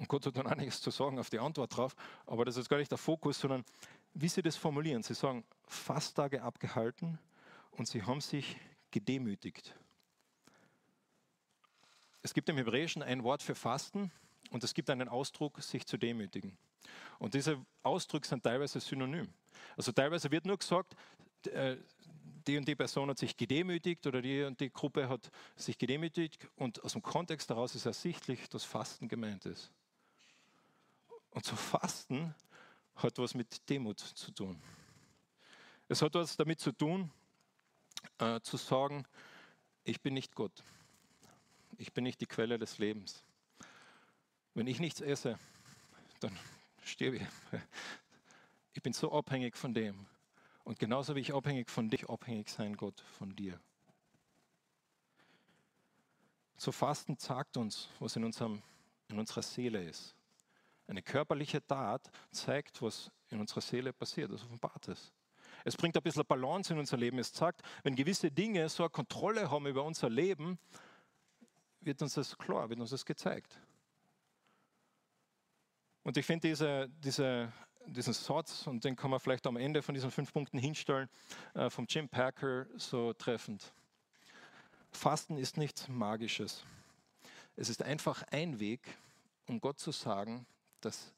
Und 0.00 0.08
Gott 0.08 0.24
hat 0.24 0.38
dann 0.38 0.46
einiges 0.46 0.80
zu 0.80 0.90
sagen 0.90 1.18
auf 1.18 1.28
die 1.28 1.38
Antwort 1.38 1.76
drauf, 1.76 1.94
aber 2.24 2.46
das 2.46 2.56
ist 2.56 2.70
gar 2.70 2.78
nicht 2.78 2.90
der 2.90 2.96
Fokus, 2.96 3.38
sondern 3.38 3.66
wie 4.14 4.28
sie 4.28 4.40
das 4.40 4.56
formulieren. 4.56 5.02
Sie 5.02 5.12
sagen, 5.12 5.44
Fasttage 5.66 6.42
abgehalten 6.42 7.18
und 7.72 7.86
sie 7.86 8.02
haben 8.02 8.22
sich 8.22 8.56
gedemütigt. 8.90 9.74
es 12.22 12.32
gibt 12.32 12.48
im 12.48 12.56
Hebräischen 12.56 13.02
ein 13.02 13.22
Wort 13.24 13.42
für 13.42 13.54
Fasten 13.54 14.10
und 14.50 14.64
es 14.64 14.72
gibt 14.72 14.88
einen 14.88 15.06
Ausdruck, 15.06 15.62
sich 15.62 15.86
zu 15.86 15.98
demütigen. 15.98 16.56
Und 17.18 17.34
diese 17.34 17.62
Ausdrücke 17.82 18.26
sind 18.26 18.42
teilweise 18.42 18.80
synonym. 18.80 19.28
Also 19.76 19.92
teilweise 19.92 20.30
wird 20.30 20.46
nur 20.46 20.56
gesagt, 20.56 20.96
äh, 21.44 21.76
die 22.46 22.56
und 22.56 22.66
die 22.66 22.74
Person 22.74 23.10
hat 23.10 23.18
sich 23.18 23.36
gedemütigt 23.36 24.06
oder 24.06 24.22
die 24.22 24.44
und 24.44 24.58
die 24.60 24.72
Gruppe 24.72 25.10
hat 25.10 25.30
sich 25.56 25.76
gedemütigt 25.76 26.48
und 26.56 26.82
aus 26.82 26.94
dem 26.94 27.02
Kontext 27.02 27.50
daraus 27.50 27.74
ist 27.74 27.84
ersichtlich, 27.84 28.48
dass 28.48 28.64
Fasten 28.64 29.08
gemeint 29.08 29.44
ist. 29.44 29.70
Und 31.30 31.44
so 31.44 31.56
Fasten 31.56 32.34
hat 32.96 33.18
was 33.18 33.34
mit 33.34 33.68
Demut 33.68 34.00
zu 34.00 34.32
tun. 34.32 34.60
Es 35.88 36.02
hat 36.02 36.14
was 36.14 36.36
damit 36.36 36.60
zu 36.60 36.72
tun, 36.72 37.10
äh, 38.18 38.40
zu 38.40 38.56
sagen, 38.56 39.04
ich 39.84 40.00
bin 40.00 40.14
nicht 40.14 40.34
Gott. 40.34 40.62
Ich 41.78 41.92
bin 41.92 42.04
nicht 42.04 42.20
die 42.20 42.26
Quelle 42.26 42.58
des 42.58 42.78
Lebens. 42.78 43.24
Wenn 44.54 44.66
ich 44.66 44.80
nichts 44.80 45.00
esse, 45.00 45.38
dann 46.20 46.36
sterbe 46.84 47.16
ich. 47.16 47.26
Ich 48.72 48.82
bin 48.84 48.92
so 48.92 49.10
abhängig 49.12 49.56
von 49.56 49.74
dem. 49.74 50.06
Und 50.62 50.78
genauso 50.78 51.16
wie 51.16 51.20
ich 51.20 51.34
abhängig 51.34 51.68
von 51.68 51.90
dich, 51.90 52.08
abhängig 52.08 52.48
sein, 52.48 52.76
Gott, 52.76 53.00
von 53.18 53.34
dir. 53.34 53.60
Zu 56.56 56.70
Fasten 56.70 57.16
sagt 57.16 57.56
uns, 57.56 57.88
was 57.98 58.14
in, 58.14 58.22
unserem, 58.22 58.62
in 59.08 59.18
unserer 59.18 59.42
Seele 59.42 59.82
ist. 59.82 60.14
Eine 60.90 61.02
körperliche 61.02 61.64
Tat 61.64 62.10
zeigt, 62.32 62.82
was 62.82 63.12
in 63.28 63.38
unserer 63.38 63.60
Seele 63.60 63.92
passiert, 63.92 64.32
das 64.32 64.42
offenbart 64.42 64.88
es. 64.88 65.12
Es 65.64 65.76
bringt 65.76 65.96
ein 65.96 66.02
bisschen 66.02 66.26
Balance 66.26 66.72
in 66.72 66.80
unser 66.80 66.96
Leben. 66.96 67.16
Es 67.20 67.32
sagt, 67.32 67.62
wenn 67.84 67.94
gewisse 67.94 68.28
Dinge 68.28 68.68
so 68.68 68.82
eine 68.82 68.90
Kontrolle 68.90 69.48
haben 69.48 69.68
über 69.68 69.84
unser 69.84 70.10
Leben, 70.10 70.58
wird 71.78 72.02
uns 72.02 72.14
das 72.14 72.36
klar, 72.36 72.68
wird 72.68 72.80
uns 72.80 72.90
das 72.90 73.06
gezeigt. 73.06 73.60
Und 76.02 76.16
ich 76.16 76.26
finde 76.26 76.48
diese, 76.48 76.88
diese, 76.88 77.52
diesen 77.86 78.12
Satz, 78.12 78.66
und 78.66 78.82
den 78.84 78.96
kann 78.96 79.12
man 79.12 79.20
vielleicht 79.20 79.46
am 79.46 79.58
Ende 79.58 79.82
von 79.82 79.94
diesen 79.94 80.10
fünf 80.10 80.32
Punkten 80.32 80.58
hinstellen, 80.58 81.08
äh, 81.54 81.70
vom 81.70 81.86
Jim 81.88 82.08
Packer 82.08 82.66
so 82.76 83.12
treffend. 83.12 83.72
Fasten 84.90 85.36
ist 85.38 85.56
nichts 85.56 85.86
Magisches. 85.86 86.64
Es 87.54 87.68
ist 87.68 87.80
einfach 87.80 88.24
ein 88.32 88.58
Weg, 88.58 88.98
um 89.46 89.60
Gott 89.60 89.78
zu 89.78 89.92
sagen, 89.92 90.46
dass, 90.80 91.12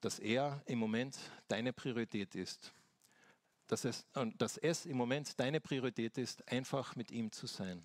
dass 0.00 0.18
er 0.18 0.62
im 0.66 0.78
Moment 0.78 1.18
deine 1.48 1.72
Priorität 1.72 2.34
ist 2.34 2.72
dass 3.66 3.84
es, 3.84 4.06
dass 4.36 4.56
es 4.58 4.86
im 4.86 4.96
Moment 4.96 5.38
deine 5.40 5.60
Priorität 5.60 6.18
ist, 6.18 6.46
einfach 6.50 6.96
mit 6.96 7.10
ihm 7.10 7.32
zu 7.32 7.46
sein. 7.46 7.84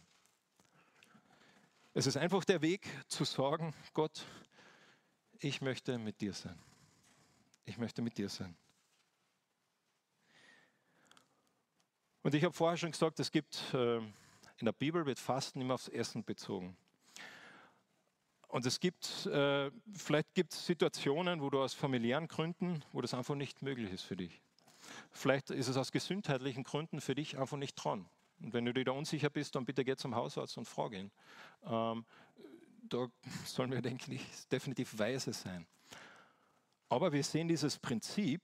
Es 1.93 2.05
ist 2.05 2.17
einfach 2.17 2.45
der 2.45 2.61
Weg 2.61 2.87
zu 3.07 3.23
sagen, 3.23 3.73
Gott, 3.93 4.25
ich 5.39 5.61
möchte 5.61 5.97
mit 5.97 6.21
dir 6.21 6.33
sein. 6.33 6.57
Ich 7.65 7.77
möchte 7.77 8.01
mit 8.01 8.17
dir 8.17 8.29
sein. 8.29 8.55
Und 12.21 12.35
ich 12.35 12.43
habe 12.43 12.53
vorher 12.53 12.77
schon 12.77 12.91
gesagt, 12.91 13.19
es 13.19 13.31
gibt 13.31 13.73
äh, 13.73 13.97
in 13.97 14.65
der 14.65 14.73
Bibel 14.73 15.05
wird 15.05 15.19
Fasten 15.19 15.61
immer 15.61 15.75
aufs 15.75 15.87
Essen 15.87 16.23
bezogen. 16.23 16.75
Und 18.49 18.65
es 18.65 18.79
gibt, 18.79 19.27
äh, 19.27 19.71
vielleicht 19.93 20.33
gibt 20.33 20.53
es 20.53 20.65
Situationen, 20.65 21.41
wo 21.41 21.51
du 21.51 21.61
aus 21.61 21.75
familiären 21.75 22.27
Gründen, 22.27 22.83
wo 22.91 22.99
das 22.99 23.13
einfach 23.13 23.35
nicht 23.35 23.61
möglich 23.61 23.93
ist 23.93 24.01
für 24.01 24.17
dich. 24.17 24.41
Vielleicht 25.11 25.51
ist 25.51 25.67
es 25.67 25.77
aus 25.77 25.91
gesundheitlichen 25.91 26.63
Gründen 26.63 26.99
für 26.99 27.13
dich 27.13 27.37
einfach 27.37 27.57
nicht 27.57 27.75
dran. 27.75 28.09
Und 28.41 28.53
wenn 28.53 28.65
du 28.65 28.73
dir 28.73 28.85
da 28.85 28.91
unsicher 28.91 29.29
bist, 29.29 29.55
dann 29.55 29.65
bitte 29.65 29.85
geh 29.85 29.95
zum 29.95 30.15
Hausarzt 30.15 30.57
und 30.57 30.67
frage 30.67 30.97
ihn. 30.97 31.11
Ähm, 31.63 32.05
da 32.81 33.07
sollen 33.45 33.71
wir, 33.71 33.83
denke 33.83 34.11
ich, 34.13 34.47
definitiv 34.47 34.97
weise 34.97 35.31
sein. 35.31 35.67
Aber 36.89 37.13
wir 37.13 37.23
sehen 37.23 37.47
dieses 37.47 37.77
Prinzip, 37.77 38.41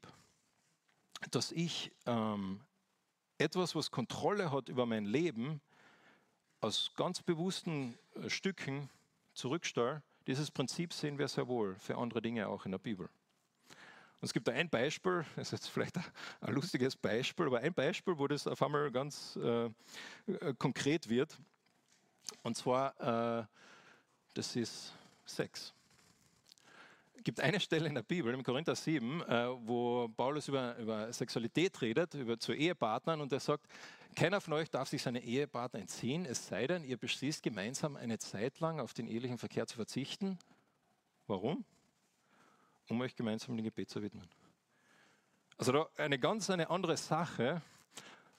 dass 1.32 1.52
ich 1.52 1.92
ähm, 2.06 2.62
etwas, 3.40 3.74
was 3.74 3.90
Kontrolle 3.90 4.52
hat 4.52 4.70
über 4.70 4.86
mein 4.86 5.06
Leben, 5.06 5.62
aus 6.62 6.92
ganz 6.96 7.24
bewussten 7.24 7.98
äh, 8.14 8.30
Stücken 8.30 8.92
zurückstelle. 9.36 10.02
Dieses 10.28 10.50
Prinzip 10.50 10.94
sehen 10.94 11.20
wir 11.20 11.28
sehr 11.28 11.48
wohl 11.48 11.76
für 11.76 11.98
andere 11.98 12.22
Dinge 12.22 12.48
auch 12.48 12.66
in 12.66 12.72
der 12.72 12.80
Bibel. 12.80 13.08
Und 14.22 14.24
es 14.24 14.34
gibt 14.34 14.48
da 14.48 14.54
ein 14.54 14.70
Beispiel, 14.70 15.26
das 15.36 15.48
ist 15.48 15.52
jetzt 15.52 15.68
vielleicht 15.68 15.98
ein 15.98 16.54
lustiges 16.54 16.96
Beispiel, 16.96 17.46
aber 17.46 17.60
ein 17.60 17.74
Beispiel, 17.74 18.18
wo 18.18 18.28
das 18.28 18.48
auf 18.48 18.62
einmal 18.64 18.92
ganz 18.92 19.36
äh, 19.36 19.70
konkret 20.58 21.10
wird. 21.10 21.38
Und 22.42 22.58
zwar, 22.58 23.42
äh, 23.42 23.46
das 24.34 24.56
ist 24.56 24.94
Sex. 25.26 25.74
Gibt 27.26 27.42
eine 27.42 27.60
Stelle 27.60 27.90
in 27.90 27.96
der 27.96 28.04
Bibel, 28.04 28.34
im 28.34 28.44
Korinther 28.44 28.76
7, 28.76 29.22
äh, 29.24 29.48
wo 29.68 30.08
Paulus 30.08 30.48
über, 30.48 30.78
über 30.78 31.12
Sexualität 31.12 31.82
redet, 31.82 32.14
über 32.14 32.40
zu 32.40 32.54
Ehepartnern, 32.54 33.20
und 33.20 33.34
er 33.34 33.42
sagt, 33.42 33.68
keiner 34.16 34.40
von 34.40 34.54
euch 34.54 34.70
darf 34.70 34.88
sich 34.88 35.02
seine 35.02 35.22
Ehepartner 35.22 35.82
entziehen, 35.82 36.26
es 36.26 36.48
sei 36.48 36.68
denn, 36.68 36.86
ihr 36.86 36.96
beschließt 36.96 37.44
gemeinsam 37.44 37.98
eine 37.98 38.18
Zeit 38.18 38.62
lang 38.62 38.80
auf 38.80 38.94
den 38.94 39.08
ehelichen 39.08 39.38
Verkehr 39.38 39.68
zu 39.68 39.76
verzichten. 39.76 40.40
Warum? 41.28 41.66
um 42.90 43.02
euch 43.02 43.16
gemeinsam 43.16 43.56
dem 43.56 43.64
Gebet 43.64 43.90
zu 43.90 44.02
widmen. 44.02 44.28
Also 45.58 45.72
da 45.72 45.90
eine 45.98 46.20
ganz 46.20 46.50
eine 46.50 46.70
andere 46.70 46.98
Sache, 46.98 47.62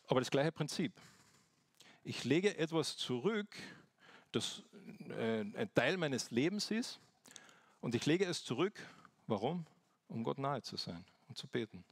aber 0.06 0.20
das 0.20 0.30
gleiche 0.30 0.52
Prinzip. 0.52 0.92
Ich 2.04 2.24
lege 2.24 2.56
etwas 2.56 2.96
zurück, 2.96 3.48
das 4.32 4.62
äh, 5.08 5.40
ein 5.40 5.70
Teil 5.74 5.96
meines 5.96 6.30
Lebens 6.30 6.70
ist, 6.70 7.00
und 7.86 7.94
ich 7.94 8.04
lege 8.04 8.24
es 8.24 8.42
zurück. 8.42 8.74
Warum? 9.28 9.64
Um 10.08 10.24
Gott 10.24 10.38
nahe 10.38 10.60
zu 10.60 10.76
sein 10.76 11.04
und 11.28 11.38
zu 11.38 11.46
beten. 11.46 11.84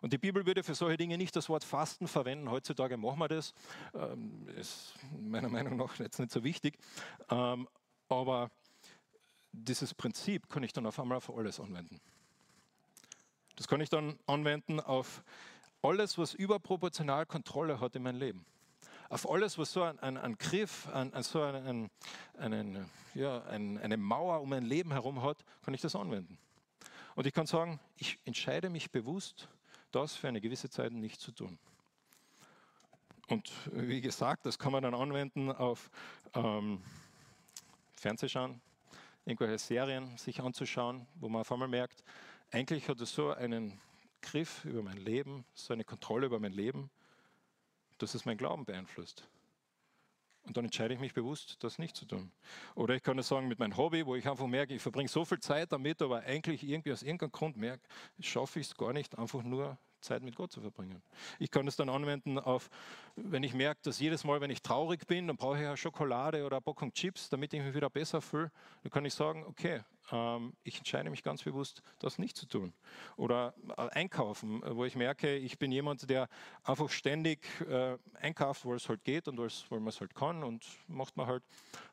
Und 0.00 0.12
die 0.12 0.18
Bibel 0.18 0.46
würde 0.46 0.62
für 0.62 0.76
solche 0.76 0.96
Dinge 0.96 1.18
nicht 1.18 1.34
das 1.34 1.48
Wort 1.48 1.64
Fasten 1.64 2.06
verwenden. 2.06 2.48
Heutzutage 2.48 2.96
machen 2.96 3.18
wir 3.18 3.26
das. 3.26 3.52
Ähm, 3.94 4.46
ist 4.50 4.94
meiner 5.18 5.48
Meinung 5.48 5.76
nach 5.76 5.98
jetzt 5.98 6.20
nicht 6.20 6.30
so 6.30 6.44
wichtig. 6.44 6.78
Ähm, 7.30 7.66
aber 8.08 8.52
dieses 9.50 9.92
Prinzip 9.92 10.48
kann 10.48 10.62
ich 10.62 10.72
dann 10.72 10.86
auf 10.86 11.00
einmal 11.00 11.18
auf 11.18 11.36
alles 11.36 11.58
anwenden. 11.58 12.00
Das 13.56 13.66
kann 13.66 13.80
ich 13.80 13.90
dann 13.90 14.20
anwenden 14.28 14.78
auf 14.78 15.24
alles, 15.82 16.16
was 16.16 16.32
überproportional 16.32 17.26
Kontrolle 17.26 17.80
hat 17.80 17.96
in 17.96 18.04
meinem 18.04 18.20
Leben. 18.20 18.46
Auf 19.08 19.28
alles, 19.30 19.56
was 19.56 19.72
so 19.72 19.82
ein, 19.82 19.98
ein, 20.00 20.18
ein 20.18 20.36
Griff, 20.36 20.88
ein, 20.92 21.10
so 21.22 21.42
ein, 21.42 21.90
einen, 22.38 22.90
ja, 23.14 23.42
eine 23.44 23.96
Mauer 23.96 24.40
um 24.40 24.50
mein 24.50 24.64
Leben 24.64 24.92
herum 24.92 25.22
hat, 25.22 25.44
kann 25.64 25.72
ich 25.72 25.80
das 25.80 25.96
anwenden. 25.96 26.38
Und 27.14 27.26
ich 27.26 27.32
kann 27.32 27.46
sagen, 27.46 27.80
ich 27.96 28.18
entscheide 28.26 28.70
mich 28.70 28.90
bewusst, 28.90 29.48
das 29.92 30.14
für 30.14 30.28
eine 30.28 30.40
gewisse 30.40 30.68
Zeit 30.68 30.92
nicht 30.92 31.20
zu 31.20 31.32
tun. 31.32 31.58
Und 33.28 33.50
wie 33.72 34.00
gesagt, 34.00 34.46
das 34.46 34.58
kann 34.58 34.72
man 34.72 34.82
dann 34.82 34.94
anwenden 34.94 35.50
auf 35.50 35.90
ähm, 36.34 36.82
Fernsehschauen, 37.96 38.60
irgendwelche 39.24 39.58
Serien 39.58 40.16
sich 40.16 40.40
anzuschauen, 40.40 41.06
wo 41.16 41.28
man 41.28 41.42
auf 41.42 41.52
einmal 41.52 41.68
merkt, 41.68 42.04
eigentlich 42.50 42.88
hat 42.88 43.00
es 43.00 43.12
so 43.12 43.30
einen 43.30 43.80
Griff 44.22 44.64
über 44.64 44.82
mein 44.82 44.96
Leben, 44.96 45.44
so 45.54 45.72
eine 45.72 45.84
Kontrolle 45.84 46.26
über 46.26 46.38
mein 46.38 46.52
Leben, 46.52 46.90
dass 47.98 48.14
es 48.14 48.24
mein 48.24 48.38
Glauben 48.38 48.64
beeinflusst. 48.64 49.28
Und 50.48 50.56
dann 50.56 50.64
entscheide 50.64 50.94
ich 50.94 51.00
mich 51.00 51.12
bewusst, 51.12 51.62
das 51.62 51.78
nicht 51.78 51.94
zu 51.94 52.06
tun. 52.06 52.32
Oder 52.74 52.94
ich 52.94 53.02
kann 53.02 53.18
es 53.18 53.28
sagen 53.28 53.48
mit 53.48 53.58
meinem 53.58 53.76
Hobby, 53.76 54.06
wo 54.06 54.16
ich 54.16 54.26
einfach 54.26 54.46
merke, 54.46 54.74
ich 54.74 54.80
verbringe 54.80 55.08
so 55.08 55.26
viel 55.26 55.40
Zeit 55.40 55.72
damit, 55.72 56.00
aber 56.00 56.20
eigentlich 56.20 56.62
irgendwie 56.62 56.92
aus 56.92 57.02
irgendeinem 57.02 57.32
Grund 57.32 57.56
merke, 57.58 57.86
schaffe 58.20 58.60
ich 58.60 58.68
es 58.68 58.74
gar 58.74 58.94
nicht, 58.94 59.18
einfach 59.18 59.42
nur 59.42 59.76
Zeit 60.00 60.22
mit 60.22 60.36
Gott 60.36 60.52
zu 60.52 60.60
verbringen. 60.60 61.02
Ich 61.38 61.50
kann 61.50 61.66
es 61.66 61.76
dann 61.76 61.88
anwenden 61.88 62.38
auf, 62.38 62.70
wenn 63.16 63.42
ich 63.42 63.54
merke, 63.54 63.80
dass 63.82 63.98
jedes 63.98 64.24
Mal, 64.24 64.40
wenn 64.40 64.50
ich 64.50 64.62
traurig 64.62 65.06
bin, 65.06 65.26
dann 65.26 65.36
brauche 65.36 65.56
ich 65.56 65.62
ja 65.62 65.76
Schokolade 65.76 66.44
oder 66.44 66.56
eine 66.56 66.62
Packung 66.62 66.92
Chips, 66.92 67.28
damit 67.28 67.52
ich 67.52 67.62
mich 67.62 67.74
wieder 67.74 67.90
besser 67.90 68.20
fühle. 68.20 68.50
Dann 68.82 68.90
kann 68.90 69.04
ich 69.04 69.14
sagen, 69.14 69.44
okay, 69.46 69.82
ähm, 70.10 70.54
ich 70.62 70.78
entscheide 70.78 71.10
mich 71.10 71.22
ganz 71.22 71.42
bewusst, 71.42 71.82
das 71.98 72.18
nicht 72.18 72.36
zu 72.36 72.46
tun. 72.46 72.72
Oder 73.16 73.54
äh, 73.76 73.88
einkaufen, 73.90 74.62
wo 74.64 74.84
ich 74.84 74.96
merke, 74.96 75.36
ich 75.36 75.58
bin 75.58 75.72
jemand, 75.72 76.08
der 76.08 76.28
einfach 76.62 76.90
ständig 76.90 77.46
äh, 77.68 77.98
einkauft, 78.14 78.64
wo 78.64 78.74
es 78.74 78.88
halt 78.88 79.04
geht 79.04 79.28
und 79.28 79.38
wo 79.38 79.74
man 79.78 79.88
es 79.88 80.00
halt 80.00 80.14
kann 80.14 80.42
und 80.44 80.66
macht 80.86 81.16
man 81.16 81.26
halt 81.26 81.44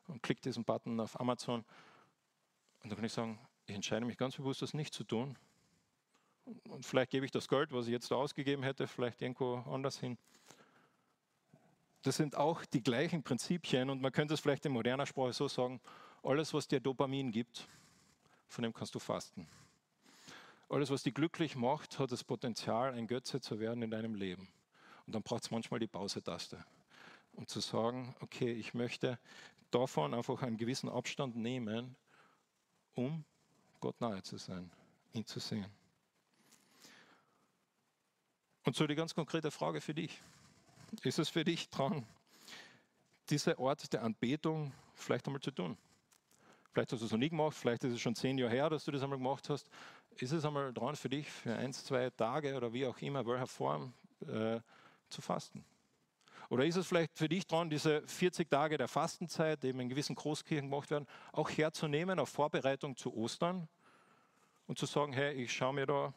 und 0.06 0.22
klickt 0.22 0.44
diesen 0.44 0.64
Button 0.64 1.00
auf 1.00 1.18
Amazon. 1.20 1.64
Und 2.82 2.90
dann 2.90 2.96
kann 2.96 3.04
ich 3.04 3.12
sagen, 3.12 3.38
ich 3.66 3.74
entscheide 3.74 4.06
mich 4.06 4.16
ganz 4.16 4.36
bewusst, 4.36 4.62
das 4.62 4.74
nicht 4.74 4.94
zu 4.94 5.04
tun 5.04 5.36
und 6.68 6.86
vielleicht 6.86 7.10
gebe 7.10 7.24
ich 7.24 7.32
das 7.32 7.48
Geld, 7.48 7.72
was 7.72 7.86
ich 7.86 7.92
jetzt 7.92 8.10
da 8.10 8.16
ausgegeben 8.16 8.62
hätte, 8.62 8.86
vielleicht 8.86 9.20
irgendwo 9.22 9.56
anders 9.70 9.98
hin. 9.98 10.16
Das 12.02 12.16
sind 12.16 12.36
auch 12.36 12.64
die 12.64 12.82
gleichen 12.82 13.22
Prinzipien 13.22 13.90
und 13.90 14.00
man 14.00 14.12
könnte 14.12 14.34
es 14.34 14.40
vielleicht 14.40 14.64
in 14.66 14.72
moderner 14.72 15.06
Sprache 15.06 15.32
so 15.32 15.48
sagen, 15.48 15.80
alles, 16.22 16.54
was 16.54 16.68
dir 16.68 16.80
Dopamin 16.80 17.32
gibt, 17.32 17.68
von 18.48 18.62
dem 18.62 18.72
kannst 18.72 18.94
du 18.94 19.00
fasten. 19.00 19.48
Alles, 20.68 20.90
was 20.90 21.02
dich 21.02 21.14
glücklich 21.14 21.56
macht, 21.56 21.98
hat 21.98 22.12
das 22.12 22.24
Potenzial, 22.24 22.94
ein 22.94 23.06
Götze 23.06 23.40
zu 23.40 23.58
werden 23.60 23.82
in 23.82 23.90
deinem 23.90 24.14
Leben. 24.14 24.48
Und 25.06 25.14
dann 25.14 25.22
braucht 25.22 25.44
es 25.44 25.50
manchmal 25.50 25.80
die 25.80 25.86
Pause-Taste, 25.86 26.64
um 27.34 27.46
zu 27.46 27.60
sagen, 27.60 28.14
okay, 28.20 28.52
ich 28.52 28.74
möchte 28.74 29.18
davon 29.70 30.14
einfach 30.14 30.42
einen 30.42 30.56
gewissen 30.56 30.88
Abstand 30.88 31.36
nehmen, 31.36 31.96
um 32.94 33.24
Gott 33.80 34.00
nahe 34.00 34.22
zu 34.22 34.38
sein, 34.38 34.70
ihn 35.12 35.26
zu 35.26 35.38
sehen. 35.38 35.66
Und 38.66 38.74
so 38.74 38.84
die 38.84 38.96
ganz 38.96 39.14
konkrete 39.14 39.52
Frage 39.52 39.80
für 39.80 39.94
dich. 39.94 40.20
Ist 41.04 41.20
es 41.20 41.28
für 41.28 41.44
dich 41.44 41.70
dran, 41.70 42.04
diese 43.30 43.56
Art 43.60 43.92
der 43.92 44.02
Anbetung 44.02 44.72
vielleicht 44.96 45.24
einmal 45.28 45.40
zu 45.40 45.52
tun? 45.52 45.78
Vielleicht 46.72 46.90
hast 46.90 46.98
du 46.98 47.06
es 47.06 47.12
noch 47.12 47.18
nie 47.18 47.28
gemacht, 47.28 47.56
vielleicht 47.56 47.84
ist 47.84 47.92
es 47.92 48.00
schon 48.00 48.16
zehn 48.16 48.36
Jahre 48.36 48.50
her, 48.50 48.68
dass 48.68 48.84
du 48.84 48.90
das 48.90 49.04
einmal 49.04 49.18
gemacht 49.18 49.48
hast. 49.50 49.70
Ist 50.16 50.32
es 50.32 50.44
einmal 50.44 50.74
dran 50.74 50.96
für 50.96 51.08
dich, 51.08 51.30
für 51.30 51.54
ein, 51.54 51.72
zwei 51.72 52.10
Tage 52.10 52.56
oder 52.56 52.72
wie 52.72 52.84
auch 52.86 52.98
immer, 52.98 53.24
welcher 53.24 53.46
Form 53.46 53.94
äh, 54.26 54.58
zu 55.10 55.22
fasten? 55.22 55.64
Oder 56.48 56.66
ist 56.66 56.74
es 56.74 56.88
vielleicht 56.88 57.16
für 57.16 57.28
dich 57.28 57.46
dran, 57.46 57.70
diese 57.70 58.02
40 58.02 58.50
Tage 58.50 58.78
der 58.78 58.88
Fastenzeit, 58.88 59.62
die 59.62 59.68
eben 59.68 59.78
in 59.78 59.88
gewissen 59.88 60.16
Großkirchen 60.16 60.68
gemacht 60.68 60.90
werden, 60.90 61.06
auch 61.30 61.50
herzunehmen 61.50 62.18
auf 62.18 62.30
Vorbereitung 62.30 62.96
zu 62.96 63.14
Ostern 63.14 63.68
und 64.66 64.76
zu 64.76 64.86
sagen, 64.86 65.12
hey, 65.12 65.34
ich 65.34 65.52
schaue 65.52 65.72
mir 65.72 65.86
da 65.86 66.12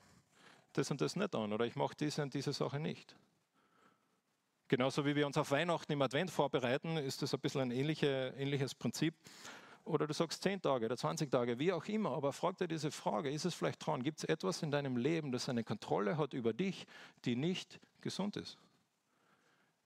das 0.74 0.92
und 0.92 1.02
das 1.02 1.16
nicht 1.16 1.36
an 1.36 1.54
oder 1.54 1.66
ich 1.66 1.76
mache 1.76 1.96
diese 1.96 2.22
und 2.22 2.34
diese 2.34 2.54
Sache 2.54 2.80
nicht. 2.80 3.16
Genauso 4.68 5.04
wie 5.04 5.16
wir 5.16 5.26
uns 5.26 5.38
auf 5.38 5.50
Weihnachten 5.50 5.92
im 5.92 6.02
Advent 6.02 6.30
vorbereiten, 6.30 6.98
ist 6.98 7.24
das 7.24 7.34
ein 7.34 7.40
bisschen 7.40 7.62
ein 7.62 7.72
ähnliche, 7.72 8.36
ähnliches 8.38 8.76
Prinzip. 8.76 9.16
Oder 9.84 10.06
du 10.06 10.14
sagst 10.14 10.44
10 10.44 10.62
Tage 10.62 10.86
oder 10.86 10.96
20 10.96 11.32
Tage, 11.32 11.58
wie 11.58 11.74
auch 11.74 11.86
immer, 11.86 12.12
aber 12.12 12.32
frag 12.34 12.58
dir 12.58 12.68
diese 12.68 12.92
Frage, 12.92 13.32
ist 13.32 13.46
es 13.46 13.56
vielleicht 13.56 13.84
dran, 13.84 14.04
gibt 14.04 14.20
es 14.20 14.24
etwas 14.26 14.62
in 14.62 14.70
deinem 14.70 14.98
Leben, 14.98 15.32
das 15.32 15.50
eine 15.50 15.64
Kontrolle 15.64 16.18
hat 16.18 16.34
über 16.34 16.54
dich, 16.54 16.86
die 17.26 17.36
nicht 17.36 17.80
gesund 18.02 18.38
ist? 18.38 18.60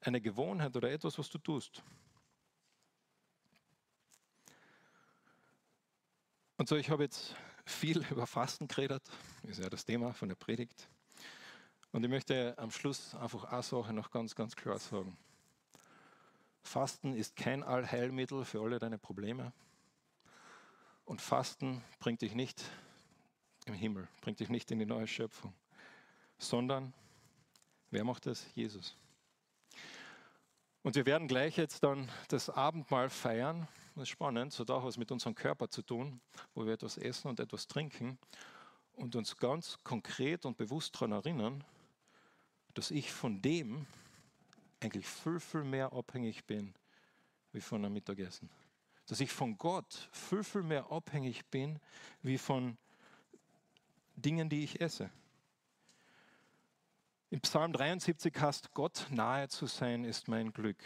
Eine 0.01 0.19
Gewohnheit 0.19 0.75
oder 0.75 0.91
etwas, 0.91 1.17
was 1.17 1.29
du 1.29 1.37
tust. 1.37 1.81
Und 6.57 6.67
so, 6.67 6.75
ich 6.75 6.89
habe 6.89 7.03
jetzt 7.03 7.37
viel 7.65 8.05
über 8.11 8.27
Fasten 8.27 8.67
geredet, 8.67 9.03
ist 9.43 9.59
ja 9.59 9.69
das 9.69 9.85
Thema 9.85 10.13
von 10.13 10.29
der 10.29 10.35
Predigt. 10.35 10.87
Und 11.91 12.03
ich 12.03 12.09
möchte 12.09 12.57
am 12.57 12.71
Schluss 12.71 13.13
einfach 13.15 13.45
eine 13.45 13.61
Sache 13.61 13.93
noch 13.93 14.09
ganz, 14.09 14.35
ganz 14.35 14.55
klar 14.55 14.79
sagen. 14.79 15.15
Fasten 16.63 17.13
ist 17.13 17.35
kein 17.35 17.61
Allheilmittel 17.61 18.45
für 18.45 18.61
alle 18.61 18.79
deine 18.79 18.97
Probleme. 18.97 19.53
Und 21.05 21.21
Fasten 21.21 21.83
bringt 21.99 22.21
dich 22.21 22.33
nicht 22.33 22.63
im 23.65 23.73
Himmel, 23.73 24.07
bringt 24.21 24.39
dich 24.39 24.49
nicht 24.49 24.71
in 24.71 24.79
die 24.79 24.85
neue 24.85 25.07
Schöpfung, 25.07 25.53
sondern 26.37 26.93
wer 27.91 28.03
macht 28.03 28.25
das? 28.25 28.45
Jesus. 28.55 28.97
Und 30.81 30.95
wir 30.95 31.05
werden 31.05 31.27
gleich 31.27 31.57
jetzt 31.57 31.83
dann 31.83 32.09
das 32.27 32.49
Abendmahl 32.49 33.09
feiern. 33.09 33.67
Das 33.95 34.03
ist 34.03 34.09
spannend, 34.09 34.57
hat 34.57 34.69
es 34.69 34.97
mit 34.97 35.11
unserem 35.11 35.35
Körper 35.35 35.69
zu 35.69 35.83
tun, 35.83 36.19
wo 36.55 36.65
wir 36.65 36.73
etwas 36.73 36.97
essen 36.97 37.27
und 37.27 37.39
etwas 37.39 37.67
trinken 37.67 38.17
und 38.93 39.15
uns 39.15 39.37
ganz 39.37 39.77
konkret 39.83 40.45
und 40.45 40.57
bewusst 40.57 40.95
daran 40.95 41.11
erinnern, 41.11 41.63
dass 42.73 42.89
ich 42.89 43.11
von 43.11 43.39
dem 43.41 43.85
eigentlich 44.79 45.07
viel, 45.07 45.39
viel 45.39 45.63
mehr 45.63 45.93
abhängig 45.93 46.43
bin 46.45 46.73
wie 47.51 47.61
von 47.61 47.85
einem 47.85 47.93
Mittagessen. 47.93 48.49
Dass 49.05 49.19
ich 49.19 49.31
von 49.31 49.59
Gott 49.59 50.09
viel, 50.11 50.43
viel 50.43 50.63
mehr 50.63 50.91
abhängig 50.91 51.45
bin 51.45 51.79
wie 52.23 52.39
von 52.39 52.77
Dingen, 54.15 54.49
die 54.49 54.63
ich 54.63 54.81
esse. 54.81 55.11
In 57.29 57.41
Psalm 57.41 57.73
73 57.73 58.35
heißt, 58.39 58.73
Gott 58.73 59.07
nahe 59.11 59.49
zu 59.49 59.67
sein 59.67 60.03
ist 60.03 60.27
mein 60.27 60.51
Glück. 60.51 60.83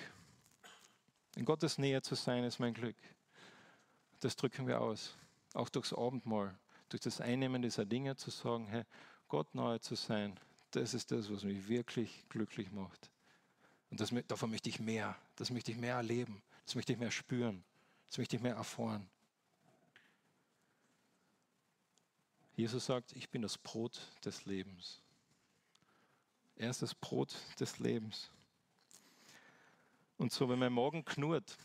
In 1.37 1.45
Gottes 1.45 1.77
Nähe 1.77 2.01
zu 2.01 2.15
sein 2.15 2.43
ist 2.43 2.57
mein 2.57 2.73
Glück. 2.73 2.95
Das 4.21 4.35
drücken 4.35 4.65
wir 4.65 4.81
aus, 4.81 5.13
auch 5.53 5.69
durchs 5.69 5.93
Abendmahl, 5.93 6.57
durch 6.89 7.01
das 7.01 7.21
Einnehmen 7.21 7.61
dieser 7.61 7.85
Dinge 7.85 8.15
zu 8.15 8.31
sagen, 8.31 8.65
hey, 8.65 8.85
Gott 9.27 9.53
nahe 9.53 9.79
zu 9.79 9.93
sein, 9.93 10.39
das 10.71 10.95
ist 10.95 11.11
das, 11.11 11.31
was 11.31 11.43
mich 11.43 11.67
wirklich 11.67 12.25
glücklich 12.29 12.71
macht. 12.71 13.11
Und 13.91 13.99
das, 13.99 14.11
davon 14.27 14.49
möchte 14.49 14.67
ich 14.69 14.79
mehr, 14.79 15.15
das 15.35 15.51
möchte 15.51 15.71
ich 15.71 15.77
mehr 15.77 15.97
erleben, 15.97 16.41
das 16.65 16.73
möchte 16.73 16.93
ich 16.93 16.97
mehr 16.97 17.11
spüren, 17.11 17.63
das 18.07 18.17
möchte 18.17 18.35
ich 18.35 18.41
mehr 18.41 18.55
erfahren. 18.55 19.07
Jesus 22.55 22.87
sagt, 22.87 23.11
ich 23.15 23.29
bin 23.29 23.43
das 23.43 23.59
Brot 23.59 24.01
des 24.25 24.45
Lebens. 24.45 25.03
Er 26.55 26.71
ist 26.71 26.81
das 26.81 26.95
Brot 26.95 27.35
des 27.59 27.77
Lebens. 27.77 28.31
Und 30.17 30.31
so, 30.31 30.49
wenn 30.49 30.59
mein 30.59 30.73
Magen 30.73 31.05
knurrt, 31.05 31.57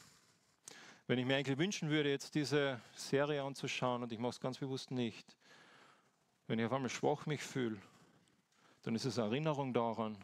wenn 1.06 1.18
ich 1.18 1.26
mir 1.26 1.36
eigentlich 1.36 1.58
wünschen 1.58 1.90
würde, 1.90 2.10
jetzt 2.10 2.34
diese 2.34 2.80
Serie 2.94 3.42
anzuschauen, 3.42 4.02
und 4.02 4.12
ich 4.12 4.18
mache 4.18 4.30
es 4.30 4.40
ganz 4.40 4.58
bewusst 4.58 4.90
nicht, 4.90 5.36
wenn 6.46 6.58
ich 6.58 6.66
auf 6.66 6.72
einmal 6.72 6.90
schwach 6.90 7.26
mich 7.26 7.42
fühle, 7.42 7.80
dann 8.82 8.94
ist 8.94 9.04
es 9.04 9.16
Erinnerung 9.16 9.72
daran, 9.72 10.18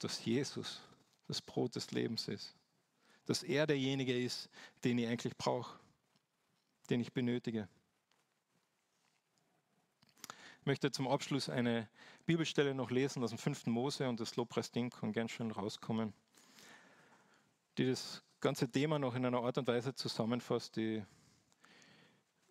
dass 0.00 0.24
Jesus 0.24 0.80
das 1.28 1.40
Brot 1.40 1.76
des 1.76 1.90
Lebens 1.92 2.28
ist. 2.28 2.56
Dass 3.26 3.42
er 3.42 3.66
derjenige 3.66 4.18
ist, 4.18 4.50
den 4.82 4.98
ich 4.98 5.06
eigentlich 5.06 5.36
brauche, 5.36 5.78
den 6.90 7.00
ich 7.00 7.12
benötige. 7.12 7.68
Ich 10.60 10.66
möchte 10.66 10.90
zum 10.90 11.08
Abschluss 11.08 11.48
eine 11.48 11.88
Bibelstelle 12.26 12.74
noch 12.74 12.90
lesen 12.90 13.22
aus 13.22 13.30
dem 13.30 13.38
5. 13.38 13.66
Mose 13.66 14.08
und 14.08 14.20
das 14.20 14.36
Lobpreisding 14.36 14.90
kann 14.90 15.12
gern 15.12 15.28
schon 15.28 15.50
rauskommen, 15.50 16.12
die 17.78 17.86
das 17.86 18.22
ganze 18.40 18.70
Thema 18.70 18.98
noch 18.98 19.14
in 19.14 19.24
einer 19.24 19.42
Art 19.42 19.58
und 19.58 19.66
Weise 19.66 19.94
zusammenfasst, 19.94 20.76
die, 20.76 21.04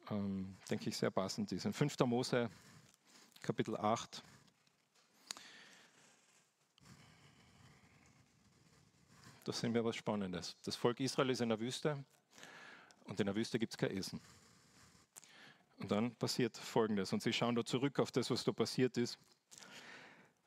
ähm, 0.10 0.58
denke 0.70 0.90
ich, 0.90 0.98
sehr 0.98 1.12
passend 1.12 1.52
ist. 1.52 1.66
In 1.66 1.74
5. 1.74 2.00
Mose, 2.06 2.50
Kapitel 3.42 3.78
8, 3.78 4.24
da 9.44 9.52
sehen 9.52 9.74
wir 9.74 9.84
was 9.84 9.96
Spannendes. 9.96 10.58
Das 10.64 10.76
Volk 10.76 11.00
Israel 11.00 11.30
ist 11.30 11.42
in 11.42 11.50
der 11.50 11.60
Wüste 11.60 12.04
und 13.06 13.20
in 13.20 13.26
der 13.26 13.36
Wüste 13.36 13.60
gibt 13.60 13.74
es 13.74 13.78
kein 13.78 13.92
Essen. 13.92 14.20
Und 15.78 15.92
dann 15.92 16.16
passiert 16.16 16.58
Folgendes. 16.58 17.12
Und 17.12 17.22
sie 17.22 17.34
schauen 17.34 17.56
da 17.56 17.66
zurück 17.66 18.00
auf 18.00 18.12
das, 18.12 18.30
was 18.30 18.44
da 18.44 18.52
passiert 18.52 18.96
ist. 18.98 19.18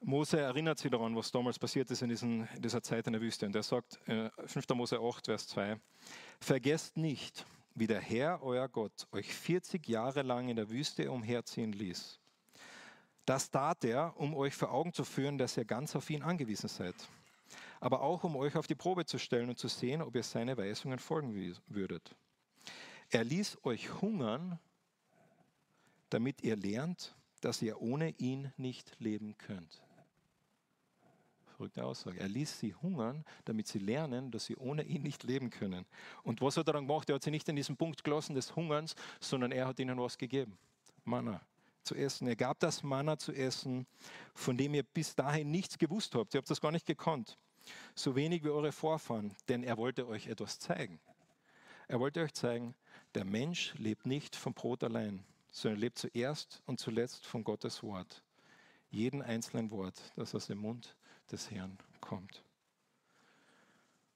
Mose 0.06 0.40
erinnert 0.40 0.78
sich 0.78 0.90
daran, 0.90 1.16
was 1.16 1.30
damals 1.30 1.58
passiert 1.58 1.90
ist 1.90 2.02
in, 2.02 2.08
diesen, 2.08 2.48
in 2.54 2.62
dieser 2.62 2.82
Zeit 2.82 3.06
in 3.06 3.12
der 3.12 3.22
Wüste. 3.22 3.46
Und 3.46 3.54
er 3.54 3.62
sagt, 3.62 3.98
äh, 4.08 4.30
5. 4.46 4.68
Mose 4.74 4.98
8, 4.98 5.26
Vers 5.26 5.48
2, 5.48 5.78
Vergesst 6.40 6.96
nicht, 6.96 7.44
wie 7.74 7.86
der 7.86 8.00
Herr, 8.00 8.42
euer 8.42 8.68
Gott, 8.68 9.06
euch 9.12 9.34
40 9.34 9.86
Jahre 9.88 10.22
lang 10.22 10.48
in 10.48 10.56
der 10.56 10.70
Wüste 10.70 11.10
umherziehen 11.10 11.72
ließ. 11.72 12.18
Das 13.24 13.50
tat 13.50 13.84
er, 13.84 14.14
um 14.16 14.34
euch 14.34 14.54
vor 14.54 14.70
Augen 14.70 14.92
zu 14.92 15.04
führen, 15.04 15.38
dass 15.38 15.56
ihr 15.56 15.64
ganz 15.64 15.96
auf 15.96 16.08
ihn 16.08 16.22
angewiesen 16.22 16.68
seid 16.68 16.94
aber 17.80 18.00
auch 18.02 18.24
um 18.24 18.36
euch 18.36 18.56
auf 18.56 18.66
die 18.66 18.74
Probe 18.74 19.04
zu 19.04 19.18
stellen 19.18 19.48
und 19.48 19.58
zu 19.58 19.68
sehen, 19.68 20.02
ob 20.02 20.14
ihr 20.14 20.22
seine 20.22 20.56
Weisungen 20.56 20.98
folgen 20.98 21.56
würdet. 21.68 22.16
Er 23.10 23.24
ließ 23.24 23.58
euch 23.64 24.00
hungern, 24.00 24.58
damit 26.10 26.42
ihr 26.42 26.56
lernt, 26.56 27.14
dass 27.40 27.62
ihr 27.62 27.80
ohne 27.80 28.10
ihn 28.18 28.52
nicht 28.56 28.98
leben 28.98 29.36
könnt. 29.38 29.82
Verrückte 31.56 31.84
Aussage. 31.84 32.20
Er 32.20 32.28
ließ 32.28 32.60
sie 32.60 32.74
hungern, 32.74 33.24
damit 33.44 33.66
sie 33.66 33.78
lernen, 33.78 34.30
dass 34.30 34.44
sie 34.46 34.56
ohne 34.56 34.82
ihn 34.82 35.02
nicht 35.02 35.22
leben 35.24 35.50
können. 35.50 35.86
Und 36.22 36.40
was 36.40 36.56
hat 36.56 36.68
er 36.68 36.74
dann 36.74 36.86
gemacht? 36.86 37.08
Er 37.08 37.16
hat 37.16 37.22
sie 37.22 37.30
nicht 37.30 37.48
in 37.48 37.56
diesen 37.56 37.76
Punkt 37.76 38.04
gelassen 38.04 38.34
des 38.34 38.54
Hungerns, 38.54 38.94
sondern 39.20 39.52
er 39.52 39.66
hat 39.66 39.78
ihnen 39.78 39.98
was 39.98 40.18
gegeben. 40.18 40.58
Manna 41.04 41.40
zu 41.82 41.94
essen. 41.94 42.26
Er 42.26 42.36
gab 42.36 42.58
das 42.60 42.82
Manna 42.82 43.16
zu 43.16 43.32
essen, 43.32 43.86
von 44.34 44.56
dem 44.56 44.74
ihr 44.74 44.82
bis 44.82 45.14
dahin 45.14 45.50
nichts 45.50 45.78
gewusst 45.78 46.14
habt. 46.14 46.34
Ihr 46.34 46.38
habt 46.38 46.50
das 46.50 46.60
gar 46.60 46.72
nicht 46.72 46.86
gekannt 46.86 47.38
so 47.94 48.14
wenig 48.14 48.44
wie 48.44 48.50
eure 48.50 48.72
Vorfahren, 48.72 49.34
denn 49.48 49.62
er 49.62 49.76
wollte 49.76 50.06
euch 50.06 50.26
etwas 50.26 50.58
zeigen. 50.58 51.00
Er 51.88 52.00
wollte 52.00 52.22
euch 52.22 52.34
zeigen, 52.34 52.74
der 53.14 53.24
Mensch 53.24 53.74
lebt 53.78 54.06
nicht 54.06 54.36
vom 54.36 54.54
Brot 54.54 54.82
allein, 54.84 55.24
sondern 55.52 55.80
lebt 55.80 55.98
zuerst 55.98 56.62
und 56.66 56.80
zuletzt 56.80 57.24
von 57.26 57.44
Gottes 57.44 57.82
Wort. 57.82 58.22
Jeden 58.90 59.22
einzelnen 59.22 59.70
Wort, 59.70 60.12
das 60.16 60.34
aus 60.34 60.46
dem 60.46 60.58
Mund 60.58 60.96
des 61.26 61.50
Herrn 61.50 61.78
kommt. 62.00 62.42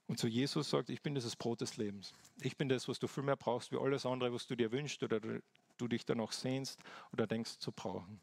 Und 0.07 0.19
so 0.19 0.27
Jesus 0.27 0.71
sagt, 0.71 0.91
ich 0.91 1.03
bin 1.03 1.15
dieses 1.15 1.37
Brot 1.37 1.61
des 1.61 1.77
Lebens. 1.77 2.13
Ich 2.41 2.57
bin 2.57 2.69
das, 2.69 2.89
was 2.89 2.99
du 2.99 3.07
viel 3.07 3.23
mehr 3.23 3.37
brauchst, 3.37 3.71
wie 3.71 3.79
alles 3.79 4.05
andere, 4.05 4.33
was 4.33 4.47
du 4.47 4.57
dir 4.57 4.73
wünschst 4.73 5.03
oder 5.03 5.21
du 5.21 5.89
dich 5.89 6.05
danach 6.05 6.33
sehnst 6.33 6.81
oder 7.13 7.27
denkst 7.27 7.59
zu 7.59 7.71
brauchen. 7.71 8.21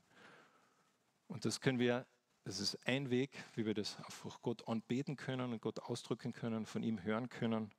Und 1.28 1.46
das 1.46 1.62
können 1.62 1.80
wir 1.80 2.06
das 2.48 2.62
ist 2.62 2.88
ein 2.88 3.10
Weg, 3.10 3.32
wie 3.56 3.66
wir 3.66 3.74
das 3.74 3.98
einfach 3.98 4.42
Gott 4.42 4.70
anbeten 4.70 5.18
können 5.18 5.52
und 5.52 5.62
Gott 5.62 5.80
ausdrücken 5.80 6.32
können, 6.32 6.66
von 6.66 6.82
ihm 6.82 7.04
hören 7.04 7.28
können, 7.28 7.74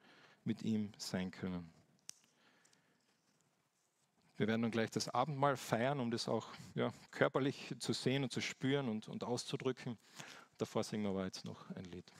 mit 0.45 0.61
ihm 0.61 0.93
sein 0.99 1.31
können. 1.31 1.73
Wir 4.37 4.47
werden 4.47 4.61
dann 4.61 4.71
gleich 4.71 4.91
das 4.91 5.09
Abendmahl 5.09 5.57
feiern, 5.57 6.01
um 6.01 6.11
das 6.11 6.29
auch 6.29 6.49
ja, 6.75 6.93
körperlich 7.13 7.75
zu 7.79 7.95
sehen 7.95 8.25
und 8.25 8.31
zu 8.31 8.43
spüren 8.43 8.91
und, 8.91 9.09
und 9.09 9.25
auszudrücken. 9.25 9.97
Davor 10.59 10.83
singen 10.83 11.05
wir 11.05 11.11
aber 11.11 11.25
jetzt 11.25 11.45
noch 11.45 11.71
ein 11.71 11.85
Lied. 11.85 12.13